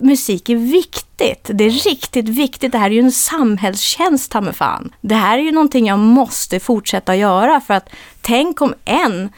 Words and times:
musik 0.00 0.48
är 0.48 0.56
viktigt. 0.56 1.50
Det 1.54 1.64
är 1.64 1.70
riktigt 1.70 2.28
viktigt. 2.28 2.72
Det 2.72 2.78
här 2.78 2.86
är 2.86 2.94
ju 2.94 3.00
en 3.00 3.12
samhällstjänst, 3.12 4.30
ta 4.30 4.40
mig 4.40 4.54
fan. 4.54 4.92
Det 5.00 5.14
här 5.14 5.38
är 5.38 5.42
ju 5.42 5.52
någonting 5.52 5.86
jag 5.86 5.98
måste 5.98 6.60
fortsätta 6.60 7.16
göra 7.16 7.60
för 7.60 7.74
att 7.74 7.88
tänk 8.20 8.60
om 8.60 8.74
en, 8.84 9.32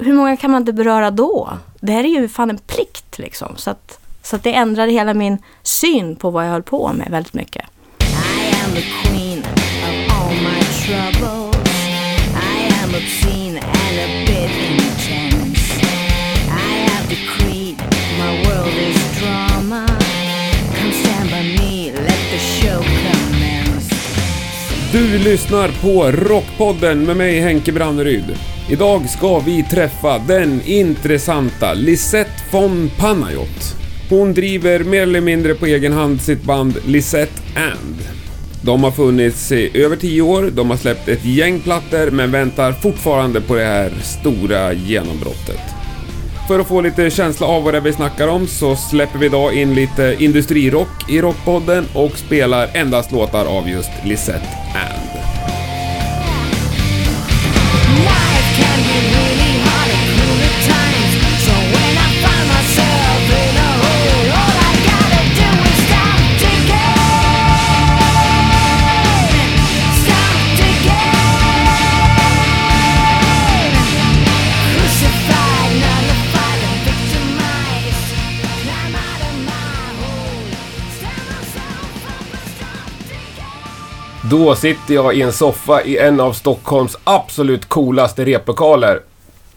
hur 0.00 0.12
många 0.12 0.36
kan 0.36 0.50
man 0.50 0.62
inte 0.62 0.72
beröra 0.72 1.10
då? 1.10 1.58
Det 1.80 1.92
här 1.92 2.04
är 2.04 2.08
ju 2.08 2.28
fan 2.28 2.50
en 2.50 2.58
plikt 2.58 3.18
liksom. 3.18 3.56
Så 3.56 3.70
att, 3.70 3.98
så 4.22 4.36
att 4.36 4.42
det 4.42 4.54
ändrade 4.54 4.92
hela 4.92 5.14
min 5.14 5.38
syn 5.62 6.16
på 6.16 6.30
vad 6.30 6.46
jag 6.46 6.50
höll 6.50 6.62
på 6.62 6.92
med 6.92 7.10
väldigt 7.10 7.34
mycket. 7.34 7.64
I 8.00 8.54
am 8.64 8.74
the 8.74 8.82
queen 8.82 9.38
of 9.38 10.12
all 10.12 10.34
my 10.34 10.62
troubles. 10.62 11.56
I 12.34 12.84
am 12.84 12.94
obscene 12.94 13.71
Du 24.92 25.18
lyssnar 25.18 25.68
på 25.82 26.10
Rockpodden 26.12 27.04
med 27.04 27.16
mig 27.16 27.40
Henke 27.40 27.72
Branneryd. 27.72 28.24
Idag 28.70 29.08
ska 29.08 29.38
vi 29.38 29.62
träffa 29.62 30.18
den 30.18 30.60
intressanta 30.64 31.74
Lisette 31.74 32.30
von 32.50 32.90
Panayot. 32.98 33.76
Hon 34.10 34.34
driver 34.34 34.84
mer 34.84 35.02
eller 35.02 35.20
mindre 35.20 35.54
på 35.54 35.66
egen 35.66 35.92
hand 35.92 36.20
sitt 36.20 36.42
band 36.42 36.76
Lisette 36.86 37.42
And. 37.56 37.96
De 38.62 38.84
har 38.84 38.90
funnits 38.90 39.52
i 39.52 39.70
över 39.74 39.96
10 39.96 40.22
år, 40.22 40.50
de 40.54 40.70
har 40.70 40.76
släppt 40.76 41.08
ett 41.08 41.24
gäng 41.24 41.60
plattor 41.60 42.10
men 42.10 42.30
väntar 42.30 42.72
fortfarande 42.72 43.40
på 43.40 43.54
det 43.54 43.64
här 43.64 43.92
stora 44.02 44.72
genombrottet. 44.72 45.81
För 46.48 46.58
att 46.58 46.68
få 46.68 46.80
lite 46.80 47.10
känsla 47.10 47.46
av 47.46 47.64
vad 47.64 47.74
det 47.74 47.78
är 47.78 47.82
vi 47.82 47.92
snackar 47.92 48.28
om 48.28 48.46
så 48.46 48.76
släpper 48.76 49.18
vi 49.18 49.26
idag 49.26 49.54
in 49.54 49.74
lite 49.74 50.16
industrirock 50.18 51.10
i 51.10 51.20
Rockpodden 51.20 51.88
och 51.94 52.18
spelar 52.18 52.70
endast 52.74 53.12
låtar 53.12 53.46
av 53.46 53.68
just 53.68 53.90
Lisette 54.04 54.48
Ann. 54.74 55.01
Då 84.32 84.54
sitter 84.54 84.94
jag 84.94 85.14
i 85.14 85.22
en 85.22 85.32
soffa 85.32 85.82
i 85.82 85.98
en 85.98 86.20
av 86.20 86.32
Stockholms 86.32 86.96
absolut 87.04 87.68
coolaste 87.68 88.24
replokaler. 88.24 89.00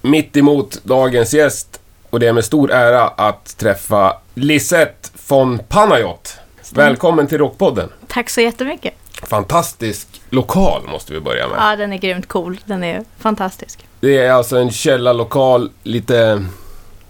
Mitt 0.01 0.37
emot 0.37 0.83
dagens 0.83 1.33
gäst. 1.33 1.81
Och 2.09 2.19
det 2.19 2.27
är 2.27 2.33
med 2.33 2.45
stor 2.45 2.71
ära 2.71 3.07
att 3.07 3.57
träffa 3.57 4.17
Lisette 4.33 5.09
von 5.27 5.59
Panayot. 5.67 6.37
Välkommen 6.73 7.27
till 7.27 7.37
Rockpodden. 7.37 7.89
Tack 8.07 8.29
så 8.29 8.41
jättemycket. 8.41 8.93
Fantastisk 9.23 10.21
lokal 10.29 10.81
måste 10.87 11.13
vi 11.13 11.19
börja 11.19 11.47
med. 11.47 11.57
Ja, 11.59 11.75
den 11.75 11.93
är 11.93 11.97
grymt 11.97 12.27
cool. 12.27 12.59
Den 12.65 12.83
är 12.83 13.03
fantastisk. 13.19 13.87
Det 13.99 14.17
är 14.17 14.31
alltså 14.31 14.57
en 14.57 14.71
källarlokal, 14.71 15.71
lite 15.83 16.45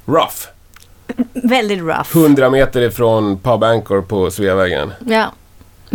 rough. 0.05 0.47
Väldigt 1.33 1.79
rough. 1.79 2.17
100 2.17 2.49
meter 2.49 2.81
ifrån 2.81 3.39
Pub 3.39 3.63
Anchor 3.63 4.01
på 4.01 4.31
Sveavägen. 4.31 4.93
Ja. 5.05 5.31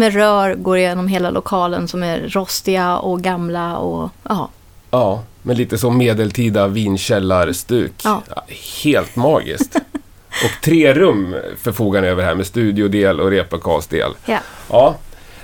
Med 0.00 0.14
rör 0.14 0.54
går 0.54 0.76
igenom 0.78 1.08
hela 1.08 1.30
lokalen 1.30 1.88
som 1.88 2.02
är 2.02 2.18
rostiga 2.28 2.96
och 2.98 3.22
gamla 3.22 3.76
och 3.76 4.10
ja. 4.28 4.48
Ja, 4.90 5.22
med 5.42 5.58
lite 5.58 5.78
så 5.78 5.90
medeltida 5.90 6.68
vinkällarstuk. 6.68 7.92
Ja. 8.04 8.22
Helt 8.84 9.16
magiskt. 9.16 9.76
Och 10.44 10.62
tre 10.62 10.94
rum 10.94 11.36
förfogar 11.58 12.02
ni 12.02 12.08
över 12.08 12.24
här 12.24 12.34
med 12.34 12.46
studiodel 12.46 13.20
och 13.20 13.30
replokalsdel. 13.30 14.10
ja. 14.26 14.38
Ja, 14.70 14.94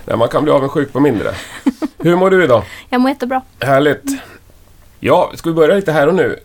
nej, 0.05 0.17
man 0.17 0.27
kan 0.27 0.43
bli 0.43 0.51
avundsjuk 0.53 0.93
på 0.93 0.99
mindre. 0.99 1.33
Hur 1.97 2.15
mår 2.15 2.29
du 2.29 2.43
idag? 2.43 2.63
Jag 2.89 3.01
mår 3.01 3.09
jättebra. 3.11 3.41
Härligt. 3.59 4.05
Ja, 4.99 5.31
ska 5.35 5.49
vi 5.49 5.55
börja 5.55 5.75
lite 5.75 5.91
här 5.91 6.07
och 6.07 6.15
nu? 6.15 6.39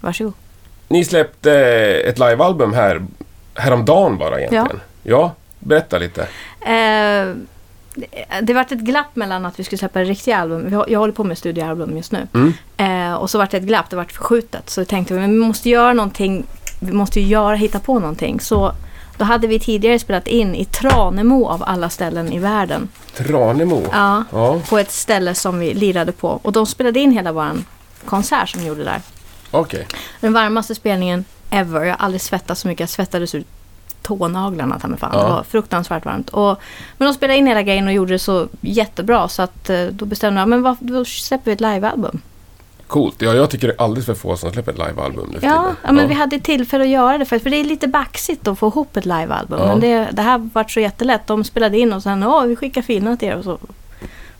Varsågod. 0.00 0.32
Ni 0.88 1.04
släppte 1.04 1.52
ett 2.04 2.18
livealbum 2.18 2.72
här 2.72 3.06
häromdagen 3.54 4.18
bara 4.18 4.38
egentligen. 4.38 4.80
Ja, 5.02 5.34
berätta 5.58 5.98
lite. 5.98 6.22
Eh, 6.60 7.34
det- 8.42 8.54
vart 8.54 8.72
ett 8.72 8.78
glapp 8.80 9.16
mellan 9.16 9.46
att 9.46 9.58
vi 9.60 9.64
skulle 9.64 9.78
släppa 9.78 9.98
det 9.98 10.04
riktiga 10.04 10.36
album. 10.38 10.84
Jag 10.88 10.98
håller 10.98 11.12
på 11.12 11.24
med 11.24 11.38
studioalbum 11.38 11.96
just 11.96 12.12
nu. 12.12 12.26
Mm. 12.34 12.52
Eh, 12.76 13.14
och 13.14 13.30
så 13.30 13.38
vart 13.38 13.50
det 13.50 13.56
ett 13.56 13.62
glapp, 13.62 13.90
det 13.90 13.96
vart 13.96 14.12
förskjutet. 14.12 14.70
Så 14.70 14.84
tänkte 14.84 15.14
vi, 15.14 15.20
men 15.20 15.30
vi 15.32 15.38
måste 15.46 15.68
göra 15.70 15.92
någonting. 15.92 16.44
Vi 16.80 16.92
måste 16.92 17.20
ju 17.20 17.26
göra, 17.26 17.54
hitta 17.56 17.78
på 17.80 17.98
någonting. 17.98 18.40
Så 18.40 18.72
då 19.16 19.24
hade 19.24 19.46
vi 19.46 19.58
tidigare 19.60 19.98
spelat 19.98 20.26
in 20.26 20.54
i 20.54 20.64
Tranemo 20.64 21.46
av 21.46 21.62
alla 21.66 21.88
ställen 21.90 22.32
i 22.32 22.38
världen. 22.38 22.88
Tranemo. 23.16 23.82
Ja, 23.92 24.24
Ja, 24.32 24.60
på 24.68 24.78
ett 24.78 24.90
ställe 24.90 25.34
som 25.34 25.58
vi 25.58 25.74
lirade 25.74 26.12
på. 26.12 26.40
Och 26.42 26.52
de 26.52 26.66
spelade 26.66 27.00
in 27.00 27.12
hela 27.12 27.32
våran 27.32 27.64
konsert 28.04 28.48
som 28.48 28.60
vi 28.60 28.66
gjorde 28.66 28.84
där. 28.84 29.00
okej. 29.50 29.86
Den 30.20 30.32
varmaste 30.32 30.74
spelningen 30.74 31.24
ever. 31.50 31.84
Jag 31.84 31.96
har 31.96 32.04
aldrig 32.04 32.20
svettats 32.20 32.60
så 32.60 32.68
mycket. 32.68 32.80
Jag 32.80 32.88
svettades 32.88 33.34
ur 33.34 33.44
tånaglarna 34.02 34.78
ta 34.78 34.88
mig 34.88 34.98
fan. 34.98 35.10
Ja. 35.14 35.22
Det 35.22 35.28
var 35.28 35.42
fruktansvärt 35.42 36.04
varmt. 36.04 36.30
Och, 36.30 36.58
men 36.98 37.08
de 37.08 37.14
spelade 37.14 37.38
in 37.38 37.46
hela 37.46 37.62
grejen 37.62 37.86
och 37.86 37.92
gjorde 37.92 38.12
det 38.14 38.18
så 38.18 38.48
jättebra. 38.60 39.28
Så 39.28 39.42
att 39.42 39.70
eh, 39.70 39.84
då 39.86 40.04
bestämde 40.04 40.40
jag, 40.40 40.48
men 40.48 40.62
vad, 40.62 40.76
då 40.80 41.04
släpper 41.04 41.44
vi 41.44 41.52
ett 41.52 41.60
livealbum. 41.60 42.20
Coolt. 42.86 43.22
Ja, 43.22 43.34
jag 43.34 43.50
tycker 43.50 43.66
det 43.68 43.74
är 43.78 43.82
alldeles 43.82 44.06
för 44.06 44.14
få 44.14 44.36
som 44.36 44.52
släpper 44.52 44.72
ett 44.72 44.78
livealbum 44.78 45.28
nu 45.32 45.40
för 45.40 45.46
Ja, 45.46 45.62
tiden. 45.62 45.76
ja, 45.84 45.92
men 45.92 46.08
vi 46.08 46.14
hade 46.14 46.40
tillfälle 46.40 46.84
att 46.84 46.90
göra 46.90 47.18
det. 47.18 47.24
För, 47.24 47.38
för 47.38 47.50
det 47.50 47.56
är 47.56 47.64
lite 47.64 47.86
baxigt 47.88 48.48
att 48.48 48.58
få 48.58 48.68
ihop 48.68 48.96
ett 48.96 49.04
livealbum. 49.06 49.58
Ja. 49.60 49.66
Men 49.66 49.80
det, 49.80 50.08
det 50.12 50.22
här 50.22 50.50
var 50.52 50.64
så 50.64 50.80
jättelätt. 50.80 51.26
De 51.26 51.44
spelade 51.44 51.78
in 51.78 51.92
och 51.92 52.02
sen, 52.02 52.22
åh, 52.22 52.44
vi 52.44 52.56
skickar 52.56 52.82
filerna 52.82 53.16
till 53.16 53.28
er. 53.28 53.36
Och 53.36 53.44
så. 53.44 53.58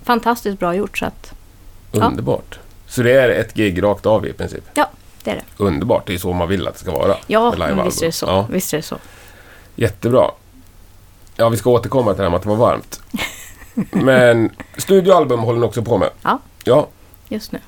Fantastiskt 0.02 0.58
bra 0.58 0.74
gjort. 0.74 0.98
Så 0.98 1.04
att, 1.06 1.32
ja. 1.92 2.04
Underbart. 2.04 2.58
Så 2.86 3.02
det 3.02 3.12
är 3.12 3.28
ett 3.28 3.54
gig 3.54 3.82
rakt 3.82 4.06
av 4.06 4.26
i 4.26 4.32
princip? 4.32 4.64
ja, 4.74 4.90
det 5.24 5.30
är 5.30 5.34
det. 5.34 5.64
Underbart. 5.64 6.06
Det 6.06 6.14
är 6.14 6.18
så 6.18 6.32
man 6.32 6.48
vill 6.48 6.66
att 6.68 6.74
det 6.74 6.80
ska 6.80 6.90
vara. 6.92 7.16
Ja, 7.26 7.50
visst 7.84 8.02
är 8.02 8.06
det 8.06 8.12
så. 8.12 8.26
Ja, 8.26 8.46
Visst 8.50 8.72
är 8.72 8.76
det 8.78 8.82
så. 8.82 8.96
Jättebra. 9.78 10.30
Ja, 11.36 11.48
vi 11.48 11.56
ska 11.56 11.70
återkomma 11.70 12.12
till 12.12 12.18
det 12.18 12.22
här 12.22 12.30
med 12.30 12.36
att 12.36 12.42
det 12.42 12.48
var 12.48 12.56
varmt. 12.56 13.00
Men 13.90 14.50
studioalbum 14.76 15.40
håller 15.40 15.60
ni 15.60 15.66
också 15.66 15.82
på 15.82 15.98
med? 15.98 16.10
Ja. 16.22 16.38
Ja, 16.64 16.88
Just 17.28 17.52
nu. 17.52 17.58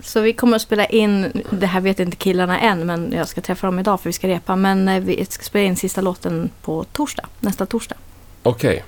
Så 0.00 0.20
vi 0.20 0.32
kommer 0.32 0.56
att 0.56 0.62
spela 0.62 0.86
in, 0.86 1.42
det 1.50 1.66
här 1.66 1.80
vet 1.80 2.00
inte 2.00 2.16
killarna 2.16 2.60
än, 2.60 2.86
men 2.86 3.12
jag 3.12 3.28
ska 3.28 3.40
träffa 3.40 3.66
dem 3.66 3.78
idag 3.78 4.00
för 4.00 4.08
vi 4.08 4.12
ska 4.12 4.28
repa. 4.28 4.56
Men 4.56 4.88
eh, 4.88 5.00
vi 5.00 5.26
ska 5.28 5.44
spela 5.44 5.64
in 5.64 5.76
sista 5.76 6.00
låten 6.00 6.50
på 6.62 6.84
torsdag, 6.92 7.26
nästa 7.40 7.66
torsdag. 7.66 7.96
okej. 8.42 8.84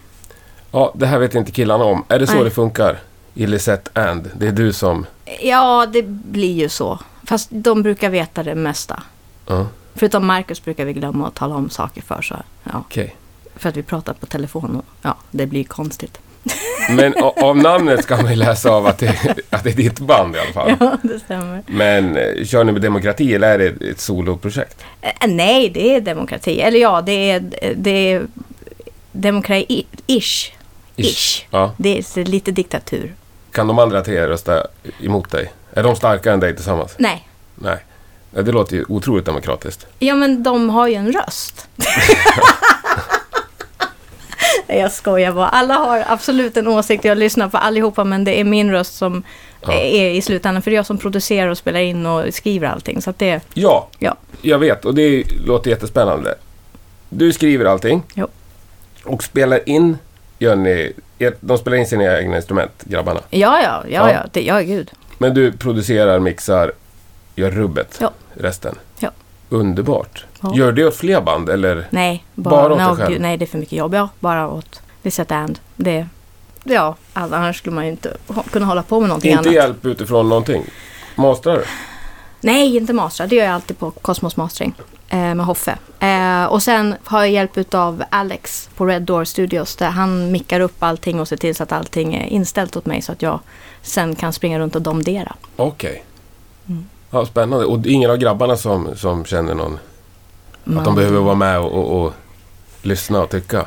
Ja, 0.71 0.93
det 0.97 1.07
här 1.07 1.19
vet 1.19 1.35
inte 1.35 1.53
killarna 1.53 1.85
om. 1.85 2.05
Är 2.09 2.19
det 2.19 2.27
så 2.27 2.35
Nej. 2.35 2.45
det 2.45 2.51
funkar? 2.51 2.99
I 3.35 3.47
Lisette 3.47 4.01
And. 4.01 4.31
Det 4.37 4.47
är 4.49 4.53
du 4.53 4.73
som... 4.73 5.07
Ja, 5.43 5.87
det 5.93 6.03
blir 6.09 6.53
ju 6.53 6.69
så. 6.69 6.99
Fast 7.25 7.49
de 7.51 7.83
brukar 7.83 8.11
veta 8.11 8.43
det 8.43 8.55
mesta. 8.55 9.03
Ja, 9.47 9.67
Förutom 9.97 10.27
Marcus 10.27 10.65
brukar 10.65 10.85
vi 10.85 10.93
glömma 10.93 11.29
att 11.29 11.35
tala 11.35 11.55
om 11.55 11.71
saker 11.71 12.03
för. 12.03 12.23
Så, 12.23 12.37
ja, 12.65 12.71
okej. 12.75 13.17
för 13.57 13.69
att 13.69 13.77
vi 13.77 13.83
pratar 13.83 14.13
på 14.13 14.27
telefon 14.27 14.77
och 14.77 14.85
ja, 15.03 15.17
det 15.31 15.47
blir 15.47 15.65
konstigt. 15.65 16.19
Men 16.91 17.15
av 17.37 17.57
namnet 17.57 18.03
ska 18.05 18.17
man 18.17 18.31
ju 18.31 18.37
läsa 18.37 18.71
av 18.71 18.87
att 18.87 18.99
det, 18.99 19.37
att 19.51 19.65
det 19.65 19.71
är 19.71 19.75
ditt 19.75 19.99
band 19.99 20.37
i 20.37 20.39
alla 20.39 20.53
fall. 20.53 20.77
Ja, 20.81 20.97
det 21.03 21.21
stämmer. 21.21 21.63
Men 21.67 22.17
eh, 22.17 22.45
kör 22.45 22.65
ni 22.65 22.73
med 22.73 22.83
demokrati 22.83 23.35
eller 23.35 23.59
är 23.59 23.59
det 23.59 23.91
ett 23.91 24.01
soloprojekt? 24.01 24.85
Eh, 25.01 25.29
nej, 25.29 25.69
det 25.69 25.95
är 25.95 26.01
demokrati. 26.01 26.61
Eller 26.61 26.79
ja, 26.79 27.01
det 27.01 27.31
är, 27.31 27.43
det 27.77 28.13
är 28.13 28.27
demokrati-ish. 29.13 30.53
Ish. 30.97 31.47
Ja. 31.51 31.73
Det 31.77 31.99
är 31.99 32.25
lite 32.25 32.51
diktatur. 32.51 33.15
Kan 33.53 33.67
de 33.67 33.79
andra 33.79 34.03
tre 34.03 34.29
rösta 34.29 34.67
emot 35.01 35.31
dig? 35.31 35.53
Är 35.73 35.83
de 35.83 35.97
starkare 35.97 36.35
än 36.35 36.41
dig 36.41 36.55
tillsammans? 36.55 36.95
Nej. 36.99 37.29
Nej. 37.55 37.79
Ja, 38.37 38.43
Det 38.43 38.53
låter 38.53 38.77
ju 38.77 38.85
otroligt 38.89 39.25
demokratiskt. 39.25 39.87
Ja, 39.99 40.15
men 40.15 40.43
de 40.43 40.71
har 40.71 40.89
ju 40.89 40.95
en 40.95 41.13
röst. 41.13 41.69
Jag 44.67 44.93
skojar 44.93 45.33
bara. 45.33 45.49
Alla 45.49 45.75
har 45.75 46.05
absolut 46.09 46.57
en 46.57 46.67
åsikt. 46.69 47.05
Jag 47.05 47.19
lyssnar 47.19 47.49
på 47.49 47.57
allihopa, 47.59 48.05
men 48.05 48.25
det 48.25 48.41
är 48.41 48.45
min 48.45 48.71
röst 48.71 48.95
som 48.97 49.23
Ja. 49.61 49.73
är 49.73 50.11
i 50.11 50.23
slutändan. 50.23 50.63
För 50.63 50.71
det 50.71 50.75
är 50.75 50.79
jag 50.79 50.87
som 50.87 50.99
producerar 50.99 51.49
och 51.49 51.59
spelar 51.59 51.81
in 51.81 52.07
och 52.07 52.35
skriver 52.35 52.69
allting. 52.69 53.03
Så 53.03 53.15
det, 53.17 53.41
Ja, 53.55 53.89
ja. 53.99 54.17
jag 54.43 54.59
vet 54.59 54.85
och 54.85 54.95
det 54.95 55.23
låter 55.47 55.71
jättespännande. 55.71 56.35
Du 57.09 57.33
skriver 57.33 57.65
allting. 57.65 58.03
Jo. 58.15 58.27
Och 59.05 59.23
spelar 59.25 59.69
in, 59.69 59.99
gör 60.39 60.57
ni, 60.57 60.93
de 61.41 61.59
spelar 61.59 61.77
in 61.77 61.87
sina 61.87 62.19
egna 62.19 62.37
instrument, 62.37 62.73
grabbarna. 62.85 63.21
Ja, 63.31 63.61
ja, 63.63 63.63
ja, 63.63 63.83
Ja. 63.89 64.13
ja. 64.13 64.21
Det, 64.33 64.43
ja, 64.43 64.61
gud. 64.61 64.91
Men 65.19 65.35
du 65.35 65.53
producerar, 65.53 66.19
mixar, 66.19 66.73
gör 67.37 67.51
rubbet, 67.51 67.99
Ja. 68.01 68.11
resten. 68.35 68.75
Ja. 68.99 69.11
Underbart. 69.49 70.25
Ja. 70.41 70.53
Gör 70.57 70.73
det 70.73 70.85
åt 70.87 70.97
fler 70.97 71.21
band 71.21 71.49
eller? 71.49 71.87
Nej, 71.91 72.25
Bara 72.35 72.69
bara, 72.69 72.73
åt 72.73 72.79
dig 72.79 72.97
själv? 72.97 73.11
gud, 73.13 73.21
nej, 73.21 73.37
det 73.37 73.45
är 73.45 73.47
för 73.47 73.59
mycket 73.59 73.79
jobb. 73.79 73.95
Ja, 73.95 74.09
bara 74.21 74.49
åt 74.49 74.83
Lisette 75.03 75.37
And. 75.37 75.59
Det, 75.77 76.07
ja, 76.65 76.97
annars 77.13 77.59
skulle 77.59 77.75
man 77.75 77.85
ju 77.85 77.91
inte 77.91 78.17
kunna 78.53 78.67
hålla 78.67 78.83
på 78.83 79.01
med 79.01 79.09
någonting 79.09 79.31
Inte 79.31 79.41
annat. 79.41 79.53
hjälp 79.55 79.85
utifrån 79.87 80.29
någonting? 80.29 80.65
Mastrar 81.15 81.57
du? 81.57 81.65
Nej, 82.41 82.77
inte 82.77 82.93
mastrar. 82.93 83.27
Det 83.27 83.37
gör 83.37 83.45
jag 83.45 83.55
alltid 83.55 83.79
på 83.79 83.91
Cosmos 83.91 84.37
Mastering 84.37 84.75
eh, 85.09 85.19
med 85.19 85.47
Hoffe. 85.47 85.79
Eh, 86.01 86.45
och 86.45 86.63
sen 86.63 86.95
har 87.05 87.21
jag 87.21 87.31
hjälp 87.31 87.75
av 87.75 88.03
Alex 88.11 88.69
på 88.77 88.87
Red 88.87 89.03
Door 89.03 89.25
Studios 89.25 89.77
där 89.77 89.91
han 89.91 90.33
mickar 90.33 90.61
upp 90.61 90.83
allting 90.83 91.21
och 91.21 91.29
ser 91.29 91.37
till 91.37 91.55
så 91.55 91.63
att 91.63 91.73
allting 91.73 92.15
är 92.15 92.27
inställt 92.27 92.77
åt 92.77 92.87
mig 92.87 93.03
så 93.03 93.13
att 93.13 93.23
jag 93.23 93.41
sen 93.83 94.15
kan 94.15 94.33
springa 94.33 94.59
runt 94.59 94.77
och 94.77 94.83
domdera. 94.83 95.35
Okej. 95.57 96.05
Mm. 96.69 96.85
Ja, 97.17 97.27
spännande. 97.27 97.65
Och 97.67 97.87
ingen 97.87 98.11
av 98.11 98.17
grabbarna 98.17 98.57
som, 98.57 98.89
som 98.97 99.25
känner 99.25 99.55
någon... 99.55 99.73
Att 99.75 99.79
de 100.65 100.75
Man- 100.75 100.95
behöver 100.95 101.21
vara 101.21 101.35
med 101.35 101.59
och, 101.59 101.73
och, 101.73 102.05
och 102.07 102.13
lyssna 102.83 103.23
och 103.23 103.31
tycka? 103.31 103.67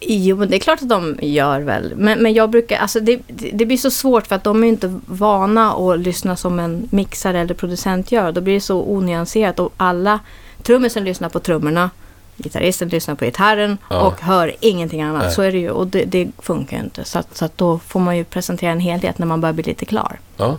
Jo, 0.00 0.36
men 0.36 0.50
det 0.50 0.56
är 0.56 0.60
klart 0.60 0.82
att 0.82 0.88
de 0.88 1.18
gör 1.22 1.60
väl. 1.60 1.92
Men, 1.96 2.22
men 2.22 2.32
jag 2.34 2.50
brukar, 2.50 2.76
alltså 2.78 3.00
det, 3.00 3.20
det 3.52 3.66
blir 3.66 3.76
så 3.76 3.90
svårt 3.90 4.26
för 4.26 4.36
att 4.36 4.44
de 4.44 4.64
är 4.64 4.68
inte 4.68 5.00
vana 5.06 5.72
att 5.72 5.98
lyssna 5.98 6.36
som 6.36 6.58
en 6.58 6.88
mixare 6.90 7.40
eller 7.40 7.54
producent 7.54 8.12
gör. 8.12 8.32
Då 8.32 8.40
blir 8.40 8.54
det 8.54 8.60
så 8.60 8.82
onyanserat 8.82 9.60
och 9.60 9.72
alla, 9.76 10.20
trummisen 10.62 11.04
lyssnar 11.04 11.28
på 11.28 11.38
trummorna, 11.40 11.90
gitarristen 12.36 12.88
lyssnar 12.88 13.14
på 13.14 13.24
gitarren 13.24 13.78
Ja. 13.90 14.00
och 14.00 14.20
hör 14.20 14.54
ingenting 14.60 15.02
annat. 15.02 15.22
Nej. 15.22 15.32
Så 15.32 15.42
är 15.42 15.52
det 15.52 15.58
ju 15.58 15.70
och 15.70 15.86
det, 15.86 16.04
det 16.04 16.28
funkar 16.38 16.76
ju 16.76 16.82
inte. 16.82 17.04
Så, 17.04 17.18
att, 17.18 17.36
så 17.36 17.44
att 17.44 17.58
då 17.58 17.78
får 17.78 18.00
man 18.00 18.16
ju 18.16 18.24
presentera 18.24 18.70
en 18.72 18.80
helhet 18.80 19.18
när 19.18 19.26
man 19.26 19.40
börjar 19.40 19.52
bli 19.52 19.62
lite 19.62 19.84
klar. 19.84 20.18
Ja. 20.36 20.56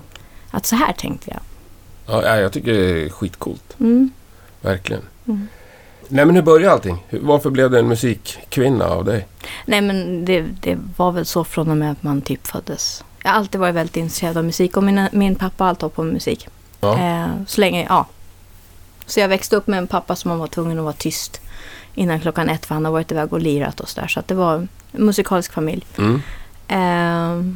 Att 0.52 0.66
så 0.66 0.76
här 0.76 0.94
tänkte 0.94 1.32
jag. 1.32 1.40
Ja 2.06 2.24
ja, 2.24 2.38
jag 2.38 2.52
tycker 2.52 2.74
det 2.74 3.06
är 3.06 3.10
skitcoolt. 3.10 3.76
Mm. 3.80 4.12
Verkligen. 4.62 5.02
Mm. 5.28 5.48
Nej, 6.08 6.26
men 6.26 6.36
hur 6.36 6.42
började 6.42 6.74
allting? 6.74 7.06
Varför 7.10 7.50
blev 7.50 7.72
det 7.72 7.80
en 7.80 7.88
musikkvinna 7.88 8.86
av 8.86 9.06
dig? 9.06 9.28
Nej 9.66 9.82
men 9.82 10.26
det, 10.26 10.42
det 10.42 10.78
var 10.98 11.12
väl 11.12 11.26
så 11.26 11.44
från 11.44 11.70
och 11.72 11.78
med 11.78 11.92
att 11.92 12.04
man 12.04 12.22
typ 12.22 12.48
föddes. 12.48 13.04
Jag 13.24 13.32
har 13.32 13.38
alltid 13.38 13.62
varit 13.62 13.76
väldigt 13.76 13.98
intresserad 13.98 14.38
av 14.38 14.44
musik 14.46 14.78
och 14.78 14.84
mina, 14.84 15.10
min 15.12 15.36
pappa 15.36 15.64
har 15.64 15.70
alltid 15.70 15.82
hållit 15.82 15.96
på 15.96 16.04
med 16.04 16.14
musik. 16.14 16.48
Ja. 16.82 17.00
Eh, 17.00 17.28
så 17.48 17.62
länge, 17.62 17.86
ja. 17.90 18.06
Så 19.06 19.20
jag 19.20 19.28
växte 19.28 19.56
upp 19.56 19.68
med 19.68 19.78
en 19.78 19.88
pappa 19.88 20.16
som 20.16 20.40
var 20.40 20.48
tvungen 20.48 20.78
att 20.78 20.84
vara 20.84 20.94
tyst 20.94 21.42
innan 21.96 22.20
klockan 22.20 22.50
ett 22.50 22.66
för 22.66 22.76
han 22.76 22.86
har 22.86 22.92
varit 22.92 23.12
iväg 23.12 23.34
och 23.34 23.42
lirat 23.42 23.80
och 23.80 23.90
sådär. 23.90 24.08
Så 24.08 24.20
att 24.20 24.28
det 24.28 24.36
var 24.36 24.56
en 24.56 24.70
musikalisk 24.92 25.54
familj. 25.54 25.86
Mm. 25.98 26.22
Eh, 26.68 27.56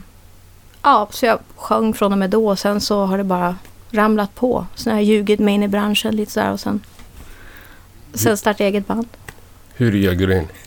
ja, 0.82 1.08
så 1.12 1.26
jag 1.26 1.40
sjöng 1.56 1.94
från 1.94 2.12
och 2.12 2.18
med 2.18 2.30
då 2.30 2.48
och 2.48 2.60
sen 2.60 2.82
så 2.82 3.06
har 3.06 3.18
det 3.18 3.24
bara 3.24 3.56
ramlat 3.92 4.36
på. 4.36 4.66
Sen 4.76 4.94
har 4.94 5.00
jag 5.00 5.06
ljugit 5.06 5.40
mig 5.40 5.54
in 5.54 5.64
i 5.64 5.68
branschen 5.68 6.16
lite 6.16 6.32
sådär 6.32 6.52
och 6.52 6.60
sen, 6.60 6.82
sen 8.14 8.38
startade 8.38 8.64
jag 8.64 8.70
eget 8.70 8.88
band. 8.88 9.08
Hur 9.76 9.92
ljög 9.92 10.18
du 10.18 10.38
in? 10.38 10.48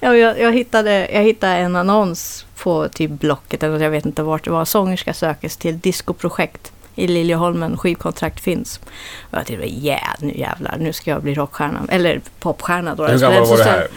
Ja, 0.00 0.16
jag, 0.16 0.40
jag, 0.40 0.52
hittade, 0.52 1.08
jag 1.12 1.22
hittade 1.22 1.52
en 1.52 1.76
annons 1.76 2.46
på 2.62 2.88
typ 2.88 3.10
Blocket 3.10 3.62
eller 3.62 3.80
jag 3.80 3.90
vet 3.90 4.06
inte 4.06 4.22
vart 4.22 4.44
det 4.44 4.50
var. 4.50 4.64
Sångerska 4.64 5.14
sökes 5.14 5.56
till 5.56 5.78
discoprojekt 5.78 6.72
i 6.94 7.06
Liljeholmen. 7.06 7.78
Skivkontrakt 7.78 8.40
finns. 8.40 8.80
Och 9.20 9.38
jag 9.38 9.46
tänkte, 9.46 9.66
yeah, 9.66 10.14
nu 10.18 10.32
jävlar, 10.38 10.76
nu 10.78 10.92
ska 10.92 11.10
jag 11.10 11.22
bli 11.22 11.34
rockstjärna. 11.34 11.80
Eller 11.88 12.20
popstjärna 12.40 12.94
då. 12.94 13.06
Hur 13.06 13.18
gammal 13.18 13.46
var 13.46 13.56
du 13.56 13.62
här? 13.62 13.88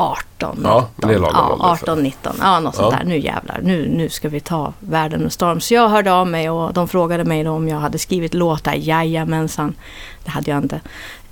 18, 0.00 0.60
Ja, 0.64 0.88
men 0.96 1.08
det 1.08 1.14
är 1.14 1.18
19. 1.18 1.22
lagom 1.22 1.36
ja, 1.48 1.52
ålder, 1.52 1.64
så. 1.76 1.82
18, 1.92 2.02
19. 2.02 2.36
Ja, 2.40 2.60
något 2.60 2.74
sånt 2.74 2.92
Ja. 2.92 2.98
där. 2.98 3.04
Nu 3.08 3.18
jävlar, 3.18 3.60
nu, 3.62 3.88
nu 3.88 4.08
ska 4.08 4.28
vi 4.28 4.40
ta 4.40 4.72
världen 4.80 5.20
med 5.20 5.32
storm. 5.32 5.60
Så 5.60 5.74
jag 5.74 5.88
hörde 5.88 6.12
av 6.12 6.26
mig 6.26 6.50
och 6.50 6.72
de 6.72 6.88
frågade 6.88 7.24
mig 7.24 7.48
om 7.48 7.68
jag 7.68 7.78
hade 7.78 7.98
skrivit 7.98 8.34
låtar. 8.34 8.74
Jajamensan, 8.74 9.74
det 10.24 10.30
hade 10.30 10.50
jag 10.50 10.58
inte. 10.62 10.80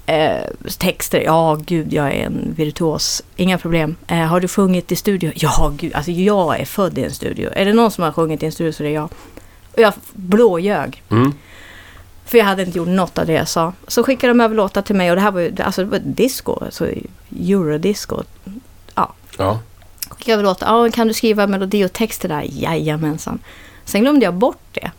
Eh, 0.06 0.50
texter, 0.78 1.20
ja 1.20 1.54
gud 1.66 1.92
jag 1.92 2.06
är 2.06 2.26
en 2.26 2.54
virtuos, 2.56 3.22
inga 3.36 3.58
problem. 3.58 3.96
Eh, 4.06 4.18
har 4.18 4.40
du 4.40 4.48
sjungit 4.48 4.92
i 4.92 4.96
studio? 4.96 5.32
Ja 5.34 5.72
gud, 5.76 5.94
alltså 5.94 6.10
jag 6.10 6.60
är 6.60 6.64
född 6.64 6.98
i 6.98 7.04
en 7.04 7.10
studio. 7.12 7.50
Är 7.52 7.64
det 7.64 7.72
någon 7.72 7.90
som 7.90 8.04
har 8.04 8.12
sjungit 8.12 8.42
i 8.42 8.46
en 8.46 8.52
studio 8.52 8.72
så 8.72 8.82
är 8.82 8.86
det 8.88 8.92
jag. 8.94 9.04
Och 9.74 9.80
jag 9.82 9.92
blåljög. 10.12 11.02
Mm. 11.10 11.32
För 12.26 12.38
jag 12.38 12.44
hade 12.44 12.62
inte 12.62 12.78
gjort 12.78 12.88
något 12.88 13.18
av 13.18 13.26
det 13.26 13.32
jag 13.32 13.48
sa. 13.48 13.72
Så 13.88 14.02
skickade 14.02 14.30
de 14.32 14.40
över 14.40 14.54
låtar 14.54 14.82
till 14.82 14.96
mig 14.96 15.10
och 15.10 15.16
det 15.16 15.22
här 15.22 15.30
var 15.30 15.40
ju 15.40 15.54
alltså, 15.62 15.84
det 15.84 15.90
var 15.90 15.98
disco, 15.98 16.64
alltså 16.64 16.88
eurodisco. 17.40 18.22
Ja. 18.94 19.14
Skickade 20.08 20.32
över 20.32 20.44
låtar. 20.44 20.66
Ja, 20.66 20.90
kan 20.90 21.08
du 21.08 21.14
skriva 21.14 21.46
melodi 21.46 21.84
och 21.84 21.92
text 21.92 22.20
till 22.20 22.30
det 22.30 22.36
där? 22.36 22.46
Jajamensan. 22.48 23.38
Sen 23.84 24.00
glömde 24.00 24.24
jag 24.24 24.34
bort 24.34 24.68
det. 24.72 24.90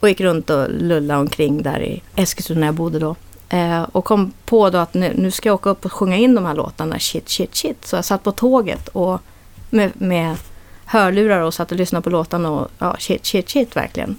Och 0.00 0.08
gick 0.08 0.20
runt 0.20 0.50
och 0.50 0.70
lullade 0.70 1.20
omkring 1.20 1.62
där 1.62 1.82
i 1.82 2.02
Eskilstuna 2.16 2.60
när 2.60 2.66
jag 2.66 2.74
bodde 2.74 2.98
då. 2.98 3.16
Eh, 3.48 3.82
och 3.82 4.04
kom 4.04 4.32
på 4.44 4.70
då 4.70 4.78
att 4.78 4.94
nu, 4.94 5.12
nu 5.16 5.30
ska 5.30 5.48
jag 5.48 5.54
åka 5.54 5.70
upp 5.70 5.84
och 5.84 5.92
sjunga 5.92 6.16
in 6.16 6.34
de 6.34 6.44
här 6.44 6.54
låtarna. 6.54 6.98
Shit, 6.98 7.28
shit, 7.28 7.54
shit. 7.54 7.86
Så 7.86 7.96
jag 7.96 8.04
satt 8.04 8.22
på 8.22 8.32
tåget 8.32 8.88
och 8.88 9.20
med, 9.70 9.92
med 9.94 10.36
hörlurar 10.86 11.40
och 11.40 11.54
satt 11.54 11.72
och 11.72 11.78
lyssnade 11.78 12.02
på 12.02 12.10
låtarna 12.10 12.50
och 12.50 12.68
ja, 12.78 12.96
shit, 12.98 13.26
shit, 13.26 13.48
shit 13.48 13.76
verkligen. 13.76 14.16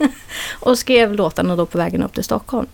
och 0.60 0.78
skrev 0.78 1.14
låtarna 1.14 1.56
då 1.56 1.66
på 1.66 1.78
vägen 1.78 2.02
upp 2.02 2.14
till 2.14 2.24
Stockholm. 2.24 2.66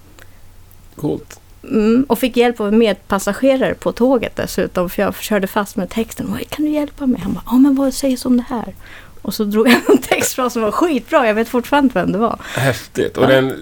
Coolt. 0.97 1.41
Mm, 1.63 2.05
och 2.09 2.19
fick 2.19 2.37
hjälp 2.37 2.61
av 2.61 2.73
medpassagerare 2.73 3.75
på 3.75 3.93
tåget 3.93 4.37
dessutom. 4.37 4.91
För 4.91 5.03
jag 5.03 5.17
körde 5.17 5.47
fast 5.47 5.77
med 5.77 5.91
texten. 5.91 6.39
Kan 6.49 6.65
du 6.65 6.71
hjälpa 6.71 7.07
mig? 7.07 7.21
Han 7.21 7.33
bara, 7.33 7.43
ja 7.47 7.53
men 7.53 7.75
vad 7.75 7.95
sägs 7.95 8.25
om 8.25 8.37
det 8.37 8.45
här? 8.49 8.75
Och 9.23 9.35
så 9.35 9.45
drog 9.45 9.69
jag 9.69 9.81
en 9.89 9.99
text 9.99 10.35
från 10.35 10.51
som 10.51 10.63
var 10.63 10.71
skitbra. 10.71 11.27
Jag 11.27 11.35
vet 11.35 11.49
fortfarande 11.49 11.95
vem 11.95 12.13
det 12.13 12.19
var. 12.19 12.39
Häftigt. 12.55 13.17
Och 13.17 13.27
den 13.27 13.51
eh, 13.51 13.55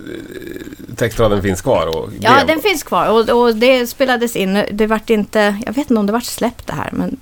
textraden 0.96 1.42
finns 1.42 1.62
kvar? 1.62 1.86
Och 1.86 2.10
Ja, 2.20 2.44
den 2.46 2.60
finns 2.60 2.82
kvar. 2.82 3.06
Och, 3.06 3.42
och 3.42 3.56
det 3.56 3.86
spelades 3.86 4.36
in. 4.36 4.64
Det 4.72 4.86
vart 4.86 5.10
inte, 5.10 5.56
jag 5.66 5.72
vet 5.72 5.90
inte 5.90 6.00
om 6.00 6.06
det 6.06 6.12
vart 6.12 6.24
släppt 6.24 6.66
det 6.66 6.72
här. 6.72 6.90
Men, 6.92 7.16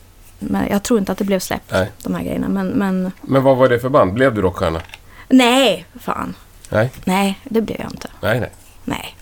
men 0.50 0.68
jag 0.70 0.82
tror 0.82 0.98
inte 0.98 1.12
att 1.12 1.18
det 1.18 1.24
blev 1.24 1.38
släppt. 1.38 1.72
Nej. 1.72 1.90
De 2.02 2.14
här 2.14 2.22
grejerna. 2.22 2.48
Men, 2.48 2.66
men 2.68 3.12
Men 3.22 3.42
vad 3.42 3.56
var 3.56 3.68
det 3.68 3.78
för 3.78 3.88
band? 3.88 4.12
Blev 4.14 4.34
du 4.34 4.42
rockstjärna? 4.42 4.80
nej, 5.28 5.86
fan. 6.00 6.34
Nej, 6.68 6.90
Nej, 7.04 7.38
det 7.44 7.60
blev 7.60 7.80
jag 7.80 7.90
inte. 7.90 8.08
nej, 8.20 8.40
nej. 8.40 8.50
Nej. 8.84 9.16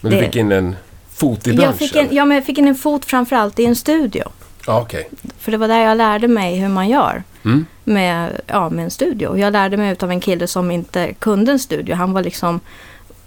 Men 0.00 0.10
du 0.12 0.16
Det- 0.18 0.24
fick 0.24 0.36
in 0.36 0.52
en 0.52 0.76
fot 1.10 1.46
i 1.46 1.52
branschen? 1.52 1.64
Jag 1.70 1.74
fick, 1.78 1.96
en, 1.96 2.08
ja, 2.10 2.24
men 2.24 2.34
jag 2.34 2.44
fick 2.46 2.58
in 2.58 2.68
en 2.68 2.74
fot 2.74 3.04
framförallt 3.04 3.58
i 3.58 3.64
en 3.66 3.76
studio. 3.76 4.22
Ja, 4.66 4.80
okej. 4.80 5.08
För 5.38 5.52
det 5.52 5.58
var 5.58 5.68
där 5.68 5.78
jag 5.78 5.96
lärde 5.96 6.28
mig 6.28 6.56
hur 6.56 6.68
man 6.68 6.88
gör. 6.88 7.22
Mm. 7.44 7.66
med, 7.84 8.40
ja, 8.46 8.70
med 8.70 8.84
en 8.84 8.90
studio. 8.90 9.38
Jag 9.38 9.52
lärde 9.52 9.76
mig 9.76 9.96
av 10.00 10.10
en 10.10 10.20
kille 10.20 10.46
som 10.46 10.70
inte 10.70 11.12
kunde 11.12 11.52
en 11.52 11.58
studio. 11.58 11.94
Han 11.94 12.12
var 12.12 12.22
liksom, 12.22 12.60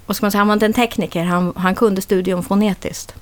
vad 0.06 0.16
ska 0.16 0.24
man 0.26 0.32
säga, 0.32 0.40
han 0.40 0.48
var 0.48 0.54
inte 0.54 0.66
en 0.66 0.74
tekniker. 0.74 1.24
Han, 1.24 1.54
han 1.56 1.76
kunde 1.76 2.02
studion 2.02 2.44
fonetiskt. 2.44 3.16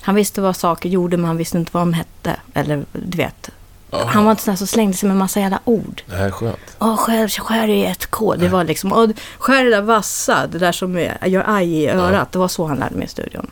Han 0.00 0.14
visste 0.14 0.40
vad 0.40 0.56
saker 0.56 0.88
gjorde 0.88 1.16
men 1.16 1.26
han 1.26 1.36
visste 1.36 1.58
inte 1.58 1.70
vad 1.74 1.80
de 1.82 1.92
hette. 1.92 2.36
Eller 2.54 2.84
du 2.92 3.16
vet. 3.18 3.50
Ja. 3.90 4.04
Han 4.04 4.24
var 4.24 4.30
inte 4.30 4.42
sån 4.42 4.52
här 4.52 4.56
som 4.56 4.66
slängde 4.66 4.96
sig 4.96 5.08
med 5.08 5.16
massa 5.18 5.40
jävla 5.40 5.60
ord. 5.64 6.02
Det 6.06 6.16
här 6.16 6.26
är 6.26 6.30
skönt. 6.30 6.76
Åh, 6.78 6.96
skär, 6.96 7.28
skär 7.28 7.68
i 7.68 7.84
ett 7.84 8.06
K. 8.10 8.34
Det 8.34 8.48
var 8.48 8.64
liksom, 8.64 8.92
åh, 8.92 9.10
skär 9.38 9.64
det 9.64 9.70
där 9.70 9.82
vassa, 9.82 10.46
det 10.46 10.58
där 10.58 10.72
som 10.72 10.96
är, 10.96 11.26
gör 11.26 11.44
aj 11.46 11.74
i 11.74 11.88
örat. 11.88 12.32
Det 12.32 12.38
var 12.38 12.48
så 12.48 12.66
han 12.66 12.76
lärde 12.78 12.94
mig 12.94 13.04
i 13.04 13.08
studion. 13.08 13.50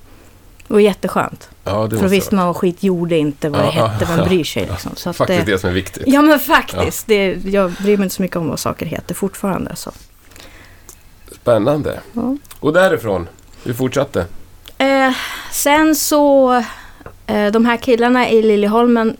Det 0.66 0.74
var 0.74 0.80
jätteskönt. 0.80 1.48
Ja, 1.64 1.86
det 1.86 1.96
För 1.96 2.02
då 2.02 2.08
visste 2.08 2.34
man 2.34 2.46
vad 2.46 2.56
skit 2.56 2.82
gjorde 2.82 3.16
inte, 3.16 3.48
vad 3.48 3.60
det 3.60 3.64
Ja, 3.64 3.86
hette, 3.86 4.04
ja, 4.10 4.16
vem 4.16 4.28
bryr 4.28 4.44
sig 4.44 4.62
ja. 4.62 4.72
liksom. 4.72 4.90
Så 4.96 5.10
att 5.10 5.16
Faktiskt 5.16 5.46
det, 5.46 5.52
det 5.52 5.58
som 5.58 5.70
är 5.70 5.74
viktigt. 5.74 6.02
Ja 6.06 6.22
men 6.22 6.38
faktiskt. 6.38 7.06
Det, 7.06 7.32
jag 7.44 7.70
bryr 7.72 7.96
mig 7.96 8.04
inte 8.04 8.16
så 8.16 8.22
mycket 8.22 8.36
om 8.36 8.48
vad 8.48 8.58
saker 8.58 8.86
heter 8.86 9.14
fortfarande. 9.14 9.76
Så. 9.76 9.90
Spännande. 11.32 12.00
Ja. 12.12 12.36
Och 12.60 12.72
därifrån, 12.72 13.28
du 13.64 13.74
fortsatte? 13.74 14.26
Eh, 14.78 15.12
sen 15.52 15.94
så, 15.94 16.54
eh, 17.26 17.46
de 17.52 17.64
här 17.66 17.76
killarna 17.76 18.28
i 18.30 18.42
Liljeholmen, 18.42 19.16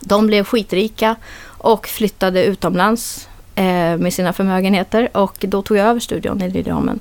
de 0.00 0.26
blev 0.26 0.44
skitrika 0.44 1.16
och 1.46 1.86
flyttade 1.88 2.44
utomlands 2.44 3.28
eh, 3.54 3.96
med 3.96 4.12
sina 4.14 4.32
förmögenheter. 4.32 5.08
Och 5.16 5.36
då 5.40 5.62
tog 5.62 5.76
jag 5.76 5.86
över 5.86 6.00
studion 6.00 6.42
i 6.42 6.50
Liljeholmen 6.50 7.00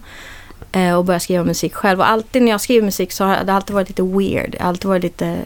eh, 0.71 0.93
och 0.93 1.05
började 1.05 1.23
skriva 1.23 1.43
musik 1.43 1.73
själv. 1.73 1.99
Och 1.99 2.09
alltid 2.09 2.41
när 2.41 2.51
jag 2.51 2.61
skriver 2.61 2.85
musik 2.85 3.11
så 3.11 3.23
har 3.25 3.43
det 3.43 3.53
alltid 3.53 3.73
varit 3.73 3.87
lite 3.89 4.03
weird. 4.03 4.55
Alltid 4.59 4.85
varit 4.89 5.03
lite... 5.03 5.37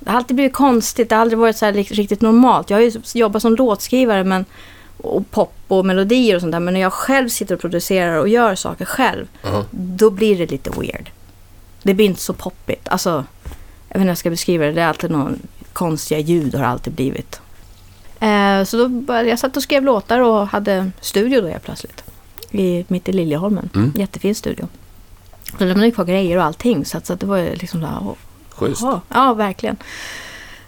Det 0.00 0.10
har 0.10 0.16
alltid 0.16 0.34
blivit 0.36 0.52
konstigt. 0.52 1.08
Det 1.08 1.14
har 1.14 1.22
aldrig 1.22 1.38
varit 1.38 1.56
så 1.56 1.64
här 1.66 1.72
rikt- 1.72 1.92
riktigt 1.92 2.20
normalt. 2.20 2.70
Jag 2.70 2.76
har 2.76 2.82
ju 2.82 2.92
jobbat 3.14 3.42
som 3.42 3.56
låtskrivare 3.56 4.24
men, 4.24 4.44
och 4.96 5.30
pop 5.30 5.52
och 5.68 5.86
melodier 5.86 6.34
och 6.34 6.40
sånt 6.40 6.52
där. 6.52 6.60
Men 6.60 6.74
när 6.74 6.80
jag 6.80 6.92
själv 6.92 7.28
sitter 7.28 7.54
och 7.54 7.60
producerar 7.60 8.16
och 8.16 8.28
gör 8.28 8.54
saker 8.54 8.84
själv 8.84 9.26
Ja. 9.42 9.64
då 9.70 10.10
blir 10.10 10.38
det 10.38 10.50
lite 10.50 10.70
weird. 10.70 11.10
Det 11.82 11.94
blir 11.94 12.06
inte 12.06 12.20
så 12.20 12.32
poppigt. 12.32 12.88
Alltså, 12.88 13.10
jag 13.88 13.94
vet 13.94 13.94
inte 13.94 14.00
hur 14.00 14.08
jag 14.08 14.18
ska 14.18 14.30
beskriva 14.30 14.64
det. 14.64 14.72
Det 14.72 14.80
är 14.82 14.86
alltid 14.86 15.10
någon 15.10 15.38
konstiga 15.72 16.20
ljud 16.20 16.54
har 16.54 16.62
det 16.62 16.68
alltid 16.68 16.92
blivit. 16.92 17.40
Eh, 18.20 18.64
så 18.64 18.76
då 18.76 18.88
började 18.88 19.28
jag 19.28 19.38
satt 19.38 19.56
och 19.56 19.62
skrev 19.62 19.84
låtar 19.84 20.20
och 20.20 20.46
hade 20.46 20.90
studio 21.00 21.40
då 21.40 21.48
helt 21.48 21.64
plötsligt. 21.64 22.04
I, 22.50 22.84
mitt 22.88 23.08
i 23.08 23.12
Liljeholmen. 23.12 23.70
Mm. 23.74 23.92
Jättefin 23.96 24.34
studio. 24.34 24.68
Då 25.58 25.64
lämnade 25.64 25.86
jag 25.86 25.94
kvar 25.94 26.04
grejer 26.04 26.36
och 26.36 26.44
allting. 26.44 26.84
Så, 26.84 26.98
att, 26.98 27.06
så 27.06 27.12
att 27.12 27.20
det 27.20 27.26
var 27.26 27.36
ju 27.36 27.54
liksom 27.54 27.80
där, 27.80 27.98
åh, 28.00 28.14
Schysst. 28.50 28.82
Ja, 29.08 29.34
verkligen. 29.34 29.76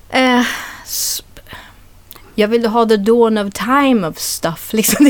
Eh, 0.08 0.42
jag 2.34 2.48
ville 2.48 2.68
ha 2.68 2.86
the 2.86 2.96
dawn 2.96 3.38
of 3.38 3.52
time 3.52 4.06
of 4.06 4.18
stuff. 4.18 4.72
Liksom. 4.72 5.04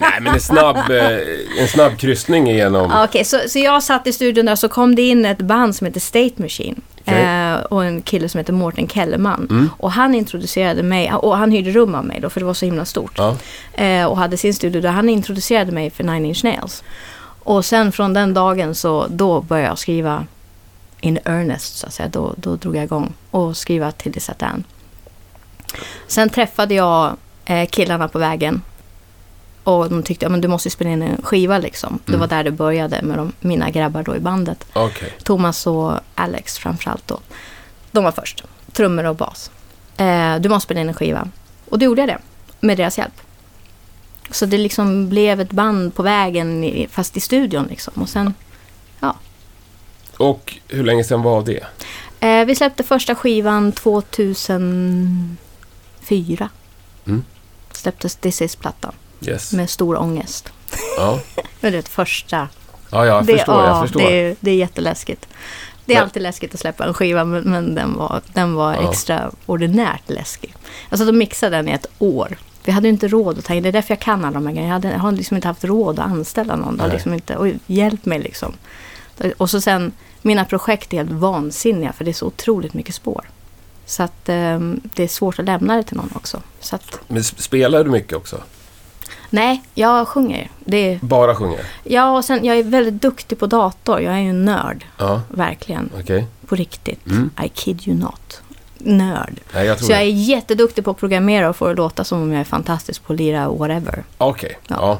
Nej, 0.00 0.18
men 0.20 0.34
en 0.34 0.40
snabb, 0.40 0.76
eh, 0.90 1.18
en 1.58 1.68
snabb 1.68 1.98
kryssning 1.98 2.50
igenom. 2.50 2.92
Okej, 3.04 3.24
så, 3.24 3.40
så 3.48 3.58
jag 3.58 3.82
satt 3.82 4.06
i 4.06 4.12
studion 4.12 4.46
där 4.46 4.56
så 4.56 4.68
kom 4.68 4.94
det 4.94 5.02
in 5.02 5.24
ett 5.24 5.38
band 5.38 5.76
som 5.76 5.86
heter 5.86 6.00
State 6.00 6.42
Machine. 6.42 6.80
Okej. 7.10 7.52
Eh, 7.52 7.60
och 7.60 7.84
en 7.84 8.02
kille 8.02 8.28
som 8.28 8.38
heter 8.38 8.52
Mårten 8.52 8.88
Kellerman. 8.88 9.70
Och 9.78 9.92
han 9.92 10.14
introducerade 10.14 10.82
mig, 10.82 11.12
och 11.12 11.36
han 11.36 11.50
hyrde 11.50 11.70
rum 11.70 11.94
av 11.94 12.04
mig 12.04 12.20
då 12.20 12.30
för 12.30 12.40
det 12.40 12.46
var 12.46 12.54
så 12.54 12.64
himla 12.64 12.84
stort. 12.84 13.18
Ja. 13.18 13.36
Eh, 13.84 14.06
och 14.06 14.16
hade 14.16 14.36
sin 14.36 14.54
studio 14.54 14.80
där 14.80 14.90
han 14.90 15.08
introducerade 15.08 15.72
mig 15.72 15.90
för 15.90 16.04
Nine 16.04 16.26
Inch 16.26 16.44
Nails. 16.44 16.84
Och 17.42 17.64
sen 17.64 17.92
från 17.92 18.14
den 18.14 18.34
dagen 18.34 18.74
så 18.74 19.06
då 19.10 19.40
började 19.40 19.68
jag 19.68 19.78
skriva 19.78 20.26
in 21.00 21.18
earnest 21.24 21.76
så 21.78 21.86
att 21.86 21.92
säga. 21.94 22.08
Då, 22.08 22.34
då 22.36 22.56
drog 22.56 22.76
jag 22.76 22.84
igång 22.84 23.12
och 23.30 23.56
skriva 23.56 23.92
till 23.92 24.12
The 24.12 24.20
Satan. 24.20 24.64
Sen 26.06 26.28
träffade 26.28 26.74
jag 26.74 27.16
eh, 27.44 27.66
killarna 27.66 28.08
på 28.08 28.18
vägen. 28.18 28.62
Och 29.76 29.90
de 29.90 30.02
tyckte 30.02 30.26
att 30.26 30.42
du 30.42 30.48
måste 30.48 30.70
spela 30.70 30.90
in 30.90 31.02
en 31.02 31.22
skiva 31.22 31.58
liksom. 31.58 31.98
Det 32.06 32.16
var 32.16 32.26
där 32.26 32.44
det 32.44 32.50
började 32.50 33.02
med 33.02 33.18
de, 33.18 33.32
mina 33.40 33.70
grabbar 33.70 34.02
då 34.02 34.16
i 34.16 34.20
bandet. 34.20 34.66
Okej. 34.72 35.12
Thomas 35.24 35.66
och 35.66 35.92
Alex 36.14 36.58
framförallt 36.58 37.08
då. 37.08 37.20
De 37.92 38.04
var 38.04 38.12
först. 38.12 38.44
Trummor 38.72 39.04
och 39.04 39.16
bas. 39.16 39.50
Eh, 39.96 40.36
du 40.36 40.48
måste 40.48 40.64
spela 40.64 40.80
in 40.80 40.88
en 40.88 40.94
skiva. 40.94 41.28
Och 41.68 41.78
då 41.78 41.84
gjorde 41.84 42.02
jag 42.02 42.08
det. 42.08 42.18
Med 42.60 42.76
deras 42.76 42.98
hjälp. 42.98 43.20
Så 44.30 44.46
det 44.46 44.58
liksom 44.58 45.08
blev 45.08 45.40
ett 45.40 45.50
band 45.52 45.94
på 45.94 46.02
vägen, 46.02 46.64
i- 46.64 46.88
fast 46.90 47.16
i 47.16 47.20
studion 47.20 47.66
liksom. 47.70 47.92
Och 48.02 48.08
sen, 48.08 48.34
ja. 49.00 49.16
Och 50.16 50.58
hur 50.68 50.84
länge 50.84 51.04
sedan 51.04 51.22
var 51.22 51.42
det? 51.42 51.64
Eh, 52.20 52.44
vi 52.44 52.54
släppte 52.54 52.82
första 52.82 53.14
skivan 53.14 53.72
2004. 53.72 56.48
Mm. 57.06 57.24
Släpptes 57.72 58.16
This 58.16 58.42
Is-plattan. 58.42 58.92
Yes. 59.20 59.52
Med 59.52 59.70
stor 59.70 59.96
ångest. 60.00 60.52
Ja, 60.96 61.20
Det 61.60 61.66
är 61.66 61.70
det 61.72 61.88
första. 61.88 62.48
ja 62.90 63.06
jag 63.06 63.26
det, 63.26 63.36
förstår. 63.36 63.54
jag 63.64 63.68
ja, 63.76 63.82
förstår. 63.82 64.00
Det, 64.00 64.20
är- 64.28 64.36
det 64.40 64.50
är 64.50 64.54
jätteläskigt. 64.56 65.28
Det 65.84 65.92
är 65.92 65.96
Men- 65.96 66.04
alltid 66.04 66.22
läskigt 66.22 66.54
att 66.54 66.60
släppa 66.60 66.84
en 66.84 66.94
skiva, 66.94 67.24
men, 67.24 67.42
men 67.42 67.74
den 67.74 67.94
var, 67.96 68.20
den 68.32 68.54
var 68.54 68.74
Ja. 68.74 68.90
extraordinärt 68.90 70.02
läskig. 70.10 70.54
Alltså 70.88 71.04
de 71.06 71.12
mixade 71.18 71.56
den 71.56 71.68
i 71.68 71.72
ett 71.72 71.86
år. 71.98 72.36
Vi 72.64 72.72
hade 72.72 72.88
inte 72.88 73.08
råd 73.08 73.38
att 73.38 73.44
ta 73.44 73.54
in, 73.54 73.62
det 73.62 73.68
är 73.68 73.72
därför 73.72 73.94
jag 73.94 74.00
kan 74.00 74.24
alla 74.24 74.34
de 74.34 74.46
här 74.46 74.52
grejerna. 74.52 74.68
Jag, 74.68 74.72
hade, 74.74 74.90
jag 74.90 74.98
har 74.98 75.12
liksom 75.12 75.36
inte 75.36 75.48
haft 75.48 75.64
råd 75.64 75.98
att 75.98 76.06
anställa 76.06 76.56
någon. 76.56 76.74
Nej. 76.74 76.90
liksom 76.90 77.14
inte, 77.14 77.36
oj, 77.38 77.58
hjälp 77.66 78.04
mig 78.06 78.18
liksom. 78.18 78.52
Och 79.36 79.50
så 79.50 79.60
sen, 79.60 79.92
mina 80.22 80.44
projekt 80.44 80.92
är 80.92 80.96
helt 80.96 81.10
vansinniga 81.10 81.92
för 81.92 82.04
det 82.04 82.10
är 82.10 82.12
så 82.12 82.26
otroligt 82.26 82.74
mycket 82.74 82.94
spår. 82.94 83.24
Så 83.86 84.02
att 84.02 84.28
ehm, 84.28 84.80
det 84.94 85.02
är 85.02 85.08
svårt 85.08 85.38
att 85.38 85.44
lämna 85.44 85.76
det 85.76 85.82
till 85.82 85.96
någon 85.96 86.10
också. 86.14 86.42
Så 86.60 86.76
att, 86.76 86.98
Men 87.08 87.24
spelar 87.24 87.84
du 87.84 87.90
mycket 87.90 88.12
också? 88.16 88.40
Nej, 89.30 89.62
jag 89.74 90.08
sjunger. 90.08 90.50
Det 90.64 90.98
Bara 91.02 91.34
sjunger? 91.34 91.60
ja, 91.84 92.16
och 92.16 92.24
sen, 92.24 92.44
jag 92.44 92.58
är 92.58 92.62
väldigt 92.62 93.02
duktig 93.02 93.38
på 93.38 93.46
dator. 93.46 94.00
Jag 94.00 94.14
är 94.14 94.18
ju 94.18 94.30
en 94.30 94.44
nörd, 94.44 94.84
Ja, 94.98 95.22
verkligen. 95.28 95.90
okej. 96.00 96.26
På 96.46 96.54
riktigt. 96.54 97.06
Mm. 97.06 97.30
I 97.44 97.48
kid 97.48 97.88
you 97.88 97.96
not. 97.98 98.42
Nörd. 98.78 99.40
Nej, 99.54 99.66
jag 99.66 99.80
Så 99.80 99.92
jag 99.92 100.00
är 100.00 100.04
jätteduktig 100.04 100.84
på 100.84 100.90
att 100.90 100.96
programmera 100.98 101.48
och 101.48 101.56
få 101.56 101.68
det 101.68 101.74
låta 101.74 102.04
som 102.04 102.22
om 102.22 102.32
jag 102.32 102.40
är 102.40 102.44
fantastisk 102.44 103.04
på 103.06 103.12
att 103.12 103.18
lira 103.18 103.48
whatever. 103.48 104.04
Okej, 104.18 104.58
Ja. 104.68 104.76
ja. 104.80 104.98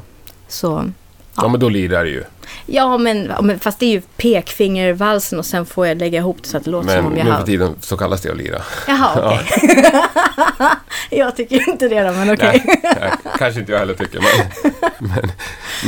Så, 0.49 0.90
ja. 1.37 1.49
men 1.49 1.60
då 1.60 1.68
lirar 1.68 2.04
det 2.04 2.10
ju. 2.10 2.25
Ja 2.66 2.99
men, 2.99 3.33
men 3.42 3.59
fast 3.59 3.78
det 3.78 3.87
är 3.87 3.90
ju 3.90 4.00
pekfingervalsen 4.00 5.38
och 5.38 5.47
sen 5.47 5.66
får 5.66 5.87
jag 5.87 5.99
lägga 5.99 6.19
ihop 6.19 6.37
det 6.42 6.49
så 6.49 6.57
att 6.57 6.64
det 6.64 6.71
låter 6.71 6.87
Men 6.87 6.97
som 6.97 7.07
om 7.12 7.16
jag 7.19 7.25
nu 7.25 7.30
har... 7.30 7.38
för 7.38 7.47
tiden 7.47 7.75
så 7.80 7.97
kallas 7.97 8.21
det 8.23 8.30
att 8.30 8.37
lira. 8.37 8.62
Jaha, 8.88 9.11
okej. 9.50 10.00
jag 11.11 11.37
tycker 11.37 11.69
inte 11.69 11.88
det 11.88 12.00
då, 12.00 12.12
men 12.12 12.30
okej. 12.33 12.80
Nej, 12.83 13.12
kanske 13.38 13.61
inte 13.61 13.73
jag 13.73 13.78
heller 13.78 13.95
tycker. 13.95 14.21
Men, 14.21 14.73
men, 15.09 15.30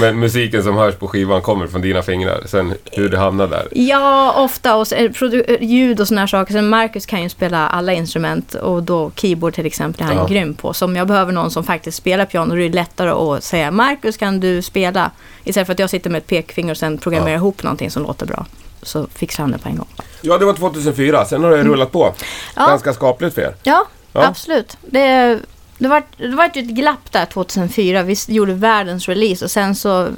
men 0.01 0.19
musiken 0.21 0.63
som 0.63 0.77
hörs 0.77 0.95
på 0.95 1.09
skivan 1.09 1.43
kommer 1.43 1.67
från 1.67 1.81
dina 1.81 2.03
fingrar. 2.03 2.43
Sen 2.47 2.75
hur 2.93 3.09
det 3.09 3.19
hamnar 3.19 3.47
där. 3.47 3.69
Ja, 3.73 4.33
ofta. 4.33 4.77
Och 4.77 4.85
produ- 4.87 5.45
eh, 5.49 5.63
ljud 5.69 6.01
och 6.01 6.09
såna 6.09 6.21
här 6.21 6.27
saker. 6.29 6.53
Sen 6.53 6.69
Marcus 6.69 7.07
kan 7.07 7.23
ju 7.23 7.29
spela 7.29 7.69
alla 7.69 7.93
instrument 7.93 8.55
och 8.55 8.83
då 8.83 9.11
keyboard 9.17 9.55
till 9.55 9.67
exempel 9.67 10.03
är 10.03 10.07
han 10.07 10.17
Ja. 10.17 10.27
grym 10.27 10.55
på. 10.55 10.73
Så 10.75 10.85
om 10.85 10.97
jag 10.97 11.07
behöver 11.07 11.33
någon 11.33 11.51
som 11.51 11.65
faktiskt 11.65 11.99
spelar 11.99 12.25
piano 12.25 12.55
då 12.55 12.61
är 12.61 12.69
det 12.69 12.75
lättare 12.75 13.11
att 13.11 13.45
säga 13.45 13.71
Marcus 13.71 14.17
kan 14.17 14.41
du 14.41 14.63
spela? 14.63 15.11
Istället 15.45 15.67
för 15.67 15.73
att 15.73 15.79
jag 15.79 15.91
sitter 15.91 16.11
med 16.11 16.19
ett 16.19 16.27
pekfinger 16.53 16.71
och 16.71 16.77
sen 16.77 16.99
programmerar 16.99 17.31
Ja. 17.33 17.37
ihop 17.37 17.63
någonting 17.63 17.91
som 17.91 18.03
låter 18.03 18.27
bra. 18.27 18.47
Så 18.83 19.07
fixar 19.15 19.43
han 19.43 19.51
det 19.53 19.59
på 19.59 19.69
en 19.69 19.77
gång. 19.77 19.87
Ja, 20.21 20.39
det 20.39 20.45
var 20.45 20.55
2004. 20.55 21.25
Sen 21.25 21.45
har 21.45 21.51
det 21.51 21.63
rullat 21.63 21.93
på. 21.93 22.05
Mm. 22.05 22.15
Ja. 22.57 22.67
Ganska 22.67 22.93
skapligt 22.93 23.35
för 23.35 23.43
er. 23.43 23.55
Ja, 23.63 23.87
Ja. 24.13 24.27
absolut. 24.27 24.77
Det, 24.81 25.39
det, 25.79 25.89
var, 25.89 26.03
det 26.17 26.29
var 26.29 26.51
ju 26.55 26.63
ett 26.63 26.69
glapp 26.69 27.13
där 27.13 27.27
2004. 27.27 28.03
Vi 28.03 28.17
gjorde 28.29 28.53
världens 28.55 29.09
release 29.09 29.45
och 29.45 29.51
sen 29.51 29.75
så 29.75 30.09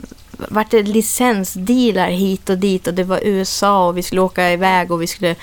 vart 0.48 0.70
det 0.70 0.82
licensdealar 0.82 2.08
hit 2.08 2.50
och 2.50 2.58
dit 2.58 2.86
och 2.86 2.94
det 2.94 3.04
var 3.04 3.20
USA 3.22 3.88
och 3.88 3.96
vi 3.98 4.02
skulle 4.02 4.20
åka 4.20 4.50
iväg 4.52 4.90
och 4.92 5.02
vi 5.02 5.06
skulle 5.06 5.34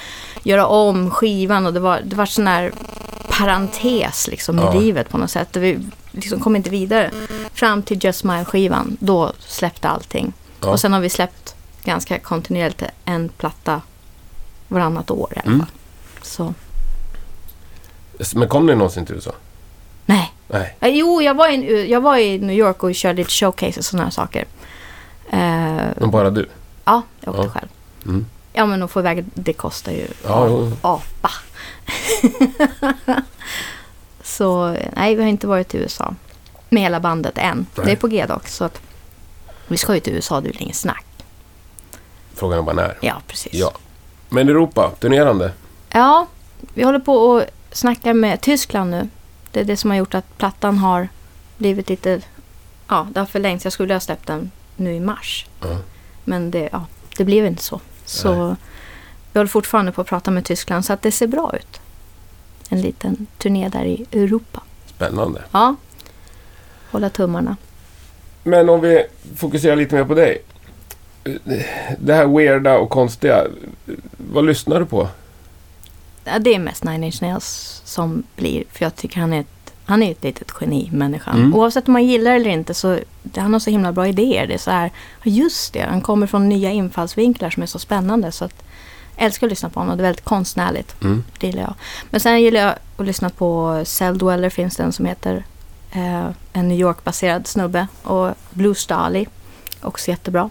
göra 0.44 0.66
om 0.68 1.10
skivan 1.12 1.66
och 1.66 1.74
det 1.74 1.80
var, 1.80 2.02
det 2.04 2.16
var 2.16 2.26
sån 2.26 2.48
här 2.48 2.72
parentes 3.30 4.28
liksom 4.28 4.60
i 4.60 4.62
Ja. 4.62 4.74
livet 4.80 5.10
på 5.10 5.18
något 5.18 5.32
sätt. 5.32 5.58
Vi 5.58 5.80
liksom 6.12 6.40
kom 6.40 6.56
inte 6.56 6.70
vidare. 6.70 7.12
Fram 7.54 7.84
till 7.84 8.04
Just 8.06 8.20
Smile-skivan, 8.20 8.98
då 9.00 9.32
släppte 9.40 9.90
allting. 9.90 10.34
Ja. 10.62 10.70
Och 10.70 10.80
sen 10.80 10.94
har 10.94 11.00
vi 11.00 11.10
släppt 11.10 11.56
ganska 11.84 12.20
kontinuerligt 12.20 12.84
en 13.06 13.30
platta 13.30 13.82
varannat 14.68 15.12
år 15.12 15.30
i 15.36 15.40
alla 15.40 15.44
fall. 15.44 15.54
Mm. 15.54 15.66
Så, 16.22 16.54
Men 18.36 18.48
kom 18.50 18.66
ni 18.66 18.76
någonsin 18.76 19.06
till 19.06 19.16
USA? 19.16 19.32
nej. 20.06 20.34
Nej. 20.48 20.76
Eh, 20.80 20.90
Jo, 20.90 21.22
jag 21.22 21.34
var, 21.34 21.50
i, 21.50 21.92
jag 21.92 22.02
var 22.02 22.18
i 22.18 22.40
New 22.40 22.56
York 22.58 22.84
och 22.84 22.96
körde 22.96 23.18
lite 23.18 23.30
showcase 23.32 23.80
och 23.80 23.86
sådana 23.86 24.04
här 24.04 24.12
saker. 24.12 24.46
Eh, 25.30 25.40
Men 26.00 26.12
bara 26.12 26.30
du? 26.30 26.50
ja, 26.86 27.02
jag 27.20 27.36
åkte 27.36 27.48
Ja. 27.48 27.52
själv. 27.52 27.68
Mm. 28.06 28.26
Ja, 28.54 28.66
men 28.66 28.84
att 28.84 28.92
få 28.92 29.00
iväg 29.00 29.26
det 29.34 29.54
kostar 29.54 29.92
ju 29.92 30.08
Ja, 30.24 30.48
jo. 30.48 30.72
apa. 30.82 31.30
så 34.24 34.78
nej, 34.96 35.16
vi 35.16 35.22
har 35.22 35.30
inte 35.30 35.48
varit 35.48 35.76
i 35.76 35.78
USA 35.78 36.16
med 36.70 36.84
hela 36.84 37.00
bandet 37.00 37.38
än. 37.38 37.66
Nej. 37.76 37.86
Det 37.86 37.92
är 37.92 37.96
på 37.96 38.08
G 38.08 38.26
dock, 38.28 38.48
så 38.48 38.64
att 38.64 38.82
vi 39.68 39.78
ska 39.78 39.94
ju 39.94 40.00
till 40.00 40.14
USA, 40.14 40.42
det 40.42 40.50
är 40.50 40.54
väl 40.54 40.62
inget 40.62 40.76
snack. 40.76 41.06
Frågan 42.34 42.60
är 42.60 42.64
bara 42.64 42.76
när. 42.76 42.98
Ja, 43.02 43.22
precis. 43.28 43.54
Ja. 43.54 43.72
Men 44.30 44.50
Europa, 44.50 44.92
turnerande? 45.00 45.52
Ja, 45.90 46.28
vi 46.74 46.84
håller 46.84 47.00
på 47.00 47.16
och 47.16 47.44
snackar 47.72 48.14
med 48.14 48.42
Tyskland 48.42 48.92
nu. 48.92 49.10
Det 49.52 49.60
är 49.60 49.64
det 49.64 49.78
som 49.78 49.90
har 49.90 49.98
gjort 49.98 50.14
att 50.14 50.38
plattan 50.38 50.78
har 50.78 51.10
blivit 51.58 51.90
lite... 51.90 52.22
Ja, 52.88 53.08
det 53.12 53.20
har 53.20 53.28
förlängts. 53.28 53.64
Jag 53.64 53.74
skulle 53.74 53.94
ha 53.94 54.00
släppt 54.00 54.28
den 54.28 54.52
nu 54.76 54.96
i 54.96 55.00
mars. 55.00 55.46
Ja. 55.62 55.78
Men 56.24 56.52
det, 56.52 56.70
ja, 56.72 56.86
det 57.18 57.26
blev 57.26 57.46
inte 57.46 57.64
så. 57.64 57.82
Så 58.06 58.56
vi 59.34 59.40
håller 59.40 59.48
fortfarande 59.48 59.92
på 59.92 60.02
att 60.02 60.08
prata 60.08 60.32
med 60.32 60.46
Tyskland 60.46 60.86
så 60.86 60.94
att 60.94 61.02
det 61.02 61.12
ser 61.12 61.28
bra 61.28 61.56
ut. 61.56 61.82
En 62.70 62.82
liten 62.82 63.28
turné 63.38 63.70
där 63.70 63.86
i 63.86 64.06
Europa. 64.12 64.62
Spännande. 64.86 65.42
Ja, 65.52 65.76
hålla 66.92 67.10
tummarna. 67.10 67.56
Men 68.44 68.70
om 68.70 68.82
vi 68.82 69.04
fokuserar 69.36 69.76
lite 69.76 69.96
mer 69.96 70.06
på 70.06 70.14
dig. 70.14 70.42
Det 71.98 72.14
här 72.14 72.28
weirda 72.28 72.78
och 72.78 72.90
konstiga. 72.90 73.44
Vad 74.18 74.46
lyssnar 74.46 74.80
du 74.80 74.86
på? 74.86 75.08
Ja, 76.24 76.40
det 76.40 76.56
är 76.56 76.60
mest 76.60 76.84
Nine 76.84 77.04
Inch 77.04 77.22
Nails 77.22 77.82
som 77.86 78.24
blir, 78.36 78.64
för 78.72 78.86
jag 78.86 78.96
tycker 78.96 79.20
han 79.20 79.34
är 79.34 79.40
ett, 79.40 79.74
han 79.86 80.04
är 80.04 80.12
ett 80.12 80.24
litet 80.24 80.52
geni, 80.62 80.90
människan. 80.94 81.36
Mm. 81.36 81.56
Oavsett 81.56 81.88
om 81.88 81.94
man 81.94 82.06
gillar 82.06 82.36
eller 82.36 82.50
inte 82.50 82.74
så 82.74 83.00
han 83.36 83.54
har 83.54 83.60
så 83.60 83.70
himla 83.70 83.92
bra 83.92 84.08
idéer. 84.08 84.48
Det 84.48 84.54
är 84.54 84.58
så 84.58 84.72
här, 84.72 84.92
just 85.24 85.74
det, 85.74 85.82
han 85.82 86.02
kommer 86.02 86.28
från 86.28 86.50
nya 86.50 86.72
infallsvinklar 86.72 87.50
som 87.50 87.64
är 87.64 87.68
så 87.68 87.80
spännande. 87.80 88.32
Så 88.32 88.46
att, 88.46 88.64
jag 89.16 89.26
älskar 89.26 89.48
att 89.48 89.52
lyssna 89.52 89.70
på 89.70 89.80
honom, 89.80 89.98
det 89.98 90.02
är 90.02 90.06
väldigt 90.06 90.26
konstnärligt. 90.26 91.02
Mm. 91.02 91.24
Det 91.40 91.48
gillar 91.48 91.62
jag. 91.62 91.74
Men 92.10 92.20
sen 92.20 92.42
gillar 92.42 92.62
jag 92.62 92.76
att 92.98 93.06
lyssna 93.06 93.30
på 93.30 93.82
Cell 93.86 94.18
Dweller 94.18 94.50
finns 94.50 94.78
det 94.78 94.84
en 94.84 94.94
som 94.94 95.06
heter. 95.06 95.44
Eh, 95.92 96.30
en 96.54 96.68
New 96.68 96.80
York-baserad 96.80 97.48
snubbe. 97.48 97.88
Och 98.04 98.30
Blue 98.50 98.76
Stali. 98.76 99.28
Också 99.82 100.12
jättebra. 100.12 100.50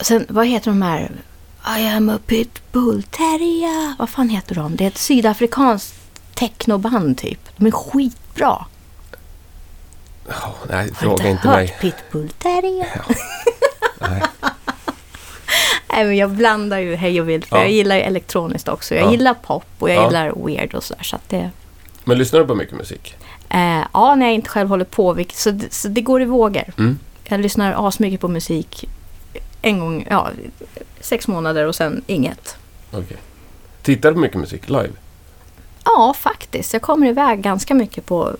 Sen, 0.00 0.26
vad 0.28 0.46
heter 0.46 0.70
de 0.70 0.82
här? 0.82 1.10
I 1.78 1.86
am 1.88 2.08
a 2.08 2.18
pitbull 2.26 3.02
terrier. 3.02 3.94
Vad 3.98 4.08
fan 4.10 4.28
heter 4.28 4.54
de? 4.54 4.76
Det 4.76 4.84
är 4.84 4.88
ett 4.88 4.98
sydafrikanskt 4.98 5.94
technoband 6.34 7.18
typ. 7.18 7.40
De 7.56 7.66
är 7.66 7.70
skitbra. 7.70 8.64
Ja, 10.28 10.54
nej, 10.68 10.76
Har 10.78 10.84
du 10.84 10.94
fråga 10.94 11.28
inte 11.30 11.48
hört 11.48 11.56
mig. 11.56 11.76
pitbull 11.80 12.28
terrier? 12.28 12.88
Ja. 13.08 13.14
Nej. 14.08 14.22
Nej, 15.92 16.04
men 16.04 16.16
jag 16.16 16.30
blandar 16.30 16.78
ju 16.78 16.94
hej 16.94 17.20
och 17.20 17.28
vilt. 17.28 17.46
För 17.46 17.56
Ja. 17.56 17.62
jag 17.62 17.70
gillar 17.72 17.96
ju 17.96 18.02
elektroniskt 18.02 18.68
också. 18.68 18.94
Jag 18.94 19.06
Ja. 19.06 19.10
gillar 19.10 19.34
pop 19.34 19.64
och 19.78 19.90
jag 19.90 19.96
Ja. 19.96 20.04
gillar 20.06 20.46
weird 20.46 20.74
och 20.74 20.84
sådär. 20.84 21.02
Så 21.02 21.18
det... 21.28 21.50
Men 22.04 22.18
lyssnar 22.18 22.40
du 22.40 22.46
på 22.46 22.54
mycket 22.54 22.76
musik? 22.76 23.14
Eh, 23.50 23.84
ja, 23.92 24.14
när 24.14 24.26
jag 24.26 24.34
inte 24.34 24.48
själv 24.50 24.68
håller 24.68 24.84
på. 24.84 25.12
vilket- 25.12 25.36
Så, 25.38 25.58
så 25.70 25.88
det 25.88 26.00
går 26.00 26.22
i 26.22 26.24
vågor. 26.24 26.64
Mm. 26.78 26.98
Jag 27.24 27.40
lyssnar 27.40 27.88
asmycket 27.88 28.20
på 28.20 28.28
musik 28.28 28.88
en 29.62 29.80
gång, 29.80 30.06
ja, 30.10 30.30
sex 31.00 31.28
månader 31.28 31.66
och 31.66 31.74
sen 31.74 32.02
inget. 32.06 32.56
Okej. 32.90 33.16
Tittar 33.82 34.08
du 34.08 34.14
på 34.14 34.20
mycket 34.20 34.40
musik 34.40 34.68
live? 34.68 34.90
Ja, 35.84 36.14
faktiskt. 36.18 36.72
Jag 36.72 36.82
kommer 36.82 37.06
iväg 37.06 37.40
ganska 37.42 37.74
mycket 37.74 38.06
på 38.06 38.36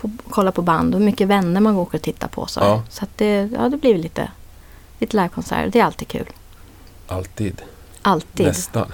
på, 0.00 0.10
kolla 0.30 0.52
på 0.52 0.62
band 0.62 0.94
och 0.94 1.00
mycket 1.00 1.28
vänner 1.28 1.60
man 1.60 1.76
åker 1.76 1.98
och 1.98 2.02
tittar 2.02 2.28
på. 2.28 2.46
Så, 2.46 2.60
Ja. 2.60 2.82
så 2.90 3.06
det, 3.16 3.48
ja, 3.56 3.68
det 3.68 3.76
blir 3.76 3.98
lite, 3.98 4.30
lite 4.98 5.16
livekonserter. 5.16 5.70
Det 5.72 5.80
är 5.80 5.84
alltid 5.84 6.08
kul. 6.08 6.26
Alltid. 7.06 7.62
Alltid. 8.02 8.46
Nästan. 8.46 8.92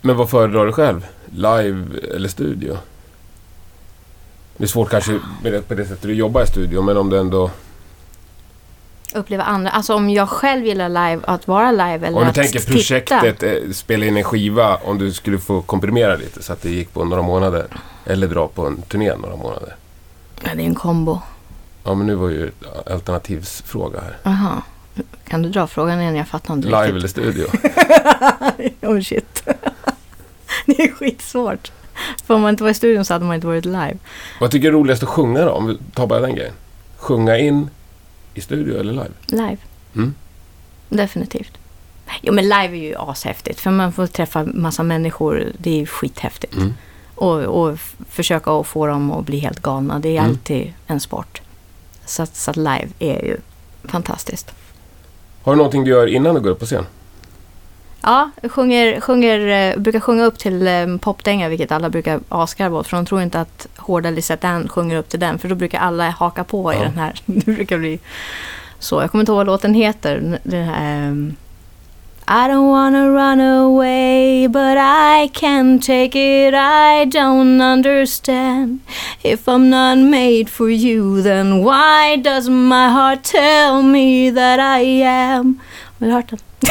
Men 0.00 0.16
vad 0.16 0.30
föredrar 0.30 0.66
du 0.66 0.72
själv? 0.72 1.06
Live 1.30 1.86
eller 2.14 2.28
studio? 2.28 2.76
Det 4.56 4.64
är 4.64 4.68
svårt 4.68 4.90
kanske 4.90 5.20
med 5.42 5.52
det, 5.52 5.68
på 5.68 5.74
det 5.74 5.84
sättet 5.84 6.02
du 6.02 6.14
jobbar 6.14 6.42
i 6.42 6.46
studio, 6.46 6.82
men 6.82 6.96
om 6.96 7.10
du 7.10 7.18
ändå... 7.18 7.50
Uppleva 9.14 9.42
andra. 9.42 9.70
Alltså 9.70 9.94
om 9.94 10.10
jag 10.10 10.28
själv 10.28 10.66
gillar 10.66 10.88
live, 10.88 11.20
att 11.26 11.48
vara 11.48 11.70
live 11.70 12.06
eller 12.06 12.16
Om 12.16 12.22
du 12.22 12.28
att 12.28 12.34
tänker 12.34 12.58
titta. 12.58 12.72
projektet, 12.72 13.42
eh, 13.42 13.70
spela 13.72 14.06
in 14.06 14.16
en 14.16 14.24
skiva, 14.24 14.76
om 14.76 14.98
du 14.98 15.12
skulle 15.12 15.38
få 15.38 15.62
komprimera 15.62 16.16
lite 16.16 16.42
så 16.42 16.52
att 16.52 16.62
det 16.62 16.70
gick 16.70 16.92
på 16.92 17.04
några 17.04 17.22
månader. 17.22 17.66
Eller 18.06 18.26
dra 18.26 18.48
på 18.48 18.66
en 18.66 18.82
turné 18.82 19.14
några 19.16 19.36
månader. 19.36 19.76
Ja, 20.42 20.48
det 20.54 20.62
är 20.62 20.66
en 20.66 20.74
kombo. 20.74 21.20
Ja, 21.84 21.94
men 21.94 22.06
nu 22.06 22.14
var 22.14 22.28
ju 22.28 22.50
alternativsfråga 22.86 24.00
här. 24.00 24.32
Aha. 24.32 24.62
Kan 25.28 25.42
du 25.42 25.48
dra 25.48 25.66
frågan 25.66 26.00
igen? 26.00 26.16
Jag 26.16 26.28
fattar 26.28 26.54
inte 26.54 26.66
Live 26.68 26.92
riktigt. 26.92 27.18
eller 27.18 27.32
studio? 27.32 27.46
oh 28.82 29.00
shit. 29.00 29.42
det 30.66 30.82
är 30.82 30.92
skitsvårt. 30.92 31.72
För 32.24 32.34
om 32.34 32.40
man 32.40 32.50
inte 32.50 32.62
var 32.62 32.70
i 32.70 32.74
studion 32.74 33.04
så 33.04 33.12
hade 33.14 33.24
man 33.24 33.34
inte 33.34 33.46
varit 33.46 33.64
live. 33.64 33.96
Vad 34.40 34.50
tycker 34.50 34.62
du 34.62 34.68
är 34.76 34.80
roligast 34.80 35.02
att 35.02 35.08
sjunga 35.08 35.44
då? 35.44 35.50
Om 35.50 35.66
vi 35.66 35.78
tar 35.94 36.06
bara 36.06 36.20
den 36.20 36.34
grejen. 36.34 36.54
Sjunga 36.96 37.38
in 37.38 37.70
i 38.34 38.40
studio 38.40 38.80
eller 38.80 38.92
live? 38.92 39.10
Live. 39.26 39.56
Mm. 39.96 40.14
Definitivt. 40.88 41.52
Jo 42.22 42.32
men 42.32 42.44
live 42.44 42.76
är 42.76 42.82
ju 42.88 42.94
ashäftigt. 42.98 43.60
För 43.60 43.70
man 43.70 43.92
får 43.92 44.06
träffa 44.06 44.44
massa 44.44 44.82
människor. 44.82 45.52
Det 45.58 45.82
är 45.82 45.86
skithäftigt. 45.86 46.54
Mm. 46.56 46.74
Och, 47.14 47.38
och 47.40 47.78
försöka 48.10 48.50
att 48.50 48.66
få 48.66 48.86
dem 48.86 49.12
att 49.12 49.26
bli 49.26 49.38
helt 49.38 49.62
galna. 49.62 49.98
Det 49.98 50.08
är 50.08 50.18
Mm. 50.18 50.30
alltid 50.30 50.72
en 50.86 51.00
sport. 51.00 51.42
Så, 52.06 52.26
så 52.32 52.52
live 52.52 52.88
är 52.98 53.24
ju 53.24 53.36
fantastiskt. 53.84 54.50
Har 55.42 55.52
du 55.52 55.56
någonting 55.56 55.84
du 55.84 55.90
gör 55.90 56.06
innan 56.06 56.34
du 56.34 56.40
går 56.40 56.50
upp 56.50 56.60
på 56.60 56.66
scen? 56.66 56.86
Ja, 58.06 58.30
sjunger, 58.48 59.00
sjunger, 59.00 59.38
eh, 59.72 59.76
brukar 59.80 60.00
sjunga 60.00 60.24
upp 60.24 60.38
till 60.38 60.66
eh, 60.66 60.86
popdänga, 61.00 61.48
vilket 61.48 61.72
alla 61.72 61.90
brukar 61.90 62.20
asgarva 62.28 62.78
åt. 62.78 62.86
För 62.86 62.96
de 62.96 63.06
tror 63.06 63.22
inte 63.22 63.40
att 63.40 63.66
hårda 63.76 64.10
Lisette 64.10 64.48
Ann 64.48 64.68
sjunger 64.68 64.96
upp 64.96 65.08
till 65.08 65.20
den. 65.20 65.38
För 65.38 65.48
då 65.48 65.54
brukar 65.54 65.78
alla 65.78 66.10
haka 66.10 66.44
på 66.44 66.72
i 66.72 66.76
Ja. 66.76 66.82
den 66.82 66.98
här. 66.98 67.12
Det 67.26 67.46
brukar 67.46 67.78
bli 67.78 67.98
så. 68.78 69.00
Jag 69.00 69.10
kommer 69.10 69.22
inte 69.22 69.32
ihåg 69.32 69.36
vad 69.36 69.46
låten 69.46 69.74
heter. 69.74 70.38
Den 70.42 70.64
här, 70.64 71.08
ehm, 71.08 71.36
I 72.26 72.48
don't 72.48 72.70
wanna 72.70 73.06
run 73.08 73.40
away 73.40 74.48
but 74.48 74.76
I 74.78 75.28
can't 75.34 75.80
take 75.82 76.18
it 76.18 76.54
I 76.54 77.04
don't 77.18 77.60
understand 77.72 78.78
If 79.22 79.46
I'm 79.46 79.68
not 79.68 79.98
made 80.10 80.46
for 80.50 80.70
you 80.70 81.22
then 81.22 81.62
why 81.64 82.16
does 82.16 82.48
my 82.48 82.88
heart 82.88 83.22
tell 83.24 83.82
me 83.82 84.30
that 84.32 84.58
I 84.80 85.02
am 85.02 85.60
Har 85.98 86.06
du 86.06 86.12
hört 86.12 86.30
den? 86.30 86.38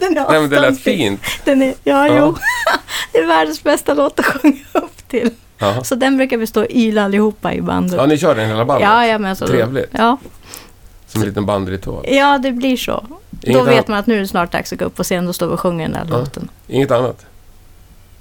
den 0.00 0.16
är 0.18 0.30
Nej, 0.30 0.40
men 0.40 0.50
det 0.50 0.60
lät 0.60 0.80
fint. 0.80 1.20
Den 1.44 1.62
är, 1.62 1.74
ja, 1.84 2.08
Ja. 2.08 2.16
jo. 2.18 2.36
det 3.12 3.18
är 3.18 3.26
världens 3.26 3.62
bästa 3.62 3.94
låt 3.94 4.18
att 4.20 4.24
sjunga 4.26 4.58
upp 4.72 5.08
till. 5.08 5.30
Jaha. 5.58 5.84
Så 5.84 5.94
den 5.94 6.16
brukar 6.16 6.36
vi 6.36 6.46
stå 6.46 6.60
och 6.60 6.70
yla 6.70 7.04
allihopa 7.04 7.52
i 7.54 7.62
bandet. 7.62 7.96
Ja, 7.98 8.06
ni 8.06 8.18
kör 8.18 8.34
den 8.34 8.48
hela 8.48 8.64
bandet? 8.64 8.88
ja, 8.88 9.06
ja, 9.06 9.18
men 9.18 9.30
alltså, 9.30 9.46
Trevligt. 9.46 9.90
Ja, 9.92 10.16
Som 11.06 11.20
en 11.22 11.28
liten 11.28 11.46
bandritual? 11.46 12.04
ja, 12.08 12.38
det 12.38 12.52
blir 12.52 12.76
så. 12.76 13.06
Inget 13.42 13.58
Då 13.58 13.64
vet 13.64 13.74
annat? 13.74 13.88
man 13.88 13.98
att 13.98 14.06
nu 14.06 14.16
är 14.16 14.20
det 14.20 14.28
snart 14.28 14.52
dags 14.52 14.72
att 14.72 14.78
gå 14.78 14.84
upp 14.84 14.96
på 14.96 15.04
scen. 15.04 15.26
Då 15.26 15.32
står 15.32 15.46
vi 15.46 15.54
och 15.54 15.60
sjunger 15.60 15.88
den 15.88 15.92
där 15.92 16.06
Ja. 16.14 16.18
låten. 16.18 16.48
Inget 16.68 16.90
annat? 16.90 17.26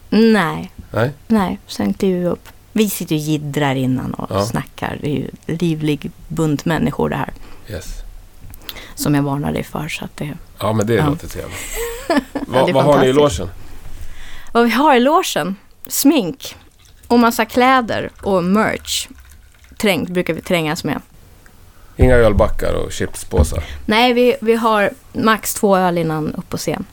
Nej, 0.10 0.72
Nej? 0.92 1.12
nej, 1.28 1.60
sen 1.68 1.94
kliver 1.94 2.20
vi 2.20 2.26
upp. 2.26 2.50
Vi 2.74 2.90
sitter 2.90 3.16
och 3.16 3.20
jiddrar 3.22 3.76
innan 3.76 4.14
och 4.14 4.28
Ja. 4.36 4.46
snackar. 4.46 4.98
Det 5.02 5.08
är 5.10 5.16
ju 5.16 5.30
livlig 5.58 6.12
bunt 6.28 6.66
människor 6.66 7.10
det 7.10 7.16
här. 7.16 7.34
Yes. 7.70 7.86
Som 9.00 9.16
jag 9.16 9.24
varnar 9.24 9.52
dig 9.52 9.64
för. 9.64 9.88
Så 9.88 10.06
att 10.06 10.18
det... 10.18 10.34
Ja, 10.60 10.74
men 10.74 10.88
det 10.88 10.94
Ja. 10.94 11.06
låter 11.10 11.28
trevligt. 11.28 11.58
Va, 12.48 12.68
vad 12.74 12.84
har 12.86 13.00
ni 13.00 13.08
i 13.08 13.14
logen? 13.14 13.50
Vad 14.52 14.64
vi 14.64 14.70
har 14.72 14.96
i 14.96 15.00
logen? 15.00 15.56
Smink 15.88 16.56
och 17.08 17.20
massa 17.20 17.46
kläder 17.46 18.10
och 18.22 18.44
merch. 18.44 19.08
Trängt 19.78 20.10
brukar 20.10 20.34
vi 20.34 20.42
trängas 20.42 20.84
med. 20.84 21.02
Inga 21.98 22.16
ölbackar 22.16 22.74
och 22.74 22.92
chipspåsar? 22.92 23.64
Nej, 23.86 24.14
vi, 24.14 24.36
vi 24.42 24.56
har 24.56 24.90
max 25.14 25.54
två 25.54 25.78
öl 25.78 25.98
innan 25.98 26.36
upp 26.36 26.50
på 26.50 26.58
scen. 26.58 26.86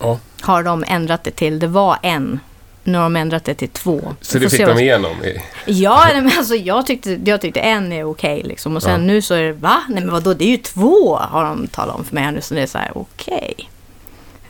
Ja. 0.00 0.18
Har 0.40 0.62
de 0.62 0.84
ändrat 0.88 1.24
det 1.24 1.30
till. 1.30 1.58
Det 1.58 1.66
var 1.66 1.98
en. 2.02 2.40
Nu 2.86 2.98
har 2.98 3.04
de 3.04 3.16
ändrat 3.16 3.44
det 3.44 3.54
till 3.54 3.68
två. 3.68 4.14
Så 4.20 4.38
det 4.38 4.50
fick 4.50 4.66
de 4.66 4.78
igenom? 4.78 5.24
I, 5.24 5.42
Ja, 5.66 6.08
men 6.14 6.26
alltså 6.38 6.54
jag 6.54 6.86
tyckte, 6.86 7.20
jag 7.24 7.40
tyckte 7.40 7.60
en 7.60 7.92
är 7.92 8.04
okej 8.04 8.42
liksom. 8.44 8.76
Och 8.76 8.82
sen 8.82 8.90
Ja. 8.92 8.98
nu 8.98 9.22
så 9.22 9.34
är 9.34 9.42
det, 9.42 9.52
va? 9.52 9.82
Nej 9.88 10.00
men 10.04 10.12
vadå, 10.12 10.34
det 10.34 10.44
är 10.44 10.48
ju 10.50 10.56
två 10.56 11.16
har 11.16 11.44
de 11.44 11.66
talat 11.66 11.96
om 11.96 12.04
för 12.04 12.14
mig 12.14 12.32
nu. 12.32 12.40
Så 12.40 12.54
det 12.54 12.62
är 12.62 12.66
så 12.66 12.78
här, 12.78 12.90
okej. 12.94 13.54
ja, 13.58 13.64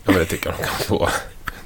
men 0.05 0.15
det 0.15 0.25
tycker 0.25 0.47
jag 0.51 0.59
de 0.59 0.65
kan 0.65 0.75
få. 0.99 1.09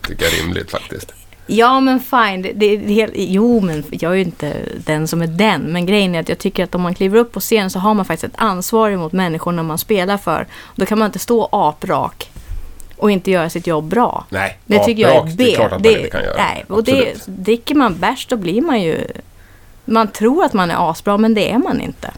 tycker 0.08 0.24
jag 0.24 0.34
är 0.34 0.36
rimligt 0.42 0.70
faktiskt. 0.70 1.12
Ja, 1.46 1.80
men 1.80 2.00
fine. 2.00 2.42
Det, 2.42 2.52
det, 2.52 2.76
det 2.76 3.10
jo, 3.16 3.60
men 3.60 3.84
jag 3.90 4.12
är 4.12 4.16
ju 4.16 4.22
inte 4.22 4.56
den 4.84 5.08
som 5.08 5.22
är 5.22 5.26
den. 5.26 5.60
Men 5.62 5.86
grejen 5.86 6.14
är 6.14 6.20
att 6.20 6.28
jag 6.28 6.38
tycker 6.38 6.64
att 6.64 6.74
om 6.74 6.80
man 6.82 6.94
kliver 6.94 7.18
upp 7.18 7.32
på 7.32 7.40
scen 7.40 7.70
så 7.70 7.78
har 7.78 7.94
man 7.94 8.04
faktiskt 8.04 8.34
ett 8.34 8.40
ansvar 8.40 8.96
mot 8.96 9.12
människorna 9.12 9.62
man 9.62 9.78
spelar 9.78 10.16
för. 10.18 10.46
Då 10.76 10.86
kan 10.86 10.98
man 10.98 11.06
inte 11.06 11.18
stå 11.18 11.48
aprak 11.52 12.30
och 13.00 13.10
inte 13.10 13.30
göra 13.30 13.50
sitt 13.50 13.66
jobb 13.66 13.84
bra. 13.84 14.24
Nej, 14.28 14.58
Det 14.66 14.84
tycker 14.84 15.02
jag 15.02 15.16
är 15.16 15.22
B. 15.22 15.32
Det 15.36 15.52
är 15.52 15.56
klart 15.56 15.72
att 15.72 15.82
man 15.82 15.92
inte 15.92 16.10
kan 16.10 16.22
göra. 16.22 16.36
Nej, 16.36 16.64
och 16.68 16.84
det, 16.84 17.26
dricker 17.26 17.74
man 17.74 17.98
bärs 17.98 18.26
då 18.26 18.36
blir 18.36 18.62
man 18.62 18.82
ju... 18.82 19.06
Man 19.84 20.08
tror 20.08 20.44
att 20.44 20.52
man 20.52 20.70
är 20.70 20.90
asbra, 20.90 21.16
men 21.18 21.34
det 21.34 21.50
är 21.50 21.58
man 21.58 21.80
inte. 21.80 22.10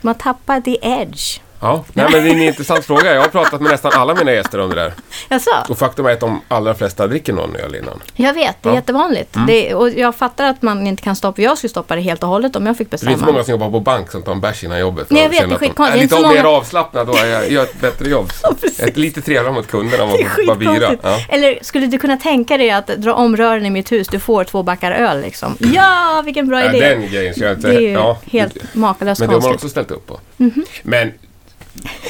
Man 0.00 0.14
tappar 0.14 0.60
the 0.60 0.78
edge. 0.82 1.40
Ja, 1.62 1.84
nej, 1.92 2.06
men 2.12 2.24
det 2.24 2.30
är 2.30 2.34
en 2.34 2.42
intressant 2.42 2.84
fråga. 2.84 3.14
Jag 3.14 3.20
har 3.20 3.28
pratat 3.28 3.60
med 3.60 3.70
nästan 3.72 3.92
alla 3.94 4.14
mina 4.14 4.32
gäster 4.32 4.60
om 4.60 4.68
det 4.68 4.74
där. 4.76 4.92
Jaså? 5.28 5.50
Och 5.68 5.78
faktum 5.78 6.06
är 6.06 6.10
att 6.12 6.20
de 6.20 6.40
allra 6.48 6.74
flesta 6.74 7.06
dricker 7.06 7.32
någon 7.32 7.56
öl 7.56 7.74
innan. 7.74 8.00
Jag 8.14 8.34
vet, 8.34 8.34
det 8.34 8.44
är 8.44 8.52
Ja. 8.62 8.68
Mm. 8.70 8.74
jättevanligt. 8.74 9.36
Det, 9.46 9.74
och 9.74 9.90
jag 9.90 10.14
fattar 10.16 10.44
att 10.44 10.62
man 10.62 10.86
inte 10.86 11.02
kan 11.02 11.16
stoppa. 11.16 11.42
Jag 11.42 11.58
skulle 11.58 11.68
stoppa 11.70 11.94
det 11.96 12.00
helt 12.00 12.22
och 12.22 12.28
hållet 12.28 12.56
om 12.56 12.66
jag 12.66 12.76
fick 12.76 12.86
Det 12.86 12.90
bestämma. 12.90 13.10
finns 13.16 13.26
många 13.26 13.44
som 13.44 13.50
jobbar 13.52 13.70
på 13.70 13.80
bank 13.80 14.10
som 14.10 14.22
tar 14.22 14.32
en 14.32 14.40
bärs 14.40 14.64
innan 14.64 14.78
jobbet. 14.80 15.06
Nej, 15.10 15.22
jag 15.22 15.28
vet, 15.28 15.48
det 15.48 15.54
är 15.54 15.58
skitkonstigt. 15.58 15.80
är 15.94 15.98
är 15.98 16.02
inte 16.02 16.16
lite 16.16 16.28
så 16.28 16.34
mer 16.34 16.42
många- 16.44 16.56
avslappnad 16.56 17.06
då. 17.06 17.16
Jag 17.16 17.50
gör 17.50 17.62
ett 17.62 17.80
bättre 17.80 18.10
jobb. 18.10 18.30
precis. 18.60 18.80
Ett 18.80 18.96
lite 18.96 19.22
trevligare 19.22 19.52
mot 19.54 19.66
kunderna 19.70 20.02
om 20.04 20.08
man 20.10 20.18
är 20.18 20.46
bara 20.46 20.56
bira. 20.56 20.96
Ja. 21.02 21.18
Eller 21.28 21.58
skulle 21.62 21.86
du 21.86 21.98
kunna 21.98 22.16
tänka 22.16 22.56
dig 22.56 22.70
att 22.70 22.86
dra 22.86 23.14
om 23.14 23.36
rören 23.36 23.66
i 23.66 23.70
mitt 23.70 23.92
hus? 23.92 24.08
Du 24.08 24.18
får 24.18 24.44
två 24.44 24.62
backar 24.62 24.92
öl 24.92 25.20
liksom. 25.20 25.56
Ja, 25.58 26.22
vilken 26.24 26.48
bra 26.48 26.60
Ja, 26.64 26.68
idé. 26.74 26.88
den 26.88 27.10
grejen 27.10 27.34
ska 27.34 27.44
jag 27.44 27.52
inte... 27.56 27.68
det 27.68 27.74
är 27.76 27.80
ju 27.80 27.90
ja, 27.92 28.18
helt 28.32 28.74
makalöst 28.74 29.20
Men 29.20 29.28
det 29.28 29.34
har 29.34 29.40
man 29.40 29.50
konstigt. 29.50 29.54
också 29.64 29.68
ställt 29.68 29.90
upp 29.90 30.06
på. 30.06 30.20
Mhm. 30.36 30.64
Men 30.82 31.12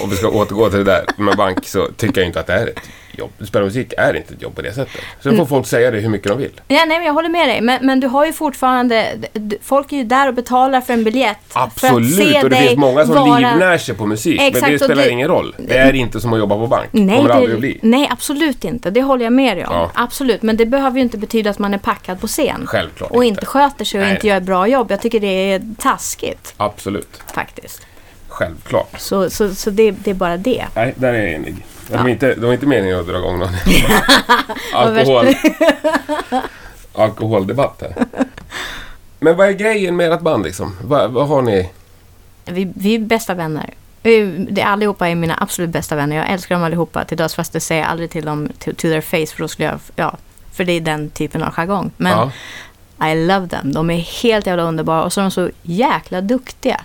om 0.03 0.11
vi 0.11 0.17
ska 0.17 0.29
återgå 0.29 0.69
till 0.71 0.79
det 0.79 0.85
där 0.85 1.05
med 1.17 1.37
bank 1.37 1.67
så 1.67 1.89
tycker 1.97 2.21
jag 2.21 2.29
inte 2.29 2.41
att 2.41 2.47
det 2.47 2.53
är 2.53 2.67
ett 2.67 2.79
jobb. 3.19 3.31
Spela 3.49 3.65
musik 3.65 3.93
är 3.99 4.15
inte 4.17 4.35
ett 4.35 4.43
jobb 4.43 4.55
på 4.57 4.63
det 4.63 4.73
sättet. 4.75 4.95
Sen 5.23 5.33
Mm. 5.33 5.47
får 5.47 5.57
folk 5.57 5.67
säga 5.67 5.91
det 5.91 5.99
hur 6.01 6.09
mycket 6.09 6.29
de 6.29 6.39
vill. 6.39 6.61
Ja, 6.69 6.85
nej, 6.85 6.87
men 6.99 7.05
jag 7.05 7.13
håller 7.15 7.29
med 7.29 7.49
dig. 7.49 7.61
Men, 7.61 7.87
men 7.87 8.01
du 8.01 8.07
har 8.07 8.27
ju 8.27 8.33
fortfarande... 8.33 9.07
Folk 9.63 9.93
är 9.93 9.97
ju 9.97 10.05
där 10.05 10.29
och 10.29 10.35
betalar 10.35 10.81
för 10.81 10.93
en 10.93 11.05
biljett. 11.05 11.37
För 11.49 11.61
att 11.61 11.67
Absolut! 11.67 12.15
se 12.17 12.43
Och 12.43 12.51
det 12.51 12.57
dig 12.57 12.67
finns 12.69 12.79
många 12.79 13.07
som 13.07 13.15
vara... 13.15 13.39
livnär 13.39 13.79
sig 13.79 13.95
på 13.95 14.07
musik. 14.07 14.37
men 14.41 14.47
Exakt, 14.49 14.67
det 14.67 14.75
och 14.75 14.81
spelar 14.81 15.03
det- 15.03 15.11
ingen 15.11 15.29
roll. 15.29 15.55
Det 15.59 15.77
är 15.79 15.93
inte 15.93 16.21
som 16.21 16.33
att 16.33 16.39
jobba 16.39 16.57
på 16.57 16.67
bank. 16.67 16.89
Nej, 16.93 17.17
Kommer 17.17 17.29
det, 17.29 17.35
aldrig 17.35 17.55
att 17.55 17.61
bli. 17.61 17.79
nej, 17.83 18.09
absolut 18.11 18.65
inte. 18.65 18.91
Det 18.91 19.03
håller 19.03 19.25
jag 19.25 19.33
med 19.33 19.57
dig 19.57 19.67
om. 19.67 19.75
Ja. 19.75 19.91
Absolut. 19.95 20.43
Men 20.43 20.57
det 20.57 20.67
behöver 20.67 20.97
ju 20.97 21.03
inte 21.03 21.19
betyda 21.19 21.51
att 21.51 21.59
man 21.59 21.75
är 21.75 21.79
packad 21.79 22.21
på 22.21 22.27
scen. 22.27 22.63
Självklart 22.67 23.11
Och 23.11 23.25
inte 23.25 23.47
sköter 23.47 23.85
sig 23.85 24.01
och 24.01 24.07
Nej, 24.07 24.15
inte 24.15 24.27
gör 24.27 24.37
ett 24.37 24.43
bra 24.43 24.67
jobb. 24.67 24.91
Jag 24.91 25.01
tycker 25.01 25.21
det 25.21 25.53
är 25.53 25.63
taskigt 25.79 26.55
Absolut. 26.57 27.21
faktiskt. 27.35 27.87
Självklart. 28.47 29.01
Så, 29.01 29.31
så, 29.31 29.55
så 29.55 29.71
det, 29.71 29.91
det 29.91 30.11
är 30.11 30.15
bara 30.15 30.37
det. 30.37 30.67
Nej, 30.75 30.95
där 30.97 31.13
är 31.13 31.23
jag 31.23 31.33
enig. 31.33 31.67
Det 31.89 31.97
var, 31.97 32.05
Ja. 32.05 32.11
inte, 32.11 32.35
det 32.35 32.47
var 32.47 32.53
inte 32.53 32.67
meningen 32.67 33.01
att 33.01 33.07
dra 33.07 33.19
igång 33.19 33.39
någon 33.39 33.49
alkohol, 34.75 35.27
alkoholdebatt 36.95 37.81
här. 37.83 37.95
Men 39.21 39.37
vad 39.37 39.49
är 39.49 39.53
grejen 39.53 39.97
med 39.97 40.13
ert 40.13 40.21
band 40.21 40.45
liksom? 40.45 40.77
Vad, 40.85 41.11
vad 41.11 41.29
har 41.29 41.43
ni? 41.43 41.71
Vi, 42.45 42.73
vi 42.77 42.95
är 42.95 42.99
bästa 42.99 43.35
vänner. 43.35 43.75
Det 44.51 44.63
allihopa 44.63 45.09
är 45.09 45.15
mina 45.15 45.37
absolut 45.41 45.71
bästa 45.71 45.97
vänner. 45.97 46.17
Jag 46.17 46.31
älskar 46.31 46.55
dem 46.55 46.65
allihopa 46.65 47.05
till 47.05 47.17
döds. 47.17 47.35
Fast 47.35 47.53
det 47.53 47.61
säger 47.61 47.83
jag 47.83 47.91
aldrig 47.91 48.11
till 48.11 48.25
dem 48.25 48.49
to, 48.59 48.71
to 48.71 48.75
their 48.83 49.01
face. 49.01 49.27
För 49.35 49.39
då 49.43 49.49
skulle 49.49 49.69
jag... 49.69 49.79
Ja, 49.97 50.17
för 50.53 50.65
det 50.65 50.73
är 50.73 50.81
den 50.81 51.11
typen 51.11 51.43
av 51.43 51.53
jargong. 51.53 51.91
Men 51.97 52.31
ja, 52.99 53.09
I 53.09 53.27
love 53.27 53.49
them. 53.49 53.73
De 53.73 53.91
är 53.91 53.99
helt 54.23 54.47
jävla 54.47 54.63
underbara. 54.63 55.03
Och 55.05 55.13
så 55.13 55.21
är 55.21 55.23
de 55.23 55.31
så 55.31 55.51
jäkla 55.63 56.21
duktiga. 56.21 56.81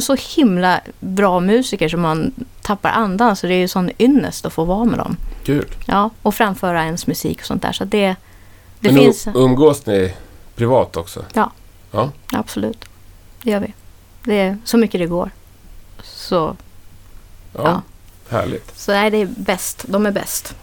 De 0.00 0.04
så 0.04 0.16
himla 0.40 0.80
bra 1.00 1.40
musiker 1.40 1.88
som 1.88 2.00
man 2.00 2.32
tappar 2.62 2.90
andan. 2.90 3.36
Så 3.36 3.46
det 3.46 3.54
är 3.54 3.58
ju 3.58 3.68
sån 3.68 3.90
ynnest 3.98 4.46
att 4.46 4.52
få 4.52 4.64
vara 4.64 4.84
med 4.84 4.98
dem. 4.98 5.16
kul. 5.44 5.66
Ja, 5.86 6.10
och 6.22 6.34
framföra 6.34 6.84
ens 6.84 7.06
musik 7.06 7.40
och 7.40 7.46
sånt 7.46 7.62
där. 7.62 7.72
Så 7.72 7.84
det, 7.84 8.16
det 8.80 8.92
Men 8.92 8.94
finns... 9.02 9.26
um- 9.26 9.32
umgås 9.36 9.86
ni 9.86 10.14
privat 10.56 10.96
också? 10.96 11.24
Absolut. 12.32 12.84
Det 13.42 13.50
gör 13.50 13.60
vi. 13.60 13.74
Det 14.24 14.38
är 14.40 14.58
så 14.64 14.76
mycket 14.78 15.00
det 15.00 15.06
går. 15.06 15.30
Så, 16.02 16.56
Ja, 17.54 17.60
Ja. 17.64 17.82
härligt. 18.38 18.78
så 18.78 18.92
nej, 18.92 19.10
det 19.10 19.16
är 19.16 19.26
bäst. 19.36 19.84
De 19.88 20.06
är 20.06 20.10
bäst. 20.12 20.54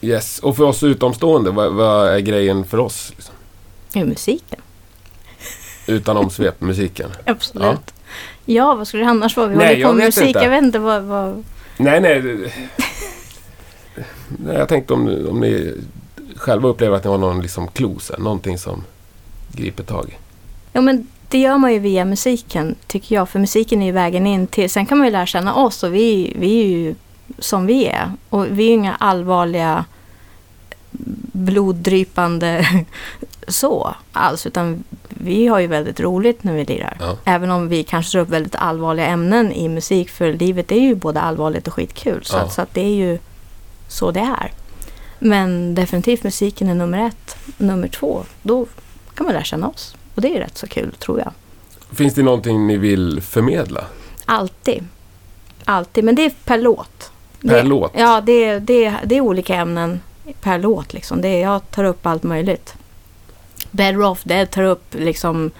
Yes. 0.00 0.38
Och 0.38 0.56
för 0.56 0.64
oss 0.64 0.82
utomstående, 0.82 1.50
vad, 1.50 1.72
vad 1.72 2.08
är 2.08 2.18
grejen 2.18 2.64
för 2.64 2.78
oss? 2.78 3.12
Liksom? 3.16 3.34
Musiken. 4.08 4.60
Utan 5.86 6.16
omsvep 6.16 6.60
musiken. 6.60 7.10
Absolut. 7.26 7.64
Ja. 7.66 7.92
Vad 8.46 8.88
skulle 8.88 9.02
det 9.02 9.10
annars 9.10 9.36
vara? 9.36 9.46
Vi 9.46 9.56
Nej, 9.56 9.82
håller 9.82 9.86
på 9.86 9.92
med 9.92 10.06
musik. 10.06 10.26
inte. 10.26 10.38
Jag 10.38 10.50
vet 10.50 10.62
inte 10.62 10.78
vad... 10.78 11.02
vad... 11.02 11.44
Nej, 11.76 12.00
nej. 12.00 12.22
nej 14.26 14.56
jag 14.56 14.68
tänkte 14.68 14.92
om, 14.92 15.26
om 15.30 15.40
ni 15.40 15.74
själva 16.36 16.68
upplever 16.68 16.96
att 16.96 17.04
ni 17.04 17.10
har 17.10 17.18
någon 17.18 17.42
liksom 17.42 17.68
klo 17.68 17.98
sen, 17.98 18.22
Någonting 18.22 18.58
som 18.58 18.84
griper 19.52 19.82
tag. 19.82 20.18
Ja, 20.72 20.80
men 20.80 21.06
det 21.28 21.38
gör 21.38 21.58
man 21.58 21.72
ju 21.72 21.78
via 21.78 22.04
musiken, 22.04 22.74
tycker 22.86 23.14
jag. 23.14 23.28
För 23.28 23.38
musiken 23.38 23.82
är 23.82 23.86
ju 23.86 23.92
vägen 23.92 24.26
in 24.26 24.46
till... 24.46 24.70
Sen 24.70 24.86
kan 24.86 24.98
man 24.98 25.06
ju 25.06 25.12
lära 25.12 25.26
känna 25.26 25.54
oss 25.54 25.82
och 25.82 25.94
vi, 25.94 26.32
vi 26.38 26.60
är 26.60 26.66
ju 26.66 26.94
som 27.38 27.66
vi 27.66 27.86
är. 27.86 28.12
Och 28.28 28.46
vi 28.46 28.62
är 28.64 28.68
ju 28.68 28.74
inga 28.74 28.94
allvarliga 28.94 29.84
bloddrypande 31.32 32.66
så 33.48 33.94
alls. 34.12 34.46
Utan 34.46 34.84
vi 35.08 35.46
har 35.46 35.58
ju 35.58 35.66
väldigt 35.66 36.00
roligt 36.00 36.44
när 36.44 36.52
vi 36.54 36.64
lirar. 36.64 36.96
Ja. 37.00 37.16
Även 37.24 37.50
om 37.50 37.68
vi 37.68 37.84
kanske 37.84 38.12
tar 38.12 38.18
upp 38.18 38.28
väldigt 38.28 38.54
allvarliga 38.54 39.06
ämnen 39.06 39.52
i 39.52 39.68
musik. 39.68 40.10
För 40.10 40.32
livet 40.32 40.72
är 40.72 40.80
ju 40.80 40.94
både 40.94 41.20
allvarligt 41.20 41.66
och 41.68 41.74
skitkul. 41.74 42.24
Så, 42.24 42.36
Ja. 42.36 42.40
att, 42.42 42.52
så 42.52 42.62
att 42.62 42.74
det 42.74 42.80
är 42.80 42.94
ju 42.94 43.18
så 43.88 44.10
det 44.10 44.20
är. 44.20 44.52
Men 45.18 45.74
definitivt 45.74 46.22
musiken 46.22 46.68
är 46.68 46.74
nummer 46.74 47.06
ett. 47.06 47.36
Nummer 47.56 47.88
två, 47.88 48.24
då 48.42 48.66
kan 49.14 49.26
man 49.26 49.34
lära 49.34 49.44
känna 49.44 49.68
oss. 49.68 49.96
Och 50.14 50.22
det 50.22 50.36
är 50.36 50.40
rätt 50.40 50.58
så 50.58 50.66
kul, 50.66 50.92
tror 50.98 51.18
jag. 51.18 51.32
Finns 51.96 52.14
det 52.14 52.22
någonting 52.22 52.66
ni 52.66 52.76
vill 52.76 53.20
förmedla? 53.20 53.84
Alltid. 54.24 54.84
Alltid. 55.64 56.04
Men 56.04 56.14
det 56.14 56.24
är 56.24 56.32
per 56.44 56.58
låt. 56.58 57.10
Per 57.40 57.48
det, 57.48 57.62
låt? 57.62 57.92
Ja, 57.96 58.20
det, 58.20 58.58
det, 58.58 58.94
det 59.04 59.16
är 59.16 59.20
olika 59.20 59.54
ämnen 59.54 60.00
per 60.40 60.58
låt. 60.58 60.92
Liksom. 60.92 61.20
Det 61.20 61.28
är, 61.28 61.42
jag 61.42 61.70
tar 61.70 61.84
upp 61.84 62.06
allt 62.06 62.22
möjligt. 62.22 62.74
Better 63.70 64.02
off 64.02 64.22
dead 64.24 64.50
tar 64.50 64.62
upp 64.62 64.84
liksom 64.90 65.50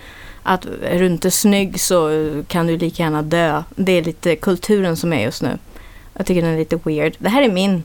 att 0.43 0.67
är 0.85 0.99
du 0.99 1.07
inte 1.07 1.31
snygg 1.31 1.81
så 1.81 2.11
kan 2.49 2.67
du 2.67 2.77
lika 2.77 3.03
gärna 3.03 3.23
dö. 3.23 3.63
Det 3.77 3.93
är 3.93 4.03
lite 4.03 4.37
kulturen 4.37 4.97
som 4.97 5.13
är 5.13 5.23
just 5.23 5.43
nu. 5.43 5.59
Jag 6.17 6.27
tycker 6.27 6.43
den 6.43 6.55
är 6.55 6.59
lite 6.59 6.79
weird. 6.85 7.15
Det 7.19 7.29
här 7.29 7.43
är 7.43 7.51
min 7.53 7.83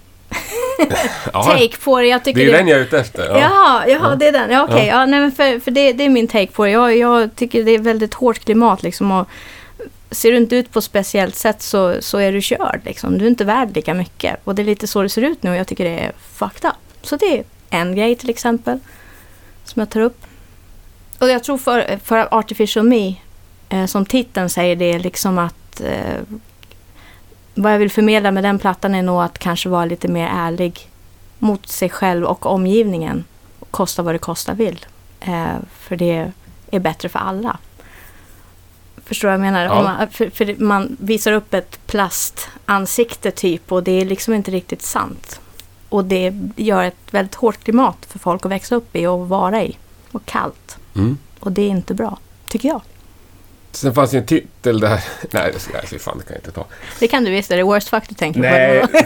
Ja, 1.33 1.43
take 1.43 1.77
på 1.83 1.99
det. 1.99 2.07
Jag 2.07 2.23
tycker 2.23 2.39
det 2.39 2.45
är 2.45 2.51
ju 2.51 2.57
den 2.57 2.67
jag 2.67 2.79
är 2.79 2.83
ute 2.83 2.99
efter. 2.99 3.25
Ja. 3.29 3.37
Ja, 3.39 3.83
ja, 3.87 3.99
Ja. 4.03 4.15
det 4.15 4.27
är 4.27 4.31
den. 4.31 4.51
Ja, 4.51 4.63
okej. 4.69 4.87
Ja. 4.87 5.05
nej, 5.05 5.19
men 5.19 5.31
för, 5.31 5.59
för 5.59 5.71
det, 5.71 5.93
det 5.93 6.05
är 6.05 6.09
min 6.09 6.27
take 6.27 6.47
på 6.51 6.65
det. 6.65 6.71
Jag, 6.71 6.97
jag 6.97 7.35
tycker 7.35 7.63
det 7.63 7.71
är 7.71 7.79
väldigt 7.79 8.13
hårt 8.13 8.39
klimat 8.39 8.83
liksom. 8.83 9.11
Och 9.11 9.27
ser 10.17 10.31
du 10.31 10.37
inte 10.37 10.55
ut 10.55 10.71
på 10.71 10.79
ett 10.79 10.85
speciellt 10.85 11.35
sätt 11.35 11.61
så, 11.61 12.01
så 12.01 12.17
är 12.17 12.31
du 12.31 12.41
körd 12.41 12.81
liksom. 12.85 13.17
Du 13.17 13.25
är 13.25 13.29
inte 13.29 13.45
värd 13.45 13.75
lika 13.75 13.93
mycket. 13.93 14.35
Och 14.43 14.55
det 14.55 14.61
är 14.61 14.65
lite 14.65 14.87
så 14.87 15.01
det 15.01 15.09
ser 15.09 15.21
ut 15.21 15.43
nu 15.43 15.49
och 15.49 15.55
jag 15.55 15.67
tycker 15.67 15.85
det 15.85 15.99
är 15.99 16.11
fucked 16.33 16.69
up. 16.69 17.05
Så 17.05 17.15
det 17.15 17.37
är 17.37 17.43
en 17.69 17.95
grej 17.95 18.15
till 18.15 18.29
exempel. 18.29 18.79
Som 19.63 19.79
jag 19.79 19.89
tar 19.89 19.99
upp. 19.99 20.25
Och 21.19 21.29
jag 21.29 21.43
tror 21.43 21.57
för, 21.57 21.97
för 22.03 22.27
Artificial 22.31 22.85
Me, 22.85 23.15
eh, 23.69 23.85
som 23.85 24.05
titeln 24.05 24.49
säger, 24.49 24.75
det 24.75 24.85
är 24.85 24.99
liksom 24.99 25.37
att 25.37 25.81
eh, 25.81 26.21
vad 27.53 27.73
jag 27.73 27.79
vill 27.79 27.91
förmedla 27.91 28.31
med 28.31 28.43
den 28.43 28.59
plattan 28.59 28.95
är 28.95 29.03
nog 29.03 29.21
att 29.21 29.39
kanske 29.39 29.69
vara 29.69 29.85
lite 29.85 30.07
mer 30.07 30.27
ärlig 30.33 30.89
mot 31.39 31.67
sig 31.67 31.89
själv 31.89 32.25
och 32.25 32.45
omgivningen. 32.45 33.23
Kosta 33.71 34.01
vad 34.01 34.15
det 34.15 34.19
kosta 34.19 34.53
vill. 34.53 34.85
Eh, 35.19 35.55
för 35.79 35.95
det 35.95 36.31
är 36.71 36.79
bättre 36.79 37.09
för 37.09 37.19
alla. 37.19 37.57
Förstår 39.07 39.27
du 39.27 39.37
vad 39.37 39.45
jag 39.45 39.53
menar? 39.53 39.65
Ja. 39.65 39.71
Om 39.77 39.83
Man, 39.83 40.09
för, 40.09 40.29
för 40.29 40.55
man 40.63 40.97
visar 40.99 41.31
upp 41.31 41.53
ett 41.53 41.79
plastansikte 41.87 43.31
typ 43.31 43.71
och 43.71 43.83
det 43.83 44.01
är 44.01 44.05
liksom 44.05 44.33
inte 44.33 44.51
riktigt 44.51 44.81
sant. 44.81 45.39
Och 45.89 46.05
det 46.05 46.33
gör 46.55 46.83
ett 46.83 46.95
väldigt 47.11 47.35
hårt 47.35 47.63
klimat 47.63 47.97
för 48.09 48.19
folk 48.19 48.45
att 48.45 48.51
växa 48.51 48.75
upp 48.75 48.95
i 48.95 49.05
och 49.07 49.29
vara 49.29 49.63
i. 49.63 49.77
Och 50.11 50.25
kallt. 50.25 50.77
Mm. 50.95 51.17
Och 51.39 51.51
det 51.51 51.61
är 51.61 51.69
inte 51.69 51.93
bra, 51.93 52.17
tycker 52.47 52.69
jag. 52.69 52.81
Sen 53.71 53.93
fanns 53.93 54.13
ju 54.13 54.17
en 54.17 54.25
titel 54.25 54.79
där... 54.79 55.03
Nej, 55.31 55.51
det 55.53 55.59
ska, 55.59 55.73
nej, 55.73 55.87
fy 55.87 55.99
fan, 55.99 56.17
det 56.17 56.23
kan 56.23 56.33
jag 56.33 56.39
inte 56.39 56.51
ta. 56.51 56.65
Det 56.99 57.07
kan 57.07 57.23
du 57.23 57.31
visst, 57.31 57.51
är 57.51 57.57
det 57.57 57.63
worst 57.63 57.89
fuck 57.89 58.03
du 58.09 58.15
tänker 58.15 58.39
Nej. 58.39 58.81
på? 58.87 58.87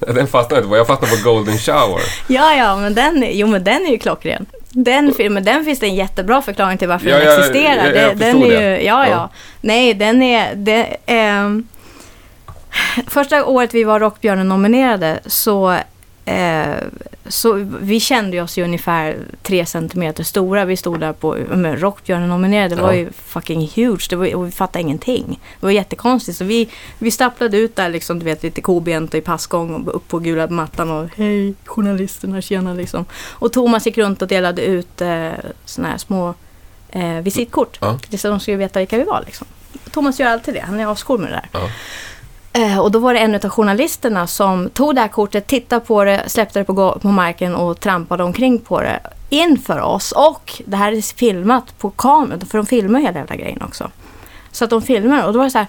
Den 0.12 0.26
fastnade 0.26 0.60
inte 0.60 0.68
på. 0.68 0.76
Jag 0.76 0.86
fastnade 0.86 1.16
på 1.16 1.30
Golden 1.30 1.58
Shower. 1.58 2.00
Ja, 2.28 2.54
ja, 2.54 2.76
men 2.76 2.94
den, 2.94 3.22
är- 3.22 3.32
jo, 3.32 3.46
men 3.46 3.64
den 3.64 3.86
är 3.86 3.90
ju 3.90 3.98
klockren. 3.98 4.46
Den 4.72 5.14
filmen, 5.14 5.44
den 5.44 5.64
finns 5.64 5.78
det 5.78 5.86
en 5.86 5.94
jättebra 5.94 6.42
förklaring 6.42 6.78
till 6.78 6.88
varför 6.88 7.06
Ja, 7.08 7.16
den 7.16 7.24
jag- 7.26 7.38
existerar. 7.38 7.76
jag- 7.86 7.96
jag 7.96 8.16
Det- 8.18 8.24
den 8.24 8.42
är 8.42 8.76
ju, 8.78 8.84
ja, 8.86 9.08
ja. 9.08 9.28
Nej, 9.60 9.94
den 9.94 10.22
är... 10.22 10.54
Det, 10.54 10.96
ehm, 11.06 11.66
första 13.06 13.44
året 13.44 13.74
vi 13.74 13.84
var 13.84 14.00
Rockbjörnen 14.00 14.48
nominerade 14.48 15.20
så, 15.26 15.76
eh, 16.30 16.76
så 17.28 17.52
vi 17.80 18.00
kände 18.00 18.40
oss 18.42 18.58
ju 18.58 18.64
ungefär 18.64 19.16
tre 19.42 19.66
centimeter 19.66 20.24
stora. 20.24 20.64
Vi 20.64 20.76
stod 20.76 21.00
där 21.00 21.12
på 21.12 21.36
men 21.48 21.76
Rockbjörnen 21.80 22.28
nominerade. 22.28 22.74
Det 22.74 22.82
var 22.82 22.92
Ja. 22.92 22.98
ju 22.98 23.12
fucking 23.12 23.70
huge. 23.74 24.06
Det 24.10 24.16
var, 24.16 24.34
och 24.34 24.46
vi 24.46 24.50
fattade 24.50 24.80
ingenting. 24.82 25.40
Det 25.60 25.66
var 25.66 25.70
jättekonstigt. 25.72 26.38
Så 26.38 26.44
vi, 26.44 26.68
vi 26.98 27.10
stapplade 27.10 27.56
ut 27.58 27.76
där 27.76 27.88
liksom, 27.88 28.18
du 28.18 28.24
vet, 28.24 28.42
lite 28.42 28.60
kobent 28.60 29.14
och 29.14 29.18
i 29.18 29.20
passgång 29.20 29.74
och 29.74 29.96
upp 29.96 30.08
på 30.08 30.18
gula 30.18 30.46
mattan 30.46 30.90
och 30.90 31.08
hej 31.16 31.54
journalisterna, 31.64 32.40
tjena 32.42 32.74
liksom. 32.74 33.04
Och 33.28 33.52
Thomas 33.52 33.86
gick 33.86 33.98
runt 33.98 34.22
och 34.22 34.28
delade 34.28 34.62
ut 34.62 35.00
eh, 35.00 35.30
såna 35.64 35.88
här 35.88 35.98
små 35.98 36.34
eh, 36.90 37.14
visitkort. 37.22 37.78
Ja. 37.80 37.98
Så 38.18 38.28
de 38.28 38.40
skulle 38.40 38.56
veta 38.56 38.78
vilka 38.78 38.98
vi 38.98 39.04
var 39.04 39.22
liksom. 39.26 39.46
Thomas 39.90 40.20
gör 40.20 40.28
alltid 40.28 40.54
det. 40.54 40.60
Han 40.60 40.80
är 40.80 40.92
ascool 40.92 41.20
med 41.20 41.28
det 41.30 41.34
där. 41.34 41.48
Ja. 41.60 41.68
Eh, 42.52 42.78
och 42.78 42.90
då 42.90 42.98
var 42.98 43.14
det 43.14 43.20
en 43.20 43.34
av 43.34 43.48
journalisterna 43.48 44.26
som 44.26 44.70
tog 44.70 44.94
det 44.94 45.00
här 45.00 45.08
kortet, 45.08 45.46
tittade 45.46 45.84
på 45.84 46.04
det, 46.04 46.24
släppte 46.26 46.58
det 46.58 46.64
på, 46.64 46.98
på 47.02 47.08
marken 47.08 47.54
och 47.54 47.80
trampade 47.80 48.24
omkring 48.24 48.58
på 48.58 48.80
det 48.80 49.00
inför 49.28 49.80
oss. 49.80 50.12
Och 50.12 50.62
det 50.66 50.76
här 50.76 50.92
är 50.92 51.16
filmat 51.16 51.78
på 51.78 51.90
kameran, 51.90 52.40
för 52.40 52.58
de 52.58 52.66
filmar 52.66 53.00
hela 53.00 53.18
jävla 53.18 53.36
grejen 53.36 53.62
också. 53.62 53.90
Så 54.52 54.64
att 54.64 54.70
de 54.70 54.82
filmar 54.82 55.26
och 55.26 55.32
då 55.32 55.38
var 55.38 55.44
det 55.44 55.50
så 55.50 55.58
här, 55.58 55.68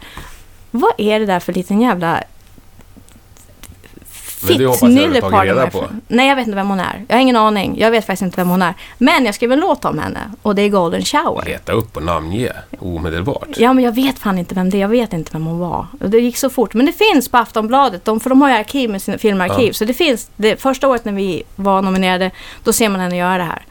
vad 0.71 0.91
är 0.97 1.19
det 1.19 1.25
där 1.25 1.39
för 1.39 1.53
liten 1.53 1.81
jävla 1.81 2.23
men 4.47 4.57
det 4.57 4.65
hoppas 4.65 4.81
jag 4.81 5.13
du 5.13 5.21
har 5.21 5.31
tagit 5.31 5.51
reda 5.51 5.69
på. 5.69 5.85
Nej, 6.07 6.27
jag 6.27 6.35
vet 6.35 6.47
inte 6.47 6.55
vem 6.55 6.69
hon 6.69 6.79
är. 6.79 7.05
Jag 7.07 7.15
har 7.15 7.21
ingen 7.21 7.35
aning. 7.35 7.75
Jag 7.79 7.91
vet 7.91 8.05
faktiskt 8.05 8.21
inte 8.21 8.37
vem 8.37 8.49
hon 8.49 8.61
är. 8.61 8.73
Men 8.97 9.25
jag 9.25 9.35
skrev 9.35 9.51
en 9.51 9.59
låt 9.59 9.85
om 9.85 9.99
henne 9.99 10.19
och 10.41 10.55
det 10.55 10.61
är 10.61 10.69
Golden 10.69 11.01
Shower. 11.01 11.45
Leta 11.45 11.71
upp 11.71 11.97
och 11.97 12.03
namnge 12.03 12.51
omedelbart. 12.79 13.47
Ja, 13.57 13.73
men 13.73 13.83
jag 13.83 13.95
vet 13.95 14.19
fan 14.19 14.37
inte 14.37 14.55
vem 14.55 14.69
det 14.69 14.77
är. 14.77 14.81
Jag 14.81 14.89
vet 14.89 15.13
inte 15.13 15.31
vem 15.33 15.45
hon 15.45 15.59
var. 15.59 15.87
Det 15.91 16.19
gick 16.19 16.37
så 16.37 16.49
fort. 16.49 16.73
Men 16.73 16.85
det 16.85 16.93
finns 16.93 17.29
på 17.29 17.37
Aftonbladet. 17.37 18.05
De, 18.05 18.19
för 18.19 18.29
de 18.29 18.41
har 18.41 18.49
ju 18.49 18.55
arkiv 18.55 18.89
med 18.89 19.01
sina 19.01 19.17
filmarkiv. 19.17 19.67
Ja. 19.67 19.73
Så 19.73 19.85
det 19.85 19.93
finns. 19.93 20.29
Det, 20.35 20.61
första 20.61 20.87
året 20.87 21.05
när 21.05 21.13
vi 21.13 21.43
var 21.55 21.81
nominerade, 21.81 22.31
då 22.63 22.73
ser 22.73 22.89
man 22.89 22.99
henne 22.99 23.17
göra 23.17 23.37
det 23.37 23.43
här. 23.43 23.65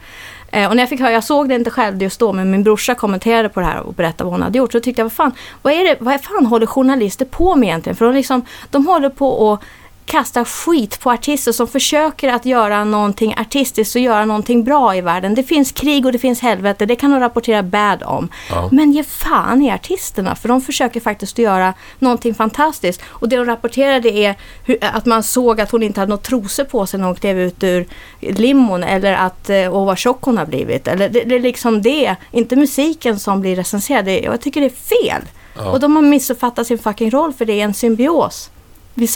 Eh, 0.51 0.69
och 0.69 0.75
när 0.75 0.83
jag 0.83 0.89
fick 0.89 0.99
höra, 0.99 1.11
jag 1.11 1.23
såg 1.23 1.49
det 1.49 1.55
inte 1.55 1.69
själv 1.69 2.01
just 2.01 2.19
då, 2.19 2.33
men 2.33 2.51
min 2.51 2.63
brorsa 2.63 2.95
kommenterade 2.95 3.49
på 3.49 3.59
det 3.59 3.65
här 3.65 3.79
och 3.79 3.93
berättade 3.93 4.23
vad 4.23 4.33
hon 4.33 4.41
hade 4.41 4.57
gjort. 4.57 4.71
Så 4.71 4.79
tyckte 4.79 5.01
jag, 5.01 5.05
vad 5.05 5.13
fan, 5.13 5.31
vad 5.61 5.73
är 5.73 5.83
det, 5.83 5.97
vad 5.99 6.21
fan 6.21 6.45
håller 6.45 6.65
journalister 6.65 7.25
på 7.25 7.55
med 7.55 7.67
egentligen? 7.67 7.95
För 7.95 8.05
de, 8.05 8.15
liksom, 8.15 8.45
de 8.69 8.87
håller 8.87 9.09
på 9.09 9.53
att 9.53 9.61
kasta 10.05 10.45
skit 10.45 10.99
på 10.99 11.11
artister 11.11 11.51
som 11.51 11.67
försöker 11.67 12.29
att 12.29 12.45
göra 12.45 12.83
någonting 12.83 13.33
artistiskt 13.37 13.95
och 13.95 14.01
göra 14.01 14.25
någonting 14.25 14.63
bra 14.63 14.95
i 14.95 15.01
världen. 15.01 15.35
Det 15.35 15.43
finns 15.43 15.71
krig 15.71 16.05
och 16.05 16.11
det 16.11 16.19
finns 16.19 16.39
helvete, 16.39 16.85
det 16.85 16.95
kan 16.95 17.11
de 17.11 17.19
rapportera 17.19 17.63
bad 17.63 18.03
om. 18.03 18.29
Ja. 18.49 18.69
Men 18.71 18.91
ge 18.91 19.03
fan 19.03 19.61
i 19.61 19.71
artisterna, 19.71 20.35
för 20.35 20.49
de 20.49 20.61
försöker 20.61 20.99
faktiskt 20.99 21.33
att 21.33 21.43
göra 21.43 21.73
någonting 21.99 22.35
fantastiskt. 22.35 23.01
Och 23.07 23.29
det 23.29 23.35
de 23.35 23.45
rapporterade 23.45 24.09
är 24.09 24.35
hur, 24.65 24.77
att 24.81 25.05
man 25.05 25.23
såg 25.23 25.61
att 25.61 25.71
hon 25.71 25.83
inte 25.83 25.99
hade 25.99 26.09
några 26.09 26.21
trosor 26.21 26.63
på 26.63 26.85
sig 26.85 26.99
när 26.99 27.07
hon 27.07 27.15
klev 27.15 27.39
ut 27.39 27.63
ur 27.63 27.87
limon 28.19 28.83
eller 28.83 29.13
att 29.13 29.49
eh, 29.49 29.67
och 29.67 29.85
vad 29.85 29.97
tjock 29.97 30.23
hon 30.23 30.37
har 30.37 30.45
blivit. 30.45 30.87
Eller 30.87 31.09
det, 31.09 31.23
det 31.23 31.35
är 31.35 31.39
liksom 31.39 31.81
det, 31.81 32.15
inte 32.31 32.55
musiken 32.55 33.19
som 33.19 33.41
blir 33.41 33.55
recenserad. 33.55 34.07
Jag 34.07 34.41
tycker 34.41 34.61
det 34.61 34.67
är 34.67 35.09
fel. 35.09 35.21
Ja. 35.55 35.71
Och 35.71 35.79
de 35.79 35.95
har 35.95 36.03
missuppfattat 36.03 36.67
sin 36.67 36.77
fucking 36.77 37.11
roll 37.11 37.33
för 37.33 37.45
det 37.45 37.53
är 37.53 37.63
en 37.63 37.73
symbios. 37.73 38.49
Vi 38.93 39.07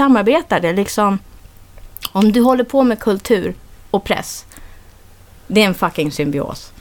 är 0.65 0.73
liksom... 0.73 1.19
Om 2.11 2.31
du 2.31 2.41
håller 2.41 2.63
på 2.63 2.83
med 2.83 2.99
kultur 2.99 3.55
och 3.91 4.03
press, 4.03 4.45
det 5.47 5.61
är 5.61 5.65
en 5.65 5.73
fucking 5.75 6.11
symbios. 6.11 6.71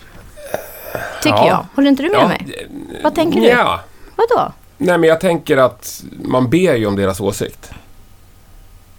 Tycker 1.22 1.36
Ja. 1.36 1.46
jag. 1.48 1.66
Håller 1.74 1.88
inte 1.88 2.02
du 2.02 2.08
med 2.10 2.18
Ja, 2.20 2.28
mig? 2.28 2.68
Vad 3.02 3.14
tänker 3.14 3.40
du? 3.40 3.46
Ja. 3.46 3.80
Vadå? 4.16 4.52
Nej, 4.78 4.98
men 4.98 5.08
jag 5.08 5.20
tänker 5.20 5.56
att 5.56 6.04
man 6.24 6.50
ber 6.50 6.74
ju 6.74 6.86
om 6.86 6.96
deras 6.96 7.20
åsikt. 7.20 7.70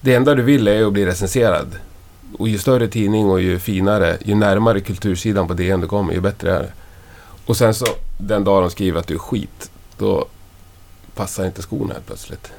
Det 0.01 0.15
enda 0.15 0.35
du 0.35 0.43
vill 0.43 0.67
är 0.67 0.85
att 0.87 0.93
bli 0.93 1.05
recenserad. 1.05 1.75
Och 2.37 2.47
ju 2.47 2.57
större 2.57 2.87
tidning 2.87 3.29
och 3.29 3.41
ju 3.41 3.59
finare, 3.59 4.17
ju 4.25 4.35
närmare 4.35 4.79
kultursidan 4.81 5.47
på 5.47 5.53
DN 5.53 5.81
du 5.81 5.87
kommer, 5.87 6.13
ju 6.13 6.19
bättre 6.21 6.55
är 6.55 6.59
det. 6.59 6.71
Och 7.45 7.57
sen 7.57 7.73
så, 7.73 7.85
den 8.17 8.43
dag 8.43 8.63
de 8.63 8.69
skriver 8.69 8.99
att 8.99 9.07
du 9.07 9.13
är 9.13 9.19
skit, 9.19 9.71
då 9.97 10.25
passar 11.15 11.45
inte 11.45 11.61
skorna 11.61 11.93
helt 11.93 12.05
plötsligt. 12.07 12.51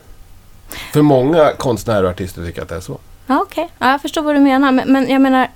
För 0.93 1.03
många 1.03 1.53
konstnärer 1.59 2.05
och 2.05 2.11
artister 2.11 2.47
tycker 2.47 2.63
att 2.63 2.69
det 2.69 2.77
är 2.77 2.81
så. 2.81 2.99
Ja, 3.27 3.41
okej. 3.43 3.69
Ja, 3.79 3.91
jag 3.91 4.03
förstår 4.03 4.23
vad 4.23 4.35
du 4.35 4.41
menar. 4.41 4.73
Men, 4.73 4.93
men 4.93 5.09
jag 5.11 5.21
menar... 5.21 5.49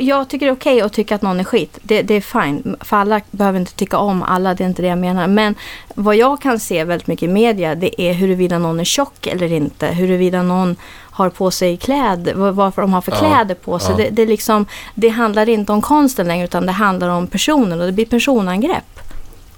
Jag 0.00 0.28
tycker 0.28 0.46
det 0.46 0.50
är 0.52 0.56
okej 0.56 0.80
att 0.80 0.92
tycka 0.92 1.14
att 1.14 1.22
någon 1.22 1.40
är 1.40 1.44
skit. 1.44 1.78
Det, 1.82 2.02
det 2.02 2.14
är 2.14 2.20
fine. 2.20 2.76
För 2.80 2.96
alla 2.96 3.20
behöver 3.30 3.60
inte 3.60 3.74
tycka 3.74 3.98
om 3.98 4.22
alla, 4.22 4.54
det 4.54 4.64
är 4.64 4.68
inte 4.68 4.82
det 4.82 4.88
jag 4.88 4.98
menar. 4.98 5.26
Men 5.26 5.54
vad 5.94 6.16
jag 6.16 6.40
kan 6.40 6.58
se 6.60 6.84
väldigt 6.84 7.06
mycket 7.06 7.28
i 7.28 7.32
media, 7.32 7.74
det 7.74 8.02
är 8.02 8.12
huruvida 8.12 8.58
någon 8.58 8.80
är 8.80 8.84
tjock 8.84 9.26
eller 9.26 9.52
inte. 9.52 9.86
Huruvida 9.86 10.42
någon 10.42 10.76
har 11.10 11.30
på 11.30 11.50
sig 11.50 11.76
kläder, 11.76 12.34
varför 12.34 12.82
de 12.82 12.92
har 12.92 13.00
för 13.00 13.12
Ja, 13.12 13.18
kläder 13.18 13.54
på 13.54 13.78
sig. 13.78 13.90
ja. 13.90 13.96
Det, 14.04 14.10
det, 14.10 14.26
liksom, 14.26 14.66
det 14.94 15.08
handlar 15.08 15.48
inte 15.48 15.72
om 15.72 15.82
konsten 15.82 16.28
längre, 16.28 16.44
utan 16.44 16.66
det 16.66 16.72
handlar 16.72 17.08
om 17.08 17.26
personen 17.26 17.80
och 17.80 17.86
det 17.86 17.92
blir 17.92 18.06
personangrepp. 18.06 19.01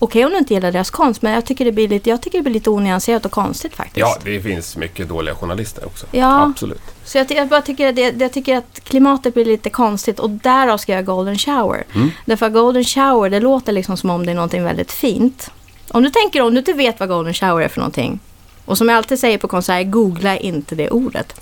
Okej 0.04 0.24
om 0.24 0.30
du 0.30 0.38
inte 0.38 0.54
gillar 0.54 0.72
deras 0.72 0.90
konst, 0.90 1.22
men 1.22 1.32
jag 1.32 1.44
tycker 1.44 1.64
det 1.64 1.72
blir 1.72 1.88
lite, 1.88 2.10
jag 2.10 2.20
tycker 2.20 2.38
det 2.38 2.42
blir 2.42 2.52
lite 2.52 2.70
onyanserat 2.70 3.24
och 3.24 3.32
konstigt 3.32 3.76
faktiskt. 3.76 3.96
Ja, 3.96 4.16
det 4.24 4.40
finns 4.40 4.76
mycket 4.76 5.08
dåliga 5.08 5.34
journalister 5.34 5.86
också. 5.86 6.06
Ja. 6.10 6.42
Absolut. 6.42 6.82
Så 7.04 7.18
jag, 7.18 7.30
jag 7.30 7.48
bara 7.48 7.62
tycker 7.62 7.88
att, 7.88 7.96
det, 7.96 8.20
jag 8.20 8.32
tycker 8.32 8.56
att 8.56 8.80
klimatet 8.84 9.34
blir 9.34 9.44
lite 9.44 9.70
konstigt 9.70 10.18
och 10.18 10.30
därav 10.30 10.78
ska 10.78 10.92
jag 10.92 11.04
golden 11.04 11.38
shower. 11.38 11.84
Mm. 11.94 12.10
Därför 12.24 12.46
att 12.46 12.52
golden 12.52 12.84
shower, 12.84 13.30
det 13.30 13.40
låter 13.40 13.72
liksom 13.72 13.96
som 13.96 14.10
om 14.10 14.26
det 14.26 14.32
är 14.32 14.34
någonting 14.34 14.64
väldigt 14.64 14.92
fint. 14.92 15.50
Om 15.90 16.02
du 16.02 16.10
tänker 16.10 16.42
om 16.42 16.54
du 16.54 16.58
inte 16.58 16.72
vet 16.72 17.00
vad 17.00 17.08
golden 17.08 17.34
shower 17.34 17.62
är 17.62 17.68
för 17.68 17.80
någonting. 17.80 18.20
Och 18.64 18.78
som 18.78 18.88
jag 18.88 18.96
alltid 18.96 19.18
säger 19.18 19.38
på 19.38 19.48
konserter, 19.48 19.84
googla 19.84 20.36
inte 20.36 20.74
det 20.74 20.90
ordet. 20.90 21.40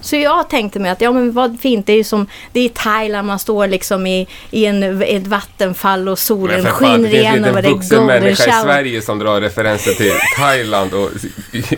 Så 0.00 0.16
jag 0.16 0.50
tänkte 0.50 0.78
mig 0.78 0.90
att, 0.90 1.00
ja 1.00 1.12
men 1.12 1.32
vad 1.32 1.60
fint, 1.60 1.86
det 1.86 1.92
är 1.92 1.96
ju 1.96 2.04
som, 2.04 2.26
det 2.52 2.60
är 2.60 2.64
i 2.64 2.68
Thailand, 2.68 3.26
man 3.26 3.38
står 3.38 3.66
liksom 3.66 4.06
i, 4.06 4.26
i 4.50 4.64
en, 4.66 5.02
ett 5.02 5.26
vattenfall 5.26 6.08
och 6.08 6.18
solen 6.18 6.64
skiner 6.66 6.98
det 6.98 7.16
igenom 7.16 7.56
och 7.56 7.62
det 7.62 7.68
är 7.68 7.72
vuxen 7.72 7.98
golden 7.98 8.22
människa 8.22 8.60
i. 8.60 8.62
Sverige 8.62 9.02
som 9.02 9.18
drar 9.18 9.40
referenser 9.40 9.92
till 9.92 10.12
Thailand 10.36 10.94
och 10.94 11.10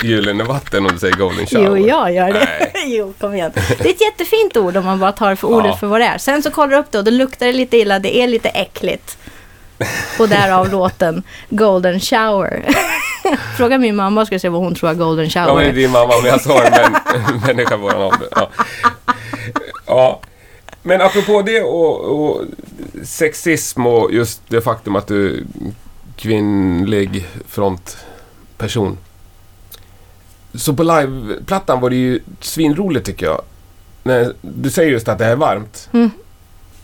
Gyllene 0.02 0.44
vatten 0.44 0.86
om 0.86 0.92
du 0.92 0.98
säger 0.98 1.16
Golden 1.16 1.46
Shower. 1.46 1.76
Jo, 1.76 1.86
jag 1.88 2.14
gör 2.14 2.32
det. 2.32 2.48
Nej. 2.74 2.84
jo, 2.96 3.14
kom 3.20 3.34
igen. 3.34 3.52
Det 3.54 3.84
är 3.84 3.90
ett 3.90 4.00
jättefint 4.00 4.56
ord 4.56 4.76
om 4.76 4.84
man 4.84 4.98
bara 4.98 5.12
tar 5.12 5.34
för 5.34 5.48
ordet 5.54 5.66
Ja. 5.70 5.76
för 5.76 5.86
vad 5.86 6.00
det 6.00 6.06
är. 6.06 6.18
Sen 6.18 6.42
så 6.42 6.50
kollar 6.50 6.68
du 6.70 6.76
upp 6.76 6.90
det 6.92 6.98
och 6.98 7.04
då 7.04 7.10
luktar 7.10 7.46
det 7.46 7.52
lite 7.52 7.76
illa, 7.76 7.98
det 7.98 8.16
är 8.16 8.26
lite 8.28 8.48
äckligt. 8.48 9.18
Och 10.18 10.28
därav 10.28 10.70
låten 10.70 11.22
Golden 11.48 12.00
Shower. 12.00 12.68
Fråga 13.56 13.78
min 13.78 13.96
mamma 13.96 14.26
ska 14.26 14.38
se 14.38 14.48
vad 14.48 14.60
hon 14.60 14.74
tror 14.74 14.90
att 14.90 14.98
Golden 14.98 15.24
Ja, 15.24 15.30
Shower 15.30 15.54
men 15.54 15.64
är 15.64 15.68
är. 15.68 15.72
din 15.72 15.90
mamma, 15.90 16.12
men 16.22 16.30
jag 16.30 16.40
sa 16.40 16.62
en 16.62 16.72
män, 16.72 17.40
människa 17.46 17.76
våran 17.76 18.02
ålder. 18.02 18.28
Ja. 18.30 18.48
ja. 19.86 20.20
Men 20.82 21.00
apropå 21.00 21.42
det 21.42 21.62
och, 21.62 22.00
och 22.00 22.42
sexism 23.04 23.86
och 23.86 24.12
just 24.12 24.42
det 24.48 24.60
faktum 24.60 24.96
att 24.96 25.06
du 25.06 25.36
är 25.36 25.42
kvinnlig 26.16 27.26
frontperson. 27.48 28.98
Så 30.54 30.74
på 30.74 30.82
liveplattan 30.82 31.80
var 31.80 31.90
det 31.90 31.96
ju 31.96 32.20
svinroligt 32.40 33.06
tycker 33.06 33.26
jag. 33.26 33.42
När, 34.02 34.34
du 34.40 34.70
säger 34.70 34.90
just 34.90 35.08
att 35.08 35.18
det 35.18 35.24
är 35.26 35.36
varmt. 35.36 35.88
Mm. 35.92 36.10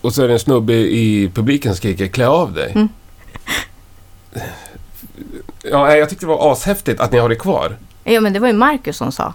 Och 0.01 0.15
så 0.15 0.23
är 0.23 0.29
det 0.29 0.33
en 0.33 0.39
snubbe 0.39 0.73
i 0.75 1.31
publiken 1.35 1.73
som 1.73 1.77
skriker 1.77 2.07
klä 2.07 2.27
av 2.27 2.53
dig. 2.53 2.73
Mm. 2.75 2.89
Ja, 5.63 5.97
jag 5.97 6.09
tyckte 6.09 6.27
det 6.27 6.31
var 6.31 6.53
ashäftigt 6.53 7.01
att 7.01 7.13
ni 7.13 7.19
har 7.19 7.29
det 7.29 7.37
kvar. 7.37 7.77
Ja, 8.05 8.21
men 8.21 8.33
det 8.33 8.39
var 8.39 8.49
ju 8.49 8.55
Marcus 8.55 8.97
som 8.97 9.13
sa. 9.13 9.35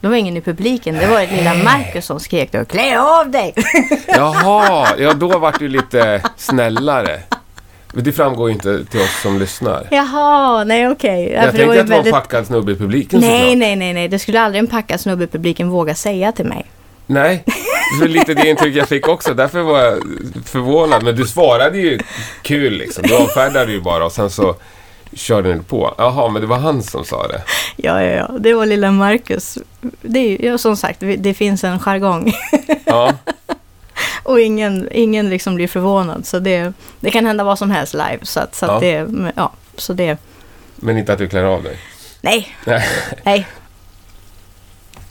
Det 0.00 0.08
var 0.08 0.16
ingen 0.16 0.36
i 0.36 0.40
publiken, 0.40 0.94
det 0.94 1.06
var 1.06 1.20
ett 1.20 1.32
lilla 1.32 1.54
Marcus 1.54 2.04
som 2.06 2.20
skrek 2.20 2.52
då, 2.52 2.64
klä 2.64 3.00
av 3.00 3.30
dig! 3.30 3.54
Jaha, 4.06 4.88
ja 4.98 5.14
då 5.14 5.38
vart 5.38 5.58
du 5.58 5.68
lite 5.68 6.22
snällare. 6.36 7.20
Det 7.92 8.12
framgår 8.12 8.48
ju 8.48 8.54
inte 8.54 8.84
till 8.84 9.00
oss 9.00 9.22
som 9.22 9.38
lyssnar. 9.38 9.88
Jaha, 9.90 10.64
nej 10.64 10.88
okej. 10.88 11.32
Ja, 11.32 11.42
jag 11.42 11.54
det 11.54 11.58
tänkte 11.58 11.62
att 11.62 11.66
det 11.66 11.66
var 11.66 11.76
en 11.76 11.86
väldigt... 11.86 12.12
packad 12.12 12.46
snubbe 12.46 12.72
i 12.72 12.76
publiken 12.76 13.20
Nej, 13.20 13.40
såklart. 13.40 13.58
nej, 13.58 13.76
nej, 13.76 13.94
nej. 13.94 14.08
Det 14.08 14.18
skulle 14.18 14.40
aldrig 14.40 14.60
en 14.60 14.66
packad 14.66 15.00
snubbe 15.00 15.24
i 15.24 15.26
publiken 15.26 15.68
våga 15.68 15.94
säga 15.94 16.32
till 16.32 16.44
mig. 16.44 16.66
Nej, 17.06 17.44
det 17.46 18.00
var 18.00 18.08
lite 18.08 18.34
det 18.34 18.48
intryck 18.48 18.76
jag 18.76 18.88
fick 18.88 19.08
också. 19.08 19.34
Därför 19.34 19.60
var 19.62 19.80
jag 19.82 20.02
förvånad. 20.44 21.02
Men 21.02 21.16
du 21.16 21.26
svarade 21.26 21.78
ju 21.78 21.98
kul 22.42 22.72
liksom. 22.72 23.04
Du 23.06 23.16
avfärdade 23.16 23.72
ju 23.72 23.80
bara 23.80 24.04
och 24.04 24.12
sen 24.12 24.30
så 24.30 24.56
körde 25.12 25.54
ni 25.54 25.62
på. 25.62 25.94
Jaha, 25.98 26.28
men 26.28 26.42
det 26.42 26.48
var 26.48 26.58
han 26.58 26.82
som 26.82 27.04
sa 27.04 27.28
det. 27.28 27.42
Ja, 27.76 28.02
ja, 28.02 28.10
ja. 28.16 28.30
Det 28.38 28.54
var 28.54 28.66
lilla 28.66 28.90
Marcus. 28.90 29.58
Det 30.02 30.18
är 30.18 30.28
ju, 30.28 30.48
ja, 30.48 30.58
som 30.58 30.76
sagt, 30.76 31.00
det 31.18 31.34
finns 31.34 31.64
en 31.64 31.78
jargong. 31.78 32.32
Ja, 32.84 33.12
Och 34.22 34.40
ingen, 34.40 34.88
ingen 34.92 35.30
liksom 35.30 35.54
blir 35.54 35.68
förvånad. 35.68 36.26
Så 36.26 36.38
det, 36.38 36.72
det 37.00 37.10
kan 37.10 37.26
hända 37.26 37.44
vad 37.44 37.58
som 37.58 37.70
helst 37.70 37.94
live. 37.94 38.18
Så, 38.22 38.40
att, 38.40 38.54
så, 38.54 38.66
att 38.66 38.82
Ja. 38.82 38.88
det, 39.04 39.32
ja, 39.36 39.52
så 39.76 39.92
det... 39.92 40.18
men 40.76 40.98
inte 40.98 41.12
att 41.12 41.18
du 41.18 41.28
klär 41.28 41.44
av 41.44 41.62
dig. 41.62 41.78
Nej, 42.20 42.56
Nej. 42.64 42.84
nej. 43.22 43.46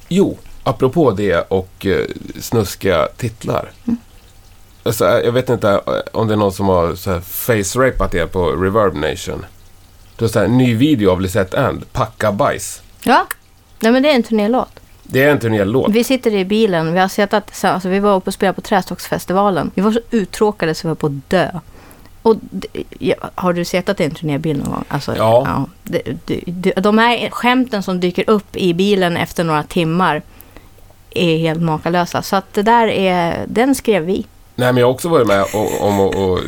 Jo, 0.08 0.38
apropå 0.64 1.12
det 1.12 1.36
och 1.52 1.86
eh, 1.86 2.06
snuskiga 2.42 3.08
titlar. 3.18 3.72
Mm. 3.88 3.98
Alltså, 4.84 5.06
jag 5.06 5.32
vet 5.32 5.50
inte 5.50 5.70
eh, 5.70 5.80
om 6.12 6.28
det 6.28 6.34
är 6.34 6.38
någon 6.38 6.54
som 6.54 6.68
har 6.68 6.96
så 6.96 7.12
här 7.12 7.20
face-rapat 7.20 8.16
er 8.16 8.26
på 8.26 8.52
Reverb 8.52 8.96
Nation. 8.96 9.46
Det 10.16 10.26
är 10.26 10.30
så 10.30 10.40
här, 10.40 10.48
ny 10.48 10.76
video 10.76 11.12
av 11.12 11.22
Lisette 11.22 11.60
And, 11.68 11.92
Packa 11.92 12.32
bajs. 12.32 12.82
Ja, 13.04 13.28
nej, 13.80 13.92
men 13.92 14.04
det 14.04 14.12
är 14.12 14.16
en 14.16 14.24
turnélåt. 14.24 14.80
Det 15.04 15.24
är 15.24 15.32
en 15.32 15.40
turnélåt. 15.40 15.92
Vi 15.92 16.04
sitter 16.04 16.34
i 16.34 16.46
bilen. 16.46 16.94
Vi 16.94 17.00
har 17.00 17.08
sett 17.08 17.34
att 17.34 17.56
så- 17.56 17.68
alltså, 17.68 17.90
vi 17.90 18.00
var 18.00 18.16
uppe 18.16 18.30
och 18.30 18.34
spelade 18.34 18.56
på 18.56 18.62
Trästocksfestivalen. 18.62 19.72
Vi 19.76 19.82
var 19.82 19.92
så 19.92 20.00
uttråkade 20.12 20.76
så 20.76 20.88
vi 20.88 20.90
var 20.90 20.96
på 20.96 21.08
att 21.08 21.30
dö. 21.30 21.50
Och 22.22 22.36
ja, 23.00 23.16
har 23.36 23.54
du 23.54 23.66
sett 23.66 23.90
att 23.90 23.98
det 23.98 24.04
är 24.04 24.10
en 24.10 24.16
turnébil 24.16 24.58
någon 24.58 24.70
gång? 24.72 24.84
Alltså, 24.88 25.16
Ja. 25.18 25.66
det, 25.84 26.02
det, 26.26 26.40
det, 26.46 26.72
de 26.72 26.98
här 26.98 27.30
skämten 27.30 27.84
som 27.84 28.00
dyker 28.00 28.30
upp 28.30 28.56
i 28.56 28.74
bilen 28.74 29.18
efter 29.18 29.44
några 29.44 29.64
timmar 29.64 30.22
är 31.16 31.38
helt 31.38 31.62
makalösa. 31.62 32.22
Så 32.22 32.36
att 32.36 32.54
det 32.54 32.62
där 32.62 32.88
är, 32.88 33.46
den 33.48 33.76
skrev 33.76 34.04
vi. 34.04 34.26
Nej, 34.56 34.74
men 34.74 34.78
jag 34.78 34.88
har 34.88 34.94
också 34.94 35.10
varit 35.10 35.28
med 35.28 35.46
om 35.80 36.00
att 36.00 36.40